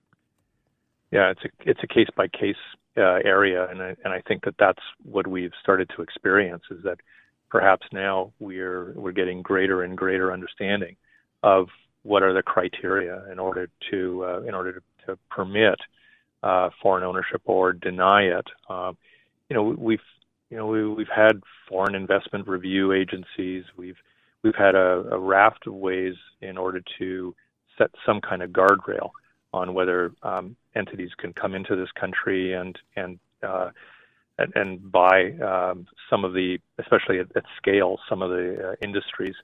Yeah, 1.11 1.31
it's 1.31 1.41
a 1.45 1.69
it's 1.69 1.83
a 1.83 1.87
case 1.87 2.07
by 2.15 2.27
case 2.27 2.55
area, 2.97 3.67
and 3.69 3.81
I, 3.81 3.95
and 4.03 4.13
I 4.13 4.21
think 4.21 4.45
that 4.45 4.55
that's 4.57 4.81
what 5.03 5.27
we've 5.27 5.51
started 5.61 5.89
to 5.95 6.01
experience 6.01 6.63
is 6.71 6.83
that 6.83 6.99
perhaps 7.49 7.85
now 7.91 8.31
we're 8.39 8.93
we're 8.93 9.11
getting 9.11 9.41
greater 9.41 9.83
and 9.83 9.97
greater 9.97 10.31
understanding 10.31 10.95
of 11.43 11.67
what 12.03 12.23
are 12.23 12.33
the 12.33 12.43
criteria 12.43 13.23
in 13.31 13.39
order 13.39 13.69
to 13.91 14.25
uh, 14.25 14.41
in 14.41 14.53
order 14.53 14.73
to, 14.73 14.81
to 15.05 15.17
permit 15.29 15.79
uh, 16.43 16.69
foreign 16.81 17.03
ownership 17.03 17.41
or 17.45 17.73
deny 17.73 18.23
it. 18.23 18.47
Um, 18.69 18.97
you 19.49 19.55
know, 19.55 19.75
we've 19.77 19.99
you 20.49 20.57
know 20.57 20.67
we, 20.67 20.87
we've 20.87 21.07
had 21.13 21.41
foreign 21.69 21.95
investment 21.95 22.47
review 22.47 22.93
agencies. 22.93 23.63
We've 23.77 23.97
we've 24.43 24.55
had 24.55 24.75
a, 24.75 25.03
a 25.11 25.19
raft 25.19 25.67
of 25.67 25.73
ways 25.73 26.15
in 26.41 26.57
order 26.57 26.81
to 26.99 27.35
set 27.77 27.91
some 28.05 28.21
kind 28.21 28.41
of 28.41 28.51
guardrail 28.51 29.11
on 29.55 29.73
whether 29.73 30.11
um, 30.23 30.55
entities 30.75 31.11
can 31.17 31.33
come 31.33 31.55
into 31.55 31.75
this 31.75 31.91
country 31.99 32.53
and 32.53 32.77
and 32.95 33.19
uh, 33.43 33.69
and, 34.37 34.51
and 34.55 34.91
buy 34.91 35.31
um, 35.33 35.87
some 36.09 36.25
of 36.25 36.33
the, 36.33 36.57
especially 36.77 37.19
at, 37.19 37.27
at 37.35 37.43
scale, 37.57 37.99
some 38.09 38.21
of 38.21 38.29
the 38.29 38.71
uh, 38.71 38.75
industries. 38.81 39.35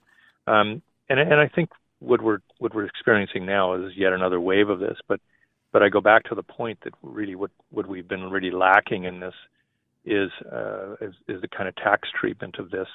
Um, 0.48 0.82
and, 1.10 1.20
and 1.20 1.36
I 1.36 1.48
think 1.48 1.70
what 2.00 2.22
we're 2.22 2.40
what 2.58 2.74
we're 2.74 2.86
experiencing 2.86 3.46
now 3.46 3.74
is 3.74 3.94
yet 3.96 4.12
another 4.12 4.40
wave 4.40 4.70
of 4.70 4.80
this. 4.80 4.98
But 5.08 5.20
but 5.72 5.84
I 5.84 5.90
go 5.90 6.02
back 6.02 6.24
to 6.26 6.36
the 6.36 6.44
point 6.44 6.80
that 6.84 6.94
really 7.02 7.36
what 7.36 7.52
what 7.70 7.88
we've 7.88 8.08
been 8.08 8.30
really 8.30 8.52
lacking 8.52 9.06
in 9.06 9.20
this 9.20 9.36
is 10.04 10.32
uh, 10.52 10.94
is, 11.00 11.14
is 11.28 11.42
the 11.42 11.48
kind 11.48 11.70
of 11.70 11.76
tax 11.76 12.10
treatment 12.20 12.58
of 12.58 12.72
this 12.72 12.88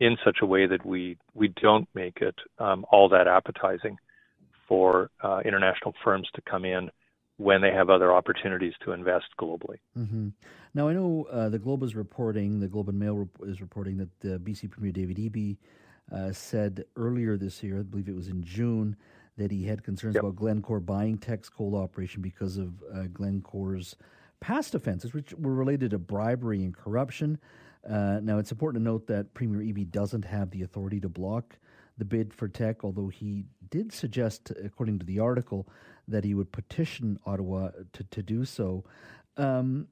in 0.00 0.16
such 0.24 0.38
a 0.42 0.46
way 0.46 0.66
that 0.66 0.84
we 0.84 1.16
we 1.34 1.48
don't 1.48 1.88
make 1.94 2.18
it 2.20 2.34
um, 2.58 2.84
all 2.90 3.08
that 3.08 3.26
appetizing 3.26 3.96
for 4.68 5.10
uh, 5.22 5.40
international 5.44 5.94
firms 6.04 6.28
to 6.34 6.42
come 6.42 6.64
in 6.64 6.90
when 7.36 7.60
they 7.60 7.72
have 7.72 7.90
other 7.90 8.12
opportunities 8.12 8.74
to 8.84 8.92
invest 8.92 9.26
globally. 9.40 9.78
Mm-hmm. 9.98 10.28
Now, 10.74 10.88
I 10.88 10.92
know 10.92 11.26
uh, 11.30 11.48
the 11.48 11.58
Globe 11.58 11.82
is 11.82 11.94
reporting, 11.94 12.60
the 12.60 12.68
Globe 12.68 12.88
and 12.88 12.98
Mail 12.98 13.28
is 13.42 13.60
reporting 13.60 13.96
that 13.98 14.20
the 14.20 14.38
BC 14.38 14.70
Premier 14.70 14.92
David 14.92 15.16
Eby 15.16 15.56
uh, 16.12 16.32
said 16.32 16.84
earlier 16.96 17.36
this 17.36 17.62
year, 17.62 17.80
I 17.80 17.82
believe 17.82 18.08
it 18.08 18.14
was 18.14 18.28
in 18.28 18.42
June, 18.42 18.96
that 19.36 19.50
he 19.50 19.64
had 19.64 19.82
concerns 19.82 20.14
yep. 20.14 20.22
about 20.22 20.36
Glencore 20.36 20.80
buying 20.80 21.18
Teck's 21.18 21.48
coal 21.48 21.74
operation 21.74 22.22
because 22.22 22.58
of 22.58 22.74
uh, 22.94 23.04
Glencore's 23.12 23.96
past 24.40 24.74
offenses, 24.74 25.14
which 25.14 25.32
were 25.34 25.54
related 25.54 25.90
to 25.92 25.98
bribery 25.98 26.64
and 26.64 26.76
corruption. 26.76 27.38
Uh, 27.88 28.20
now, 28.22 28.38
it's 28.38 28.52
important 28.52 28.82
to 28.82 28.84
note 28.84 29.06
that 29.06 29.34
Premier 29.34 29.60
Eby 29.60 29.90
doesn't 29.90 30.24
have 30.24 30.50
the 30.50 30.62
authority 30.62 31.00
to 31.00 31.08
block 31.08 31.58
the 31.98 32.04
bid 32.04 32.32
for 32.32 32.48
Teck, 32.48 32.84
although 32.84 33.08
he 33.08 33.44
did 33.70 33.92
suggest, 33.92 34.52
according 34.64 34.98
to 34.98 35.06
the 35.06 35.18
article, 35.18 35.68
that 36.08 36.24
he 36.24 36.34
would 36.34 36.50
petition 36.52 37.18
Ottawa 37.26 37.70
to, 37.92 38.04
to 38.04 38.22
do 38.22 38.44
so. 38.44 38.84
Um, 39.36 39.88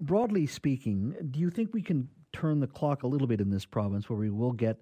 broadly 0.00 0.46
speaking, 0.46 1.14
do 1.30 1.40
you 1.40 1.50
think 1.50 1.72
we 1.72 1.82
can 1.82 2.08
turn 2.32 2.60
the 2.60 2.66
clock 2.66 3.02
a 3.02 3.06
little 3.06 3.26
bit 3.26 3.40
in 3.40 3.50
this 3.50 3.64
province 3.64 4.08
where 4.10 4.18
we 4.18 4.30
will 4.30 4.52
get 4.52 4.80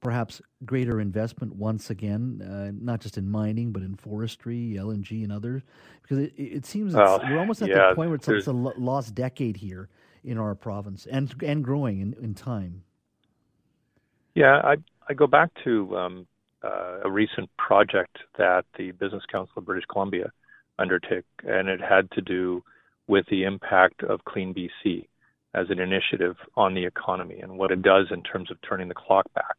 perhaps 0.00 0.42
greater 0.64 1.00
investment 1.00 1.54
once 1.54 1.88
again, 1.90 2.42
uh, 2.42 2.72
not 2.84 3.00
just 3.00 3.16
in 3.16 3.30
mining, 3.30 3.72
but 3.72 3.82
in 3.82 3.94
forestry, 3.94 4.74
LNG, 4.76 5.22
and 5.22 5.32
others? 5.32 5.62
Because 6.02 6.18
it, 6.18 6.32
it 6.36 6.66
seems 6.66 6.94
well, 6.94 7.20
we're 7.22 7.38
almost 7.38 7.62
at 7.62 7.68
yeah, 7.68 7.90
the 7.90 7.94
point 7.94 8.10
where 8.10 8.16
it's, 8.16 8.28
it's 8.28 8.48
a 8.48 8.52
lost 8.52 9.14
decade 9.14 9.56
here 9.56 9.88
in 10.24 10.38
our 10.38 10.54
province 10.54 11.06
and 11.10 11.34
and 11.42 11.64
growing 11.64 12.00
in, 12.00 12.14
in 12.20 12.34
time. 12.34 12.82
Yeah, 14.34 14.60
I 14.62 14.76
I 15.12 15.14
go 15.14 15.26
back 15.26 15.50
to 15.64 15.94
um, 15.94 16.26
uh, 16.64 17.00
a 17.04 17.10
recent 17.10 17.50
project 17.58 18.16
that 18.38 18.64
the 18.78 18.92
Business 18.92 19.22
Council 19.30 19.52
of 19.58 19.66
British 19.66 19.84
Columbia 19.84 20.32
undertook, 20.78 21.26
and 21.44 21.68
it 21.68 21.82
had 21.82 22.10
to 22.12 22.22
do 22.22 22.64
with 23.08 23.26
the 23.30 23.44
impact 23.44 24.02
of 24.04 24.24
Clean 24.24 24.54
BC 24.54 25.06
as 25.52 25.66
an 25.68 25.80
initiative 25.80 26.36
on 26.56 26.72
the 26.72 26.86
economy 26.86 27.40
and 27.40 27.58
what 27.58 27.70
it 27.70 27.82
does 27.82 28.06
in 28.10 28.22
terms 28.22 28.50
of 28.50 28.56
turning 28.66 28.88
the 28.88 28.94
clock 28.94 29.26
back 29.34 29.56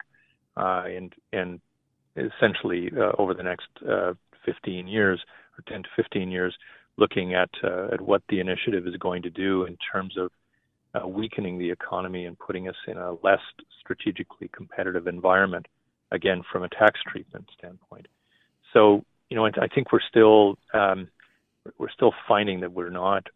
uh, 0.57 0.85
and 0.87 1.13
and 1.33 1.61
essentially 2.17 2.89
uh, 2.97 3.11
over 3.19 3.35
the 3.35 3.43
next 3.43 3.67
uh, 3.87 4.13
15 4.47 4.87
years 4.87 5.21
or 5.55 5.71
10 5.71 5.83
to 5.83 5.89
15 5.95 6.31
years, 6.31 6.55
looking 6.97 7.35
at 7.35 7.51
uh, 7.63 7.89
at 7.93 8.01
what 8.01 8.23
the 8.27 8.39
initiative 8.39 8.87
is 8.87 8.95
going 8.97 9.21
to 9.21 9.29
do 9.29 9.65
in 9.65 9.77
terms 9.93 10.17
of 10.17 10.31
uh, 10.93 11.07
weakening 11.07 11.57
the 11.57 11.71
economy 11.71 12.25
and 12.25 12.37
putting 12.37 12.67
us 12.67 12.75
in 12.87 12.97
a 12.97 13.13
less 13.23 13.41
strategically 13.79 14.49
competitive 14.53 15.07
environment, 15.07 15.67
again 16.11 16.43
from 16.51 16.63
a 16.63 16.69
tax 16.69 16.99
treatment 17.11 17.49
standpoint. 17.57 18.07
So 18.71 19.03
you 19.29 19.35
know 19.35 19.45
I, 19.45 19.51
I 19.63 19.67
think 19.67 19.91
we're 19.91 20.07
still 20.07 20.57
um, 20.73 21.09
we're 21.77 21.91
still 21.91 22.13
finding 22.27 22.61
that 22.61 22.71
we're 22.71 22.89
not 22.89 23.27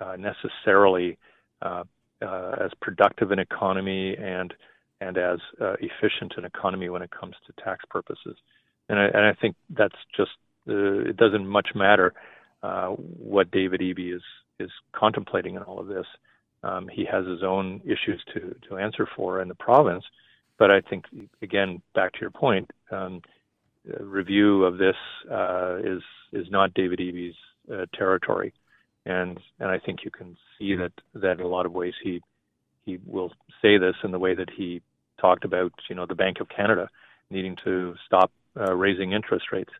uh, 0.00 0.16
necessarily 0.16 1.18
uh, 1.62 1.84
uh, 2.22 2.52
as 2.64 2.70
productive 2.80 3.30
an 3.32 3.38
economy 3.38 4.16
and 4.16 4.52
and 5.00 5.18
as 5.18 5.38
uh, 5.60 5.74
efficient 5.80 6.34
an 6.36 6.44
economy 6.44 6.88
when 6.88 7.02
it 7.02 7.10
comes 7.10 7.34
to 7.46 7.64
tax 7.64 7.84
purposes. 7.90 8.36
And 8.88 8.98
I, 8.98 9.04
and 9.06 9.26
I 9.26 9.34
think 9.34 9.56
that's 9.70 9.96
just 10.16 10.30
uh, 10.68 11.08
it 11.10 11.16
doesn't 11.16 11.46
much 11.46 11.68
matter 11.74 12.14
what 12.98 13.50
David 13.50 13.80
Eby 13.80 14.16
is 14.16 14.22
is 14.58 14.70
contemplating 14.92 15.54
in 15.54 15.62
all 15.62 15.78
of 15.78 15.86
this. 15.86 16.06
Um, 16.66 16.88
he 16.88 17.04
has 17.04 17.24
his 17.26 17.42
own 17.42 17.80
issues 17.84 18.22
to 18.34 18.56
to 18.68 18.78
answer 18.78 19.06
for 19.14 19.40
in 19.40 19.48
the 19.48 19.54
province, 19.54 20.04
but 20.58 20.70
I 20.70 20.80
think 20.80 21.04
again 21.40 21.80
back 21.94 22.12
to 22.14 22.20
your 22.20 22.30
point, 22.30 22.70
um, 22.90 23.22
review 24.00 24.64
of 24.64 24.78
this 24.78 24.96
uh, 25.30 25.76
is 25.76 26.02
is 26.32 26.50
not 26.50 26.74
David 26.74 26.98
Eby's 26.98 27.36
uh, 27.72 27.86
territory, 27.94 28.52
and 29.04 29.38
and 29.60 29.70
I 29.70 29.78
think 29.78 30.00
you 30.04 30.10
can 30.10 30.36
see 30.58 30.74
that 30.74 30.92
that 31.14 31.38
in 31.38 31.40
a 31.40 31.48
lot 31.48 31.66
of 31.66 31.72
ways 31.72 31.94
he 32.02 32.20
he 32.84 32.98
will 33.06 33.32
say 33.62 33.78
this 33.78 33.94
in 34.02 34.10
the 34.10 34.18
way 34.18 34.34
that 34.34 34.50
he 34.50 34.82
talked 35.20 35.44
about 35.44 35.72
you 35.88 35.94
know 35.94 36.06
the 36.06 36.14
Bank 36.14 36.40
of 36.40 36.48
Canada 36.48 36.88
needing 37.30 37.56
to 37.64 37.94
stop 38.06 38.32
uh, 38.58 38.74
raising 38.74 39.12
interest 39.12 39.46
rates. 39.52 39.72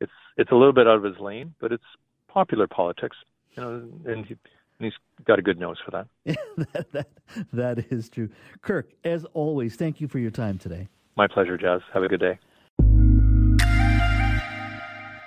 It's 0.00 0.12
it's 0.36 0.50
a 0.50 0.54
little 0.54 0.74
bit 0.74 0.86
out 0.86 0.96
of 0.96 1.04
his 1.04 1.18
lane, 1.18 1.54
but 1.60 1.72
it's 1.72 1.90
popular 2.28 2.66
politics, 2.66 3.16
you 3.54 3.62
know, 3.62 3.88
and, 4.04 4.26
he, 4.26 4.36
and 4.78 4.86
he's 4.86 5.24
got 5.24 5.38
a 5.38 5.42
good 5.42 5.58
nose 5.58 5.78
for 5.84 5.90
that. 5.90 6.06
that, 6.72 6.92
that. 6.92 7.08
That 7.52 7.92
is 7.92 8.08
true. 8.08 8.30
Kirk, 8.62 8.90
as 9.04 9.24
always, 9.34 9.76
thank 9.76 10.00
you 10.00 10.08
for 10.08 10.18
your 10.18 10.30
time 10.30 10.58
today. 10.58 10.88
My 11.16 11.26
pleasure, 11.26 11.56
Jas. 11.56 11.82
Have 11.92 12.02
a 12.02 12.08
good 12.08 12.20
day. 12.20 12.38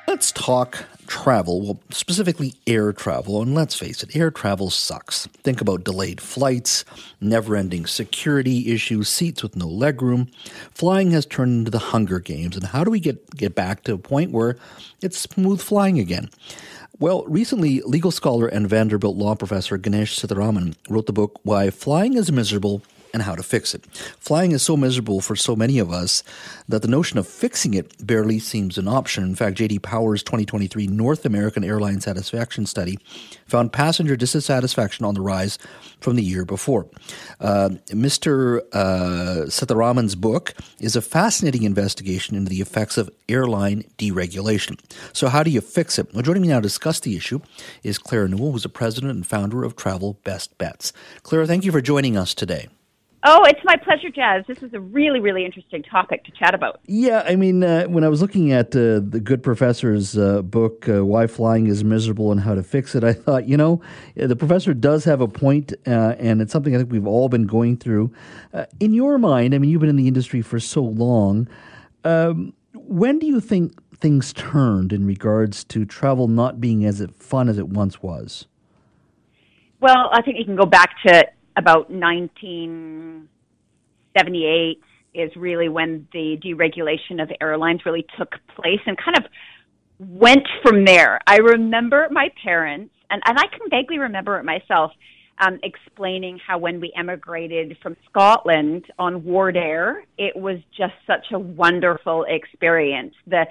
Let's 0.07 0.31
talk 0.31 0.85
travel, 1.05 1.61
well, 1.61 1.79
specifically 1.91 2.55
air 2.65 2.91
travel. 2.91 3.41
And 3.41 3.53
let's 3.53 3.75
face 3.75 4.01
it, 4.01 4.15
air 4.15 4.31
travel 4.31 4.69
sucks. 4.69 5.27
Think 5.27 5.61
about 5.61 5.83
delayed 5.83 6.19
flights, 6.19 6.83
never 7.21 7.55
ending 7.55 7.85
security 7.85 8.71
issues, 8.71 9.07
seats 9.07 9.43
with 9.43 9.55
no 9.55 9.67
legroom. 9.67 10.33
Flying 10.71 11.11
has 11.11 11.25
turned 11.25 11.59
into 11.59 11.71
the 11.71 11.77
Hunger 11.79 12.19
Games. 12.19 12.55
And 12.55 12.65
how 12.65 12.83
do 12.83 12.89
we 12.89 12.99
get, 12.99 13.35
get 13.35 13.53
back 13.53 13.83
to 13.83 13.93
a 13.93 13.97
point 13.99 14.31
where 14.31 14.57
it's 15.01 15.19
smooth 15.19 15.61
flying 15.61 15.99
again? 15.99 16.29
Well, 17.01 17.23
recently, 17.27 17.79
legal 17.85 18.11
scholar 18.11 18.47
and 18.47 18.67
Vanderbilt 18.67 19.15
law 19.15 19.33
professor 19.33 19.77
Ganesh 19.77 20.19
Sitharaman 20.19 20.75
wrote 20.89 21.05
the 21.05 21.13
book 21.13 21.39
Why 21.43 21.69
Flying 21.69 22.17
is 22.17 22.29
Miserable 22.29 22.81
and 23.13 23.23
how 23.23 23.35
to 23.35 23.43
fix 23.43 23.73
it. 23.73 23.85
Flying 24.19 24.51
is 24.51 24.61
so 24.61 24.77
miserable 24.77 25.21
for 25.21 25.35
so 25.35 25.55
many 25.55 25.79
of 25.79 25.91
us 25.91 26.23
that 26.67 26.81
the 26.81 26.87
notion 26.87 27.17
of 27.17 27.27
fixing 27.27 27.73
it 27.73 28.05
barely 28.05 28.39
seems 28.39 28.77
an 28.77 28.87
option. 28.87 29.23
In 29.23 29.35
fact, 29.35 29.57
JD 29.57 29.81
Power's 29.81 30.23
2023 30.23 30.87
North 30.87 31.25
American 31.25 31.63
Airline 31.63 32.01
Satisfaction 32.01 32.65
Study 32.65 32.99
found 33.47 33.73
passenger 33.73 34.15
dissatisfaction 34.15 35.05
on 35.05 35.15
the 35.15 35.21
rise 35.21 35.57
from 35.99 36.15
the 36.15 36.23
year 36.23 36.45
before. 36.45 36.87
Uh, 37.39 37.69
Mr. 37.87 38.61
Uh, 38.71 39.45
Sitharaman's 39.47 40.15
book 40.15 40.53
is 40.79 40.95
a 40.95 41.01
fascinating 41.01 41.63
investigation 41.63 42.35
into 42.35 42.49
the 42.49 42.61
effects 42.61 42.97
of 42.97 43.09
airline 43.27 43.83
deregulation. 43.97 44.79
So, 45.13 45.27
how 45.27 45.43
do 45.43 45.51
you 45.51 45.61
fix 45.61 45.99
it? 45.99 46.13
Well, 46.13 46.23
joining 46.23 46.41
me 46.41 46.47
now 46.49 46.57
to 46.57 46.61
discuss 46.61 46.99
the 46.99 47.15
issue 47.15 47.41
is 47.83 47.97
Claire 47.97 48.27
Newell, 48.27 48.51
who's 48.51 48.63
the 48.63 48.69
president 48.69 49.13
and 49.13 49.25
founder 49.25 49.63
of 49.63 49.75
Travel 49.75 50.19
Best 50.23 50.57
Bets. 50.57 50.93
Claire, 51.23 51.45
thank 51.45 51.65
you 51.65 51.71
for 51.71 51.81
joining 51.81 52.15
us 52.17 52.33
today. 52.33 52.69
Oh, 53.23 53.43
it's 53.43 53.59
my 53.65 53.75
pleasure, 53.75 54.09
Jas. 54.09 54.45
This 54.47 54.63
is 54.63 54.73
a 54.73 54.79
really, 54.79 55.19
really 55.19 55.43
interesting 55.43 55.83
topic 55.83 56.23
to 56.23 56.31
chat 56.31 56.53
about. 56.53 56.79
Yeah, 56.85 57.23
I 57.27 57.35
mean, 57.35 57.63
uh, 57.63 57.83
when 57.85 58.05
I 58.05 58.07
was 58.07 58.21
looking 58.21 58.53
at 58.53 58.67
uh, 58.67 59.01
the 59.03 59.19
Good 59.21 59.43
Professor's 59.43 60.17
uh, 60.17 60.41
book, 60.41 60.87
uh, 60.87 61.03
Why 61.03 61.27
Flying 61.27 61.67
is 61.67 61.83
Miserable 61.83 62.31
and 62.31 62.39
How 62.39 62.55
to 62.55 62.63
Fix 62.63 62.95
It, 62.95 63.03
I 63.03 63.11
thought, 63.11 63.45
you 63.45 63.57
know, 63.57 63.81
the 64.15 64.37
professor 64.37 64.73
does 64.73 65.03
have 65.03 65.19
a 65.19 65.27
point, 65.27 65.73
uh, 65.85 66.15
and 66.17 66.41
it's 66.41 66.53
something 66.53 66.73
I 66.73 66.77
think 66.77 66.93
we've 66.93 67.05
all 67.05 67.27
been 67.27 67.45
going 67.45 67.75
through. 67.75 68.13
Uh, 68.53 68.65
in 68.79 68.93
your 68.93 69.17
mind, 69.17 69.53
I 69.53 69.57
mean, 69.57 69.69
you've 69.69 69.81
been 69.81 69.89
in 69.89 69.97
the 69.97 70.07
industry 70.07 70.41
for 70.41 70.59
so 70.59 70.81
long. 70.81 71.49
Um, 72.05 72.53
when 72.73 73.19
do 73.19 73.25
you 73.25 73.41
think 73.41 73.73
things 73.97 74.31
turned 74.31 74.93
in 74.93 75.05
regards 75.05 75.65
to 75.65 75.83
travel 75.83 76.29
not 76.29 76.61
being 76.61 76.85
as 76.85 77.05
fun 77.17 77.49
as 77.49 77.57
it 77.57 77.67
once 77.67 78.01
was? 78.01 78.47
Well, 79.81 80.09
I 80.13 80.21
think 80.21 80.37
you 80.37 80.45
can 80.45 80.55
go 80.55 80.65
back 80.65 80.91
to 81.05 81.25
about 81.57 81.91
1978 81.91 84.81
is 85.13 85.31
really 85.35 85.69
when 85.69 86.07
the 86.13 86.37
deregulation 86.43 87.21
of 87.21 87.29
airlines 87.41 87.81
really 87.85 88.05
took 88.17 88.31
place 88.55 88.79
and 88.85 88.97
kind 88.97 89.17
of 89.17 89.25
went 89.99 90.47
from 90.63 90.85
there. 90.85 91.19
I 91.27 91.37
remember 91.37 92.07
my 92.11 92.29
parents, 92.43 92.93
and, 93.09 93.21
and 93.25 93.37
I 93.37 93.47
can 93.47 93.69
vaguely 93.69 93.99
remember 93.99 94.39
it 94.39 94.45
myself, 94.45 94.91
um, 95.39 95.59
explaining 95.63 96.39
how 96.45 96.57
when 96.57 96.79
we 96.79 96.93
emigrated 96.97 97.77
from 97.81 97.95
Scotland 98.09 98.85
on 98.97 99.21
Wardair, 99.21 100.01
it 100.17 100.35
was 100.35 100.57
just 100.77 100.93
such 101.07 101.27
a 101.33 101.39
wonderful 101.39 102.25
experience. 102.27 103.13
The 103.27 103.45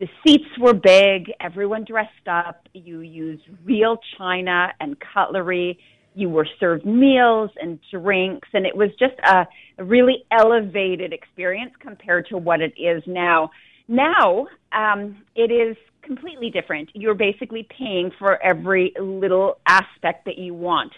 the 0.00 0.08
seats 0.26 0.48
were 0.58 0.74
big, 0.74 1.30
everyone 1.40 1.84
dressed 1.84 2.28
up, 2.28 2.68
you 2.74 3.00
used 3.00 3.44
real 3.64 3.96
china 4.18 4.72
and 4.80 4.96
cutlery 5.14 5.78
you 6.14 6.28
were 6.28 6.46
served 6.60 6.84
meals 6.86 7.50
and 7.60 7.78
drinks, 7.90 8.48
and 8.52 8.66
it 8.66 8.76
was 8.76 8.90
just 8.98 9.14
a, 9.24 9.46
really 9.82 10.24
elevated 10.30 11.12
experience 11.12 11.72
compared 11.80 12.26
to 12.28 12.38
what 12.38 12.60
it 12.60 12.72
is 12.78 13.02
now. 13.06 13.50
Now, 13.88 14.46
um, 14.72 15.22
it 15.34 15.50
is 15.50 15.76
completely 16.02 16.50
different. 16.50 16.90
You're 16.94 17.14
basically 17.14 17.66
paying 17.76 18.10
for 18.18 18.42
every 18.42 18.92
little 19.00 19.58
aspect 19.66 20.26
that 20.26 20.38
you 20.38 20.54
want. 20.54 20.92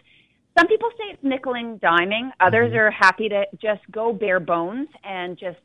Some 0.58 0.68
people 0.68 0.88
say 0.98 1.12
it's 1.12 1.22
nickel 1.22 1.54
and 1.54 1.80
diming. 1.80 2.30
Others 2.40 2.70
mm-hmm. 2.70 2.78
are 2.78 2.90
happy 2.90 3.28
to 3.28 3.44
just 3.60 3.80
go 3.90 4.12
bare 4.12 4.40
bones 4.40 4.88
and 5.04 5.38
just 5.38 5.58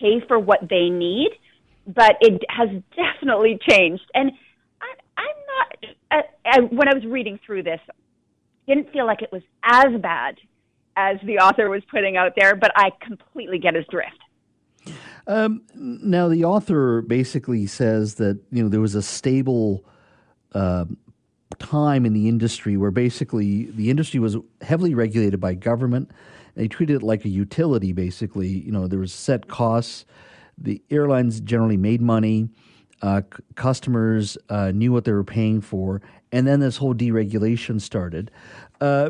pay 0.00 0.20
for 0.26 0.38
what 0.38 0.60
they 0.68 0.88
need. 0.90 1.30
But 1.86 2.16
it 2.20 2.42
has 2.48 2.68
definitely 2.96 3.58
changed. 3.68 4.04
And 4.14 4.32
I, 4.80 5.20
I'm 5.20 5.36
not, 5.52 5.96
uh, 6.10 6.58
uh, 6.58 6.66
when 6.70 6.88
I 6.88 6.94
was 6.94 7.04
reading 7.06 7.38
through 7.46 7.62
this, 7.62 7.80
didn't 8.66 8.92
feel 8.92 9.06
like 9.06 9.22
it 9.22 9.30
was 9.32 9.42
as 9.62 10.00
bad 10.00 10.36
as 10.96 11.18
the 11.24 11.38
author 11.38 11.68
was 11.68 11.82
putting 11.90 12.16
out 12.16 12.32
there, 12.36 12.56
but 12.56 12.72
I 12.74 12.90
completely 13.00 13.58
get 13.58 13.74
his 13.74 13.84
drift. 13.90 14.18
Um, 15.26 15.62
now, 15.74 16.28
the 16.28 16.44
author 16.44 17.02
basically 17.02 17.66
says 17.66 18.14
that 18.14 18.40
you 18.50 18.62
know 18.62 18.68
there 18.68 18.80
was 18.80 18.94
a 18.94 19.02
stable 19.02 19.84
uh, 20.54 20.84
time 21.58 22.06
in 22.06 22.12
the 22.12 22.28
industry 22.28 22.76
where 22.76 22.90
basically 22.90 23.64
the 23.72 23.90
industry 23.90 24.20
was 24.20 24.36
heavily 24.60 24.94
regulated 24.94 25.40
by 25.40 25.54
government. 25.54 26.10
They 26.54 26.68
treated 26.68 26.96
it 26.96 27.02
like 27.02 27.24
a 27.24 27.28
utility. 27.28 27.92
Basically, 27.92 28.48
you 28.48 28.70
know 28.72 28.86
there 28.86 29.00
was 29.00 29.12
set 29.12 29.48
costs. 29.48 30.04
The 30.58 30.80
airlines 30.90 31.40
generally 31.40 31.76
made 31.76 32.00
money. 32.00 32.48
Uh, 33.02 33.20
c- 33.20 33.42
customers 33.56 34.38
uh, 34.48 34.70
knew 34.70 34.90
what 34.90 35.04
they 35.04 35.12
were 35.12 35.24
paying 35.24 35.60
for, 35.60 36.00
and 36.36 36.46
then 36.46 36.60
this 36.60 36.76
whole 36.76 36.94
deregulation 36.94 37.80
started. 37.80 38.30
Uh, 38.78 39.08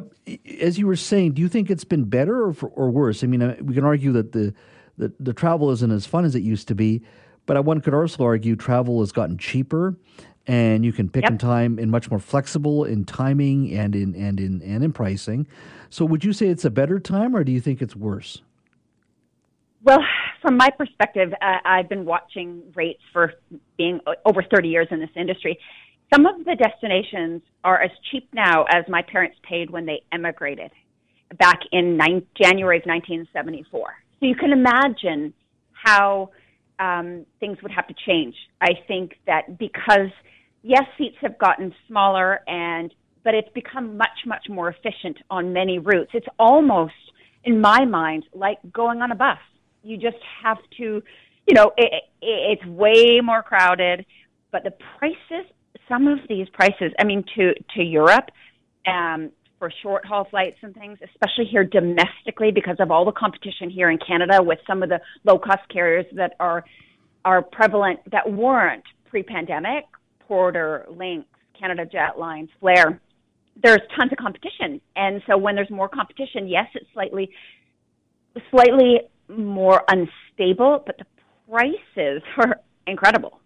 as 0.61 0.79
you 0.79 0.87
were 0.87 0.95
saying, 0.95 1.33
do 1.33 1.43
you 1.43 1.49
think 1.49 1.71
it's 1.71 1.83
been 1.83 2.05
better 2.05 2.47
or, 2.47 2.55
or 2.75 2.89
worse? 2.89 3.25
I 3.25 3.27
mean, 3.27 3.43
uh, 3.43 3.57
we 3.61 3.75
can 3.75 3.85
argue 3.85 4.13
that 4.13 4.31
the, 4.31 4.55
the, 4.97 5.13
the 5.19 5.33
travel 5.33 5.73
isn't 5.73 5.91
as 5.91 6.07
fun 6.07 6.25
as 6.25 6.37
it 6.37 6.45
used 6.45 6.69
to 6.69 6.77
be, 6.77 7.03
but 7.45 7.65
one 7.65 7.81
could 7.81 7.95
also 7.95 8.23
argue 8.23 8.55
travel 8.55 9.01
has 9.01 9.11
gotten 9.11 9.39
cheaper. 9.39 9.97
and 10.47 10.85
you 10.85 10.93
can 10.93 11.09
pick 11.09 11.25
Yep. 11.25 11.33
in 11.33 11.39
time 11.39 11.79
and 11.81 11.91
much 11.91 12.09
more 12.13 12.21
flexible 12.21 12.85
in 12.85 13.05
timing 13.05 13.75
and 13.75 13.97
in 13.97 14.15
and 14.15 14.39
in 14.39 14.63
and 14.63 14.85
in 14.85 14.93
pricing. 14.93 15.49
So 15.91 16.05
would 16.05 16.25
you 16.25 16.33
say 16.33 16.47
it's 16.47 16.65
a 16.65 16.71
better 16.71 17.01
time 17.01 17.35
or 17.35 17.43
do 17.43 17.51
you 17.51 17.61
think 17.61 17.83
it's 17.83 17.97
worse? 17.97 18.41
Well, 19.83 19.99
from 20.43 20.57
my 20.57 20.71
perspective, 20.71 21.33
uh, 21.43 21.59
I've 21.65 21.89
been 21.89 22.05
watching 22.05 22.63
rates 22.77 23.03
for 23.13 23.33
being 23.77 23.99
over 24.25 24.45
30 24.45 24.69
years 24.69 24.87
in 24.93 25.01
this 25.01 25.11
industry. 25.17 25.59
Some 26.13 26.27
of 26.27 26.45
the 26.45 26.55
destinations 26.55 27.43
are 27.65 27.83
as 27.83 27.91
cheap 28.11 28.29
now 28.33 28.65
as 28.65 28.85
my 28.89 29.03
parents 29.03 29.37
paid 29.49 29.71
when 29.71 29.87
they 29.87 30.03
emigrated 30.13 30.71
back 31.39 31.59
in 31.73 31.97
nine, 31.97 32.23
January 32.41 32.79
of 32.79 32.85
1974. 32.85 33.89
So 34.21 34.27
you 34.27 34.37
can 34.37 34.53
imagine 34.53 35.35
how 35.73 36.31
um, 36.79 37.27
things 37.41 37.59
would 37.63 37.73
have 37.73 37.87
to 37.89 37.95
change. 38.07 38.35
I 38.61 38.71
think 38.87 39.13
that 39.27 39.59
because 39.59 40.11
yes, 40.63 40.83
seats 40.99 41.17
have 41.21 41.39
gotten 41.39 41.75
smaller 41.89 42.41
and 42.47 42.93
but 43.25 43.35
it's 43.35 43.49
become 43.55 43.97
much 43.97 44.25
much 44.25 44.47
more 44.49 44.69
efficient 44.69 45.17
on 45.31 45.53
many 45.53 45.79
routes. 45.79 46.11
It's 46.15 46.27
almost 46.39 46.95
in 47.45 47.61
my 47.61 47.85
mind 47.85 48.25
like 48.35 48.59
going 48.73 49.03
on 49.03 49.11
a 49.11 49.15
bus. 49.15 49.39
You 49.83 49.97
just 49.97 50.19
have 50.43 50.59
to, 50.79 51.03
you 51.47 51.55
know, 51.55 51.73
it, 51.77 51.93
it, 52.21 52.59
it's 52.61 52.67
way 52.67 53.21
more 53.23 53.43
crowded, 53.43 54.05
but 54.53 54.65
the 54.65 54.73
prices, 54.99 55.47
some 55.89 56.09
of 56.09 56.19
these 56.29 56.49
prices, 56.51 56.93
I 56.99 57.05
mean, 57.05 57.25
to 57.37 57.55
to 57.77 57.83
Europe, 57.83 58.31
um, 58.87 59.31
for 59.59 59.71
short 59.83 60.05
haul 60.05 60.27
flights 60.29 60.57
and 60.63 60.75
things, 60.75 60.99
especially 61.03 61.47
here 61.47 61.65
domestically, 61.65 62.51
because 62.53 62.77
of 62.79 62.91
all 62.91 63.05
the 63.05 63.13
competition 63.13 63.71
here 63.71 63.91
in 63.91 63.99
Canada 63.99 64.43
with 64.43 64.59
some 64.67 64.83
of 64.83 64.89
the 64.89 65.01
low 65.25 65.39
cost 65.39 65.69
carriers 65.73 66.07
that 66.15 66.35
are 66.41 66.65
are 67.25 67.43
prevalent 67.43 68.01
that 68.11 68.31
weren't 68.31 68.85
pre 69.09 69.23
pandemic, 69.23 69.85
Porter, 70.21 70.87
Lynx, 70.91 71.27
Canada 71.59 71.87
Jetlines, 71.87 72.49
Flair. 72.61 73.01
There's 73.63 73.81
tons 73.97 74.13
of 74.13 74.19
competition, 74.19 74.81
and 74.97 75.23
so 75.27 75.39
when 75.39 75.55
there's 75.55 75.71
more 75.71 75.89
competition, 75.89 76.47
yes, 76.47 76.67
it's 76.75 76.87
slightly 76.93 77.31
slightly 78.51 79.01
more 79.29 79.83
unstable, 79.89 80.83
but 80.85 80.99
the 80.99 81.07
prices 81.49 82.23
are 82.37 82.61
incredible. 82.87 83.41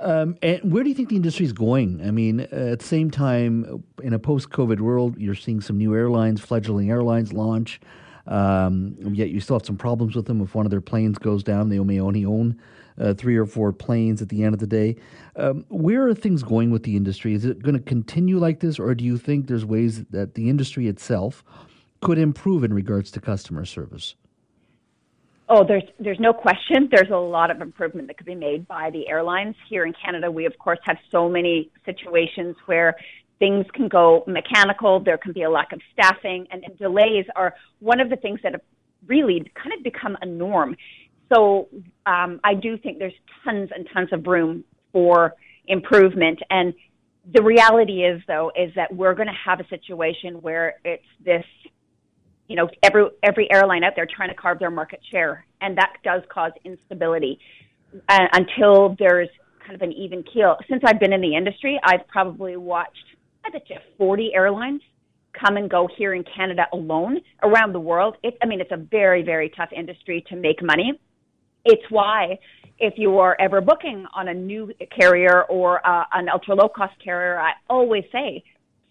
Um, 0.00 0.36
and 0.42 0.72
where 0.72 0.84
do 0.84 0.90
you 0.90 0.94
think 0.94 1.08
the 1.08 1.16
industry 1.16 1.44
is 1.44 1.52
going? 1.52 2.00
I 2.06 2.10
mean, 2.10 2.40
uh, 2.40 2.72
at 2.72 2.78
the 2.78 2.84
same 2.84 3.10
time, 3.10 3.82
in 4.02 4.12
a 4.12 4.18
post-COVID 4.18 4.80
world, 4.80 5.18
you're 5.18 5.34
seeing 5.34 5.60
some 5.60 5.76
new 5.76 5.94
airlines, 5.94 6.40
fledgling 6.40 6.90
airlines 6.90 7.32
launch. 7.32 7.80
Um, 8.28 8.96
yet 9.00 9.30
you 9.30 9.40
still 9.40 9.56
have 9.56 9.66
some 9.66 9.78
problems 9.78 10.14
with 10.14 10.26
them. 10.26 10.40
If 10.42 10.54
one 10.54 10.66
of 10.66 10.70
their 10.70 10.82
planes 10.82 11.18
goes 11.18 11.42
down, 11.42 11.70
they 11.70 11.78
may 11.78 11.98
only 11.98 12.24
own 12.26 12.60
uh, 13.00 13.14
three 13.14 13.36
or 13.36 13.46
four 13.46 13.72
planes 13.72 14.20
at 14.20 14.28
the 14.28 14.44
end 14.44 14.54
of 14.54 14.60
the 14.60 14.66
day. 14.66 14.96
Um, 15.36 15.64
where 15.68 16.06
are 16.06 16.14
things 16.14 16.42
going 16.42 16.70
with 16.70 16.82
the 16.82 16.94
industry? 16.94 17.32
Is 17.32 17.44
it 17.44 17.62
going 17.62 17.74
to 17.74 17.80
continue 17.80 18.38
like 18.38 18.60
this, 18.60 18.78
or 18.78 18.94
do 18.94 19.04
you 19.04 19.16
think 19.16 19.46
there's 19.46 19.64
ways 19.64 20.04
that 20.10 20.34
the 20.34 20.50
industry 20.50 20.88
itself 20.88 21.42
could 22.02 22.18
improve 22.18 22.64
in 22.64 22.74
regards 22.74 23.10
to 23.12 23.20
customer 23.20 23.64
service? 23.64 24.14
Oh, 25.50 25.64
there's 25.66 25.84
there's 25.98 26.20
no 26.20 26.32
question. 26.32 26.88
There's 26.90 27.10
a 27.10 27.16
lot 27.16 27.50
of 27.50 27.62
improvement 27.62 28.08
that 28.08 28.18
could 28.18 28.26
be 28.26 28.34
made 28.34 28.68
by 28.68 28.90
the 28.90 29.08
airlines 29.08 29.54
here 29.68 29.86
in 29.86 29.94
Canada. 30.04 30.30
We 30.30 30.44
of 30.44 30.58
course 30.58 30.78
have 30.84 30.98
so 31.10 31.28
many 31.28 31.70
situations 31.86 32.54
where 32.66 32.96
things 33.38 33.64
can 33.72 33.88
go 33.88 34.24
mechanical. 34.26 35.00
There 35.00 35.16
can 35.16 35.32
be 35.32 35.44
a 35.44 35.50
lack 35.50 35.72
of 35.72 35.80
staffing, 35.92 36.46
and, 36.50 36.64
and 36.64 36.76
delays 36.78 37.24
are 37.34 37.54
one 37.80 38.00
of 38.00 38.10
the 38.10 38.16
things 38.16 38.40
that 38.42 38.52
have 38.52 38.60
really 39.06 39.50
kind 39.54 39.72
of 39.76 39.82
become 39.82 40.18
a 40.20 40.26
norm. 40.26 40.76
So 41.32 41.68
um, 42.04 42.40
I 42.44 42.54
do 42.54 42.76
think 42.76 42.98
there's 42.98 43.12
tons 43.44 43.70
and 43.74 43.88
tons 43.92 44.08
of 44.12 44.26
room 44.26 44.64
for 44.92 45.34
improvement. 45.66 46.40
And 46.50 46.74
the 47.32 47.42
reality 47.42 48.04
is, 48.04 48.20
though, 48.26 48.50
is 48.56 48.72
that 48.74 48.94
we're 48.94 49.14
going 49.14 49.28
to 49.28 49.40
have 49.44 49.60
a 49.60 49.68
situation 49.68 50.40
where 50.40 50.80
it's 50.84 51.04
this 51.24 51.44
you 52.48 52.56
know 52.56 52.68
every 52.82 53.04
every 53.22 53.50
airline 53.52 53.84
out 53.84 53.92
there 53.94 54.06
trying 54.06 54.30
to 54.30 54.34
carve 54.34 54.58
their 54.58 54.70
market 54.70 55.00
share, 55.10 55.46
and 55.60 55.76
that 55.78 55.92
does 56.02 56.22
cause 56.32 56.52
instability 56.64 57.38
uh, 58.08 58.26
until 58.32 58.96
there's 58.98 59.28
kind 59.60 59.74
of 59.74 59.82
an 59.82 59.92
even 59.92 60.24
keel. 60.24 60.56
Since 60.68 60.82
I've 60.84 60.98
been 60.98 61.12
in 61.12 61.20
the 61.20 61.36
industry, 61.36 61.78
I've 61.84 62.06
probably 62.08 62.56
watched 62.56 62.96
I 63.44 63.50
bet 63.50 63.68
you 63.68 63.76
40 63.98 64.32
airlines 64.34 64.80
come 65.38 65.56
and 65.56 65.70
go 65.70 65.88
here 65.96 66.14
in 66.14 66.24
Canada 66.36 66.64
alone. 66.72 67.18
Around 67.42 67.72
the 67.72 67.80
world, 67.80 68.16
it, 68.22 68.36
I 68.42 68.46
mean, 68.46 68.60
it's 68.60 68.72
a 68.72 68.76
very 68.76 69.22
very 69.22 69.50
tough 69.50 69.70
industry 69.76 70.24
to 70.28 70.36
make 70.36 70.62
money. 70.62 70.98
It's 71.64 71.84
why 71.90 72.38
if 72.78 72.94
you 72.96 73.18
are 73.18 73.36
ever 73.40 73.60
booking 73.60 74.06
on 74.14 74.28
a 74.28 74.34
new 74.34 74.72
carrier 74.96 75.42
or 75.44 75.86
uh, 75.86 76.04
an 76.12 76.28
ultra 76.28 76.54
low 76.54 76.68
cost 76.68 76.94
carrier, 77.02 77.38
I 77.38 77.52
always 77.68 78.04
say 78.12 78.42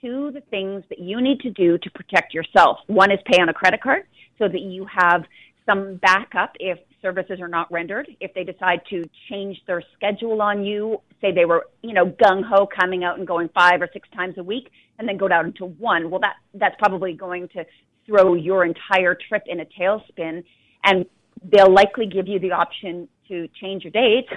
two 0.08 0.32
the 0.32 0.42
things 0.50 0.84
that 0.90 1.00
you 1.00 1.22
need 1.22 1.40
to 1.42 1.52
do 1.52 1.78
to 1.80 1.90
protect 1.92 2.34
yourself. 2.34 2.80
One 2.88 3.12
is 3.12 3.20
pay 3.26 3.42
on 3.42 3.50
a 3.50 3.54
credit 3.54 3.82
card 3.82 4.04
so 4.38 4.48
that 4.48 4.62
you 4.62 4.86
have 4.86 5.24
some 5.66 5.98
backup 5.98 6.54
if 6.60 6.80
services 7.02 7.40
are 7.42 7.48
not 7.48 7.72
rendered. 7.72 8.08
If 8.20 8.34
they 8.34 8.44
decide 8.44 8.82
to 8.90 9.04
change 9.30 9.58
their 9.68 9.84
schedule 9.96 10.42
on 10.42 10.64
you, 10.64 11.02
say 11.22 11.32
they 11.32 11.46
were, 11.46 11.68
you 11.82 11.94
know, 11.94 12.06
gung 12.06 12.44
ho 12.44 12.68
coming 12.68 13.04
out 13.04 13.18
and 13.18 13.28
going 13.28 13.50
five 13.54 13.82
or 13.82 13.90
six 13.92 14.08
times 14.16 14.36
a 14.38 14.44
week 14.44 14.70
and 14.98 15.08
then 15.08 15.18
go 15.18 15.28
down 15.28 15.54
to 15.58 15.66
one. 15.66 16.10
Well, 16.10 16.22
that 16.22 16.36
that's 16.54 16.76
probably 16.80 17.14
going 17.14 17.50
to 17.50 17.66
throw 18.06 18.34
your 18.36 18.66
entire 18.66 19.18
trip 19.28 19.44
in 19.48 19.60
a 19.60 19.66
tailspin 19.66 20.44
and 20.84 21.06
they'll 21.52 21.74
likely 21.74 22.08
give 22.08 22.28
you 22.28 22.40
the 22.40 22.52
option 22.52 23.08
to 23.28 23.48
change 23.62 23.84
your 23.84 23.92
date 23.92 24.28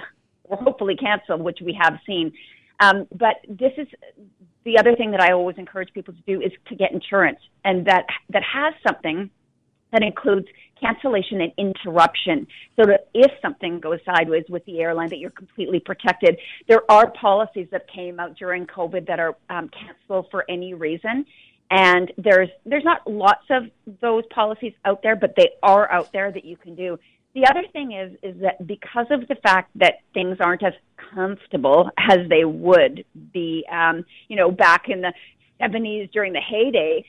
or 0.43 0.57
hopefully 0.57 0.95
cancel, 0.95 1.37
which 1.37 1.59
we 1.63 1.77
have 1.81 1.97
seen. 2.05 2.31
Um, 2.81 3.07
but 3.11 3.35
this 3.47 3.71
is 3.77 3.87
the 4.65 4.77
other 4.77 4.95
thing 4.95 5.11
that 5.11 5.21
I 5.21 5.31
always 5.31 5.57
encourage 5.57 5.93
people 5.93 6.13
to 6.13 6.21
do 6.21 6.41
is 6.41 6.51
to 6.67 6.75
get 6.75 6.91
insurance, 6.91 7.39
and 7.63 7.85
that 7.85 8.05
that 8.31 8.43
has 8.43 8.73
something 8.85 9.29
that 9.91 10.03
includes 10.03 10.47
cancellation 10.79 11.41
and 11.41 11.51
interruption, 11.57 12.47
so 12.75 12.85
that 12.87 13.09
if 13.13 13.31
something 13.41 13.79
goes 13.79 13.99
sideways 14.03 14.45
with 14.49 14.65
the 14.65 14.79
airline, 14.79 15.09
that 15.09 15.19
you're 15.19 15.29
completely 15.29 15.79
protected. 15.79 16.37
There 16.67 16.89
are 16.89 17.11
policies 17.11 17.67
that 17.71 17.87
came 17.87 18.19
out 18.19 18.35
during 18.35 18.65
COVID 18.65 19.05
that 19.07 19.19
are 19.19 19.35
um, 19.49 19.69
cancelable 19.69 20.29
for 20.31 20.43
any 20.49 20.73
reason, 20.73 21.25
and 21.69 22.11
there's 22.17 22.49
there's 22.65 22.83
not 22.83 23.05
lots 23.05 23.45
of 23.51 23.63
those 24.01 24.23
policies 24.33 24.73
out 24.85 25.03
there, 25.03 25.15
but 25.15 25.35
they 25.37 25.51
are 25.61 25.91
out 25.91 26.11
there 26.13 26.31
that 26.31 26.45
you 26.45 26.57
can 26.57 26.75
do. 26.75 26.97
The 27.33 27.45
other 27.49 27.63
thing 27.71 27.93
is 27.93 28.11
is 28.21 28.41
that 28.41 28.65
because 28.67 29.07
of 29.09 29.27
the 29.27 29.35
fact 29.35 29.71
that 29.75 29.99
things 30.13 30.37
aren't 30.39 30.63
as 30.63 30.73
comfortable 31.13 31.89
as 31.97 32.19
they 32.29 32.43
would 32.43 33.05
be, 33.33 33.65
um, 33.71 34.05
you 34.27 34.35
know, 34.35 34.51
back 34.51 34.89
in 34.89 35.01
the 35.01 35.13
70s 35.61 36.11
during 36.11 36.33
the 36.33 36.41
heyday, 36.41 37.05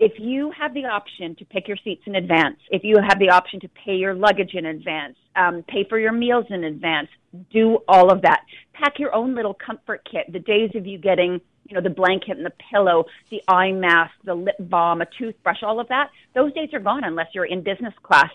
if 0.00 0.12
you 0.18 0.50
have 0.58 0.72
the 0.72 0.86
option 0.86 1.36
to 1.36 1.44
pick 1.44 1.68
your 1.68 1.76
seats 1.84 2.02
in 2.06 2.14
advance, 2.16 2.56
if 2.70 2.82
you 2.84 2.96
have 3.06 3.18
the 3.18 3.28
option 3.28 3.60
to 3.60 3.68
pay 3.84 3.94
your 3.94 4.14
luggage 4.14 4.54
in 4.54 4.66
advance, 4.66 5.16
um, 5.36 5.62
pay 5.68 5.84
for 5.88 5.98
your 5.98 6.12
meals 6.12 6.46
in 6.48 6.64
advance, 6.64 7.08
do 7.52 7.78
all 7.86 8.10
of 8.10 8.22
that. 8.22 8.40
Pack 8.72 8.98
your 8.98 9.14
own 9.14 9.34
little 9.34 9.54
comfort 9.54 10.06
kit. 10.10 10.24
The 10.32 10.38
days 10.38 10.70
of 10.74 10.86
you 10.86 10.96
getting, 10.96 11.38
you 11.68 11.74
know, 11.74 11.82
the 11.82 11.90
blanket 11.90 12.38
and 12.38 12.46
the 12.46 12.52
pillow, 12.72 13.04
the 13.30 13.42
eye 13.46 13.72
mask, 13.72 14.12
the 14.24 14.34
lip 14.34 14.56
balm, 14.58 15.02
a 15.02 15.06
toothbrush, 15.18 15.62
all 15.62 15.78
of 15.78 15.88
that, 15.88 16.08
those 16.34 16.52
days 16.54 16.70
are 16.72 16.80
gone 16.80 17.04
unless 17.04 17.28
you're 17.34 17.44
in 17.44 17.62
business 17.62 17.94
class. 18.02 18.30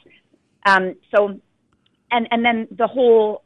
Um, 0.66 0.96
so, 1.16 1.40
and 2.12 2.28
and 2.32 2.44
then 2.44 2.68
the 2.78 2.88
whole, 2.88 3.44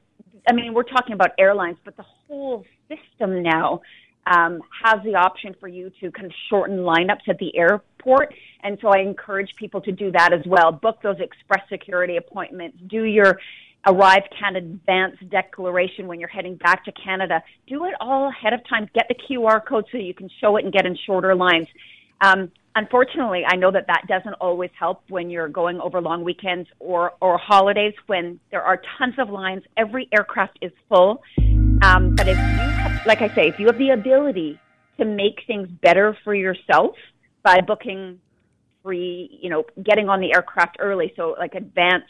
I 0.49 0.53
mean, 0.53 0.73
we're 0.73 0.83
talking 0.83 1.13
about 1.13 1.31
airlines, 1.37 1.77
but 1.83 1.97
the 1.97 2.05
whole 2.27 2.65
system 2.87 3.43
now 3.43 3.81
um, 4.27 4.61
has 4.83 5.03
the 5.03 5.15
option 5.15 5.55
for 5.59 5.67
you 5.67 5.91
to 6.01 6.11
kind 6.11 6.25
of 6.25 6.31
shorten 6.49 6.77
lineups 6.79 7.27
at 7.27 7.37
the 7.39 7.55
airport. 7.57 8.33
And 8.63 8.77
so 8.81 8.89
I 8.89 8.99
encourage 8.99 9.49
people 9.57 9.81
to 9.81 9.91
do 9.91 10.11
that 10.11 10.33
as 10.33 10.41
well. 10.45 10.71
Book 10.71 10.99
those 11.01 11.17
express 11.19 11.67
security 11.69 12.17
appointments. 12.17 12.77
Do 12.87 13.03
your 13.03 13.39
Arrive 13.87 14.23
Canada 14.37 14.65
advance 14.65 15.15
declaration 15.31 16.07
when 16.07 16.19
you're 16.19 16.29
heading 16.29 16.55
back 16.57 16.83
to 16.83 16.91
Canada. 16.91 17.41
Do 17.67 17.85
it 17.85 17.93
all 18.01 18.27
ahead 18.29 18.51
of 18.51 18.59
time. 18.67 18.89
Get 18.93 19.05
the 19.07 19.15
QR 19.15 19.65
code 19.65 19.85
so 19.91 19.97
you 19.97 20.13
can 20.13 20.29
show 20.41 20.57
it 20.57 20.65
and 20.65 20.73
get 20.73 20.85
in 20.85 20.97
shorter 21.05 21.33
lines. 21.33 21.67
Um, 22.21 22.51
unfortunately, 22.75 23.43
I 23.47 23.55
know 23.55 23.71
that 23.71 23.87
that 23.87 24.03
doesn't 24.07 24.33
always 24.35 24.71
help 24.77 25.03
when 25.09 25.29
you're 25.29 25.47
going 25.47 25.79
over 25.79 26.01
long 26.01 26.23
weekends 26.23 26.69
or, 26.79 27.13
or 27.21 27.37
holidays 27.37 27.93
when 28.07 28.39
there 28.51 28.61
are 28.61 28.81
tons 28.97 29.15
of 29.17 29.29
lines. 29.29 29.63
Every 29.77 30.07
aircraft 30.11 30.59
is 30.61 30.71
full. 30.87 31.21
Um, 31.81 32.15
but 32.15 32.27
if 32.27 32.37
you 32.37 32.43
have, 32.43 33.05
like 33.05 33.21
I 33.21 33.33
say, 33.33 33.47
if 33.47 33.59
you 33.59 33.67
have 33.67 33.77
the 33.77 33.91
ability 33.91 34.59
to 34.97 35.05
make 35.05 35.41
things 35.47 35.69
better 35.81 36.17
for 36.23 36.35
yourself 36.35 36.95
by 37.43 37.61
booking 37.61 38.19
free, 38.83 39.39
you 39.41 39.49
know, 39.49 39.63
getting 39.83 40.09
on 40.09 40.19
the 40.19 40.33
aircraft 40.33 40.77
early, 40.79 41.13
so 41.15 41.35
like 41.39 41.55
advance 41.55 42.03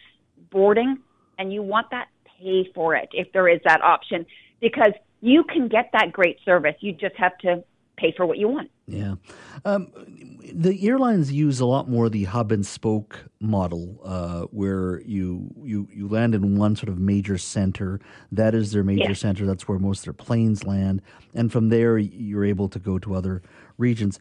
boarding, 0.51 0.97
and 1.38 1.53
you 1.53 1.62
want 1.62 1.88
that, 1.91 2.07
pay 2.39 2.70
for 2.74 2.95
it 2.95 3.10
if 3.12 3.32
there 3.34 3.47
is 3.47 3.60
that 3.66 3.82
option 3.82 4.26
because 4.62 4.93
you 5.22 5.43
can 5.43 5.68
get 5.68 5.89
that 5.93 6.12
great 6.12 6.38
service. 6.45 6.76
You 6.80 6.93
just 6.93 7.16
have 7.18 7.38
to 7.39 7.64
pay 7.99 8.13
for 8.15 8.25
what 8.25 8.37
you 8.37 8.47
want. 8.47 8.71
Yeah. 8.87 9.15
Um, 9.65 9.91
the 10.53 10.87
airlines 10.87 11.31
use 11.31 11.59
a 11.59 11.65
lot 11.65 11.89
more 11.89 12.09
the 12.09 12.23
hub 12.23 12.51
and 12.51 12.65
spoke 12.65 13.25
model, 13.39 13.99
uh, 14.03 14.41
where 14.51 15.01
you, 15.01 15.53
you 15.63 15.87
you 15.93 16.07
land 16.07 16.33
in 16.33 16.57
one 16.57 16.75
sort 16.75 16.89
of 16.89 16.97
major 16.97 17.37
center. 17.37 17.99
That 18.31 18.55
is 18.55 18.71
their 18.71 18.83
major 18.83 19.09
yeah. 19.09 19.13
center. 19.13 19.45
That's 19.45 19.67
where 19.67 19.79
most 19.79 19.99
of 19.99 20.03
their 20.05 20.13
planes 20.13 20.63
land, 20.63 21.01
and 21.33 21.51
from 21.51 21.69
there 21.69 21.97
you're 21.97 22.45
able 22.45 22.69
to 22.69 22.79
go 22.79 22.97
to 22.99 23.15
other 23.15 23.41
regions. 23.77 24.19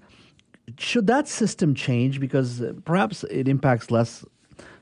Should 0.78 1.06
that 1.06 1.28
system 1.28 1.74
change 1.74 2.20
because 2.20 2.60
uh, 2.60 2.74
perhaps 2.84 3.24
it 3.24 3.48
impacts 3.48 3.90
less 3.90 4.24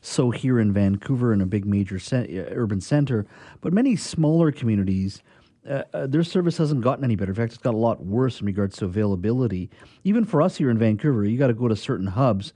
so 0.01 0.31
here 0.31 0.61
in 0.61 0.73
Vancouver 0.73 1.33
in 1.33 1.41
a 1.41 1.47
big 1.47 1.67
major 1.67 1.99
ce- 1.99 2.29
urban 2.51 2.81
center, 2.81 3.27
but 3.61 3.73
many 3.73 3.97
smaller 3.97 4.53
communities 4.53 5.23
uh, 5.69 5.83
uh, 5.93 6.07
their 6.07 6.23
service 6.23 6.57
hasn't 6.59 6.81
gotten 6.81 7.05
any 7.05 7.17
better. 7.17 7.33
In 7.33 7.37
fact, 7.37 7.53
it's 7.53 7.63
got 7.63 7.75
a 7.75 7.79
lot 7.79 8.05
worse 8.05 8.41
in 8.41 8.47
regards 8.47 8.77
to 8.79 8.85
availability. 8.85 9.71
Even 10.05 10.25
for 10.25 10.41
us 10.43 10.57
here 10.57 10.71
in 10.71 10.79
Vancouver, 10.79 11.25
you 11.25 11.39
got 11.39 11.49
to 11.49 11.55
go 11.55 11.69
to 11.69 11.77
certain 11.77 12.07
hubs 12.07 12.53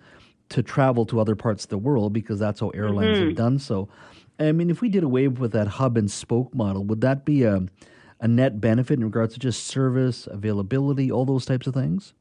to 0.50 0.62
travel 0.62 1.06
to 1.06 1.20
other 1.20 1.34
parts 1.34 1.64
of 1.64 1.70
the 1.70 1.78
world 1.78 2.12
because 2.12 2.38
that's 2.38 2.60
how 2.60 2.70
airlines 2.70 3.18
mm-hmm. 3.18 3.28
have 3.28 3.36
done 3.36 3.58
so. 3.58 3.88
I 4.38 4.52
mean, 4.52 4.70
if 4.70 4.80
we 4.80 4.88
did 4.88 5.04
away 5.04 5.28
with 5.28 5.52
that 5.52 5.66
hub 5.66 5.96
and 5.96 6.10
spoke 6.10 6.54
model, 6.54 6.84
would 6.84 7.02
that 7.02 7.24
be 7.24 7.42
a, 7.42 7.62
a 8.20 8.28
net 8.28 8.60
benefit 8.60 8.98
in 8.98 9.04
regards 9.04 9.34
to 9.34 9.40
just 9.40 9.64
service, 9.64 10.26
availability, 10.26 11.10
all 11.10 11.24
those 11.24 11.44
types 11.44 11.66
of 11.66 11.74
things? 11.74 12.14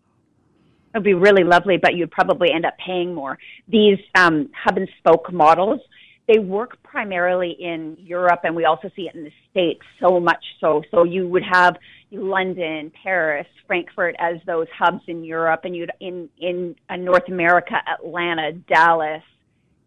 It 0.93 0.97
would 0.97 1.03
be 1.03 1.13
really 1.13 1.43
lovely, 1.43 1.77
but 1.77 1.95
you'd 1.95 2.11
probably 2.11 2.51
end 2.51 2.65
up 2.65 2.77
paying 2.77 3.13
more. 3.13 3.37
These 3.67 3.99
um, 4.15 4.49
hub 4.53 4.77
and 4.77 4.89
spoke 4.97 5.31
models 5.31 5.79
they 6.29 6.37
work 6.37 6.81
primarily 6.83 7.57
in 7.59 7.97
Europe, 7.99 8.41
and 8.43 8.55
we 8.55 8.63
also 8.63 8.91
see 8.95 9.07
it 9.07 9.15
in 9.15 9.23
the 9.23 9.31
States 9.49 9.81
so 9.99 10.19
much 10.19 10.43
so. 10.61 10.83
So 10.91 11.03
you 11.03 11.27
would 11.27 11.43
have 11.43 11.75
London, 12.11 12.91
Paris, 13.03 13.47
Frankfurt 13.65 14.15
as 14.19 14.35
those 14.45 14.67
hubs 14.77 15.01
in 15.07 15.23
Europe, 15.23 15.61
and 15.63 15.75
you'd 15.75 15.91
in 15.99 16.29
in 16.37 16.75
uh, 16.87 16.97
North 16.97 17.27
America, 17.29 17.73
Atlanta, 17.91 18.53
Dallas, 18.53 19.23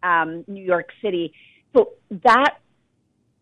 um, 0.03 0.43
New 0.47 0.63
York 0.63 0.89
City. 1.01 1.33
So 1.73 1.93
that 2.25 2.57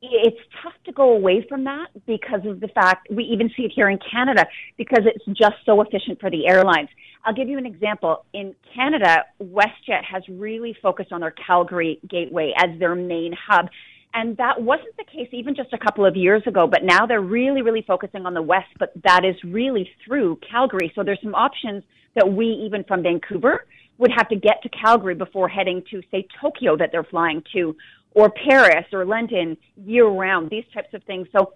it's 0.03 0.39
tough 0.61 0.73
to 0.85 0.91
go 0.91 1.13
away 1.13 1.45
from 1.49 1.63
that 1.63 1.87
because 2.05 2.45
of 2.45 2.59
the 2.59 2.67
fact 2.67 3.07
we 3.09 3.23
even 3.23 3.49
see 3.57 3.63
it 3.63 3.71
here 3.73 3.89
in 3.89 3.97
Canada 4.11 4.45
because 4.77 5.03
it's 5.05 5.25
just 5.37 5.55
so 5.65 5.81
efficient 5.81 6.19
for 6.19 6.29
the 6.29 6.47
airlines. 6.47 6.89
I'll 7.23 7.33
give 7.33 7.47
you 7.47 7.57
an 7.57 7.65
example. 7.65 8.25
In 8.33 8.55
Canada, 8.73 9.25
WestJet 9.41 10.03
has 10.03 10.23
really 10.29 10.75
focused 10.81 11.11
on 11.11 11.21
their 11.21 11.31
Calgary 11.31 11.99
gateway 12.09 12.53
as 12.57 12.79
their 12.79 12.95
main 12.95 13.33
hub. 13.33 13.67
And 14.13 14.35
that 14.37 14.61
wasn't 14.61 14.97
the 14.97 15.05
case 15.05 15.29
even 15.31 15.55
just 15.55 15.71
a 15.71 15.77
couple 15.77 16.05
of 16.05 16.15
years 16.15 16.43
ago, 16.45 16.67
but 16.67 16.83
now 16.83 17.05
they're 17.05 17.21
really, 17.21 17.61
really 17.61 17.83
focusing 17.87 18.25
on 18.25 18.33
the 18.33 18.41
West, 18.41 18.67
but 18.77 18.91
that 19.03 19.23
is 19.23 19.35
really 19.43 19.89
through 20.05 20.39
Calgary. 20.49 20.91
So 20.95 21.03
there's 21.03 21.21
some 21.23 21.35
options 21.35 21.83
that 22.15 22.27
we, 22.27 22.45
even 22.65 22.83
from 22.83 23.03
Vancouver, 23.03 23.65
would 23.97 24.11
have 24.17 24.27
to 24.29 24.35
get 24.35 24.61
to 24.63 24.69
Calgary 24.69 25.15
before 25.15 25.47
heading 25.47 25.83
to, 25.91 26.01
say, 26.11 26.27
Tokyo 26.41 26.75
that 26.75 26.89
they're 26.91 27.05
flying 27.05 27.41
to, 27.53 27.75
or 28.13 28.31
Paris 28.31 28.85
or 28.91 29.05
London 29.05 29.55
year 29.77 30.07
round, 30.07 30.49
these 30.49 30.65
types 30.73 30.93
of 30.93 31.03
things. 31.03 31.27
So 31.31 31.53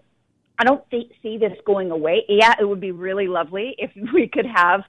I 0.57 0.63
don't 0.63 0.89
th- 0.89 1.11
see 1.21 1.37
this 1.37 1.53
going 1.65 1.91
away. 1.91 2.23
Yeah, 2.29 2.53
it 2.59 2.65
would 2.65 2.79
be 2.79 2.91
really 2.91 3.27
lovely 3.27 3.75
if 3.77 3.91
we 4.13 4.27
could 4.27 4.45
have 4.45 4.81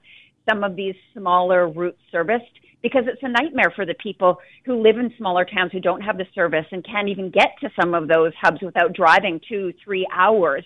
some 0.49 0.63
of 0.63 0.75
these 0.75 0.95
smaller 1.13 1.67
routes 1.67 1.99
serviced 2.11 2.45
because 2.81 3.03
it's 3.07 3.21
a 3.23 3.27
nightmare 3.27 3.71
for 3.75 3.85
the 3.85 3.95
people 3.95 4.37
who 4.65 4.81
live 4.81 4.97
in 4.97 5.11
smaller 5.17 5.45
towns 5.45 5.71
who 5.71 5.79
don't 5.79 6.01
have 6.01 6.17
the 6.17 6.25
service 6.33 6.65
and 6.71 6.85
can't 6.85 7.09
even 7.09 7.29
get 7.29 7.49
to 7.61 7.69
some 7.79 7.93
of 7.93 8.07
those 8.07 8.31
hubs 8.41 8.61
without 8.61 8.93
driving 8.93 9.41
two, 9.47 9.73
three 9.83 10.07
hours. 10.13 10.63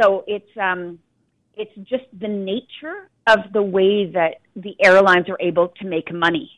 So 0.00 0.24
it's 0.26 0.56
um, 0.60 0.98
it's 1.56 1.74
just 1.88 2.04
the 2.18 2.28
nature 2.28 3.08
of 3.26 3.38
the 3.52 3.62
way 3.62 4.06
that 4.12 4.36
the 4.54 4.76
airlines 4.84 5.28
are 5.28 5.38
able 5.40 5.68
to 5.80 5.86
make 5.86 6.12
money. 6.12 6.50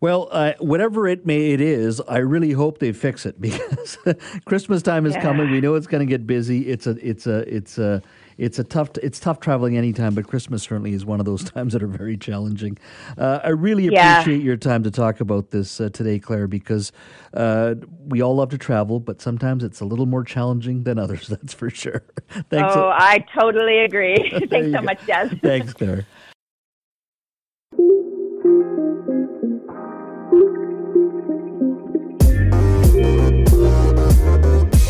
Well, 0.00 0.28
uh, 0.30 0.52
whatever 0.58 1.08
it 1.08 1.24
may 1.26 1.52
it 1.52 1.60
is, 1.60 2.00
I 2.00 2.18
really 2.18 2.52
hope 2.52 2.78
they 2.78 2.92
fix 2.92 3.26
it 3.26 3.40
because 3.40 3.98
Christmas 4.44 4.82
time 4.82 5.06
is 5.06 5.14
yeah. 5.14 5.22
coming. 5.22 5.50
We 5.50 5.60
know 5.60 5.74
it's 5.74 5.86
going 5.86 6.06
to 6.06 6.10
get 6.10 6.26
busy. 6.26 6.68
It's 6.68 6.86
a 6.86 6.90
it's 7.06 7.26
a 7.26 7.38
it's 7.54 7.78
a 7.78 8.02
it's 8.38 8.58
a 8.58 8.64
tough 8.64 8.90
it's 9.02 9.20
tough 9.20 9.40
traveling 9.40 9.76
anytime, 9.76 10.14
but 10.14 10.26
Christmas 10.26 10.62
certainly 10.62 10.92
is 10.92 11.04
one 11.04 11.20
of 11.20 11.26
those 11.26 11.44
times 11.50 11.72
that 11.72 11.82
are 11.82 11.88
very 11.88 12.16
challenging. 12.16 12.78
Uh, 13.16 13.40
I 13.42 13.50
really 13.50 13.86
yeah. 13.86 14.20
appreciate 14.20 14.42
your 14.42 14.56
time 14.56 14.82
to 14.84 14.90
talk 14.90 15.20
about 15.20 15.50
this 15.50 15.80
uh, 15.80 15.88
today, 15.90 16.18
Claire, 16.18 16.46
because 16.46 16.92
uh, 17.32 17.74
we 18.06 18.22
all 18.22 18.36
love 18.36 18.50
to 18.50 18.58
travel, 18.58 19.00
but 19.00 19.20
sometimes 19.20 19.64
it's 19.64 19.80
a 19.80 19.84
little 19.84 20.06
more 20.06 20.24
challenging 20.24 20.84
than 20.84 20.98
others. 20.98 21.26
That's 21.34 21.54
for 21.54 21.70
sure. 21.70 22.02
Thanks. 22.50 22.74
Oh, 22.76 22.90
I 22.92 23.24
totally 23.38 23.78
agree. 23.80 24.30
Thanks 24.30 24.72
so 24.72 24.72
go. 24.72 24.82
much, 24.82 25.06
Des. 25.06 25.30
Thanks, 25.42 25.72
Claire. 25.72 26.06